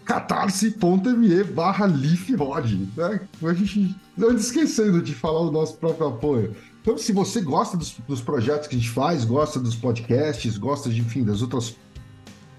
catarse.me 0.05 1.45
barra 1.45 1.87
leafrod, 1.87 2.89
né? 2.97 3.21
A 3.43 3.55
gente 3.55 3.95
não 4.17 4.35
esquecendo 4.35 5.03
de 5.03 5.15
falar 5.15 5.41
o 5.41 5.51
nosso 5.51 5.77
próprio 5.77 6.09
apoio. 6.09 6.57
Então, 6.81 6.99
se 6.99 7.13
você 7.13 7.41
gosta 7.41 7.77
dos, 7.77 7.97
dos, 8.09 8.21
projetos 8.21 8.67
que 8.67 8.75
a 8.75 8.79
gente 8.79 8.91
faz, 8.91 9.25
gosta 9.25 9.61
dos 9.61 9.77
podcasts, 9.77 10.59
gosta 10.59 10.91
de, 10.91 11.01
enfim, 11.01 11.23
das 11.23 11.41
outras 11.41 11.77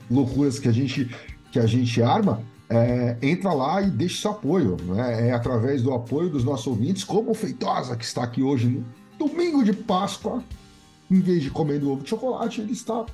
loucuras 0.10 0.60
que 0.60 0.70
a 0.70 0.72
gente, 0.72 1.14
que 1.52 1.60
a 1.60 1.65
gente 1.65 2.02
arma, 2.02 2.41
é, 2.70 3.18
entra 3.22 3.52
lá 3.52 3.82
e 3.82 3.90
deixa 3.90 4.22
seu 4.22 4.32
apoio. 4.32 4.78
Né? 4.82 5.30
É 5.30 5.34
através 5.34 5.82
do 5.82 5.94
apoio 5.94 6.30
dos 6.30 6.45
nossos 6.45 6.68
ouvintes, 6.68 7.03
como 7.03 7.32
o 7.32 7.34
Feitosa, 7.34 7.98
que 7.98 8.06
está 8.06 8.24
aqui 8.24 8.41
hoje 8.41 8.68
no 9.20 9.28
domingo 9.28 9.64
de 9.64 9.74
Páscoa, 9.74 10.41
em 11.11 11.20
vez 11.20 11.44
de 11.44 11.52
comendo 11.52 11.91
ovo 11.91 12.03
de 12.03 12.10
chocolate, 12.10 12.61
ele 12.61 12.72
está 12.72 13.06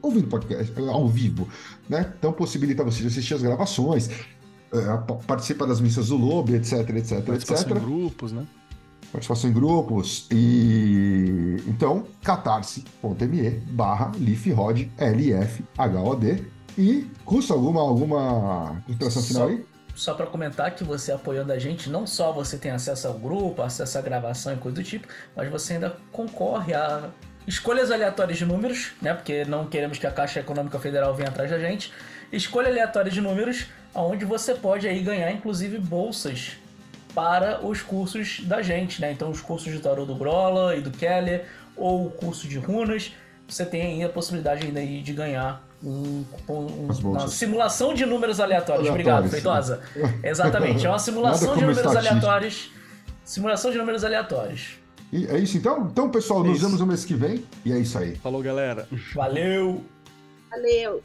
ouvindo 0.00 0.28
podcast 0.28 0.72
ao 0.78 1.08
vivo, 1.08 1.48
né? 1.88 2.12
Então 2.18 2.32
possibilita 2.32 2.84
você 2.84 3.06
assistir 3.06 3.34
as 3.34 3.42
gravações, 3.42 4.08
é, 4.72 4.96
participa 5.26 5.66
das 5.66 5.80
missas 5.80 6.08
do 6.08 6.16
Lobo, 6.16 6.54
etc, 6.54 6.88
etc, 6.90 7.22
Participação 7.22 7.68
etc. 7.68 7.76
em 7.76 7.80
grupos, 7.80 8.32
né? 8.32 8.46
Participação 9.10 9.50
em 9.50 9.52
grupos 9.52 10.26
e 10.30 11.56
então 11.66 12.06
catarse.me 12.22 13.50
barra 13.70 14.12
lifrod 14.16 14.90
L-F-H-O-D 14.96 16.44
e 16.78 17.10
custa 17.24 17.52
alguma 17.52 17.80
alguma 17.82 18.82
consideração 18.86 19.22
final 19.22 19.48
aí? 19.48 19.64
Só 19.94 20.14
para 20.14 20.24
comentar 20.26 20.74
que 20.74 20.84
você 20.84 21.12
apoiando 21.12 21.52
a 21.52 21.58
gente, 21.58 21.90
não 21.90 22.06
só 22.06 22.32
você 22.32 22.56
tem 22.56 22.70
acesso 22.70 23.06
ao 23.08 23.14
grupo, 23.14 23.60
acesso 23.60 23.98
à 23.98 24.00
gravação 24.00 24.54
e 24.54 24.56
coisa 24.56 24.76
do 24.76 24.82
tipo, 24.82 25.06
mas 25.36 25.50
você 25.50 25.74
ainda 25.74 25.96
concorre 26.10 26.72
a 26.72 27.10
escolhas 27.46 27.90
aleatórias 27.90 28.38
de 28.38 28.44
números, 28.44 28.92
né? 29.00 29.14
Porque 29.14 29.44
não 29.44 29.66
queremos 29.66 29.98
que 29.98 30.06
a 30.06 30.10
Caixa 30.10 30.40
Econômica 30.40 30.78
Federal 30.78 31.14
venha 31.14 31.28
atrás 31.28 31.50
da 31.50 31.58
gente. 31.58 31.92
Escolha 32.32 32.68
aleatória 32.68 33.10
de 33.10 33.20
números, 33.20 33.66
onde 33.94 34.24
você 34.24 34.54
pode 34.54 34.88
aí 34.88 35.02
ganhar, 35.02 35.30
inclusive, 35.30 35.78
bolsas 35.78 36.56
para 37.14 37.64
os 37.64 37.82
cursos 37.82 38.40
da 38.44 38.62
gente, 38.62 39.00
né? 39.00 39.12
Então, 39.12 39.30
os 39.30 39.40
cursos 39.40 39.72
de 39.72 39.80
tarô 39.80 40.04
do 40.04 40.14
Grola 40.14 40.74
e 40.76 40.80
do 40.80 40.90
Keller, 40.90 41.44
ou 41.76 42.06
o 42.06 42.10
curso 42.10 42.48
de 42.48 42.58
runas, 42.58 43.12
você 43.46 43.66
tem 43.66 43.82
aí 43.82 44.02
a 44.02 44.08
possibilidade 44.08 44.66
ainda 44.66 44.80
aí 44.80 45.02
de 45.02 45.12
ganhar 45.12 45.62
um, 45.84 46.24
um, 46.48 46.88
uma 47.02 47.28
simulação 47.28 47.92
de 47.92 48.06
números 48.06 48.40
aleatórios. 48.40 48.88
Obrigado, 48.88 49.28
Feitosa. 49.28 49.80
Exatamente, 50.22 50.86
é 50.86 50.88
uma 50.88 50.98
simulação 50.98 51.56
de 51.56 51.64
números 51.64 51.96
aleatórios. 51.96 52.70
Simulação 53.24 53.70
de 53.70 53.78
números 53.78 54.04
aleatórios. 54.04 54.81
E 55.12 55.26
é 55.26 55.38
isso 55.38 55.58
então? 55.58 55.88
Então, 55.92 56.08
pessoal, 56.08 56.42
é 56.42 56.48
nos 56.48 56.56
isso. 56.56 56.64
vemos 56.64 56.80
no 56.80 56.86
mês 56.86 57.04
que 57.04 57.12
vem. 57.14 57.44
E 57.66 57.72
é 57.72 57.78
isso 57.78 57.98
aí. 57.98 58.16
Falou, 58.16 58.42
galera. 58.42 58.88
Valeu. 59.14 59.84
Valeu. 60.50 61.02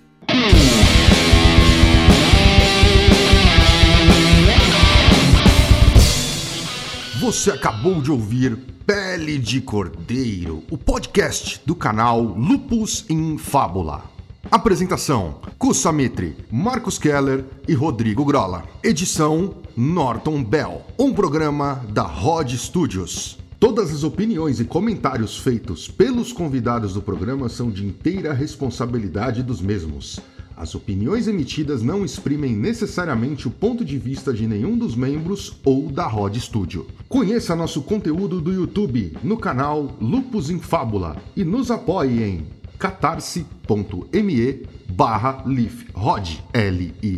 Você 7.20 7.52
acabou 7.52 8.02
de 8.02 8.10
ouvir 8.10 8.56
Pele 8.86 9.38
de 9.38 9.60
Cordeiro, 9.60 10.64
o 10.72 10.78
podcast 10.78 11.62
do 11.66 11.76
canal 11.76 12.22
Lupus 12.22 13.04
em 13.10 13.38
Fábula. 13.38 14.06
Apresentação: 14.50 15.42
Kussamitri, 15.58 16.38
Marcos 16.50 16.98
Keller 16.98 17.44
e 17.68 17.74
Rodrigo 17.74 18.24
Grola. 18.24 18.64
Edição: 18.82 19.56
Norton 19.76 20.42
Bell. 20.42 20.86
Um 20.98 21.14
programa 21.14 21.84
da 21.90 22.04
Rod 22.04 22.54
Studios. 22.54 23.37
Todas 23.60 23.92
as 23.92 24.04
opiniões 24.04 24.60
e 24.60 24.66
comentários 24.66 25.40
feitos 25.40 25.88
pelos 25.88 26.32
convidados 26.32 26.94
do 26.94 27.02
programa 27.02 27.50
são 27.50 27.72
de 27.72 27.84
inteira 27.84 28.32
responsabilidade 28.32 29.42
dos 29.42 29.60
mesmos. 29.60 30.20
As 30.56 30.76
opiniões 30.76 31.28
emitidas 31.28 31.82
não 31.82 32.06
exprimem 32.06 32.56
necessariamente 32.56 33.48
o 33.48 33.52
ponto 33.52 33.84
de 33.84 33.98
vista 33.98 34.32
de 34.32 34.46
nenhum 34.46 34.78
dos 34.78 34.96
membros 34.96 35.58
ou 35.66 35.90
da 35.90 36.06
Rod 36.06 36.38
Studio. 36.38 36.86
Conheça 37.10 37.56
nosso 37.56 37.82
conteúdo 37.82 38.40
do 38.40 38.54
YouTube 38.54 39.18
no 39.24 39.38
canal 39.38 39.98
Lupus 40.00 40.52
em 40.52 40.60
Fábula 40.60 41.18
e 41.36 41.44
nos 41.44 41.72
apoie 41.72 42.24
em 42.24 42.46
catarse.me 42.78 44.68
barra 44.88 45.44
lifrod 45.48 46.44
L-I-F-H-O-D. 46.54 47.18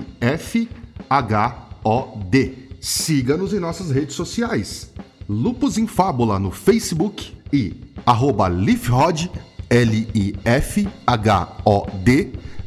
Siga-nos 2.80 3.54
em 3.54 3.60
nossas 3.60 3.92
redes 3.92 4.16
sociais. 4.16 4.90
Lupus 5.30 5.78
em 5.78 5.86
Fábula 5.86 6.40
no 6.40 6.50
Facebook 6.50 7.38
e 7.54 7.76
arroba 8.04 8.48
Lifrod, 8.48 9.30
L-I-F-H-O-D, 9.70 10.34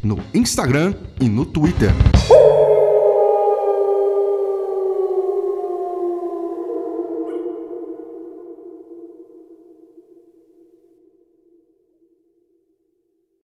no 0.00 0.20
Instagram 0.32 0.94
e 1.20 1.28
no 1.28 1.44
Twitter. 1.44 1.90
Uh! 2.30 2.51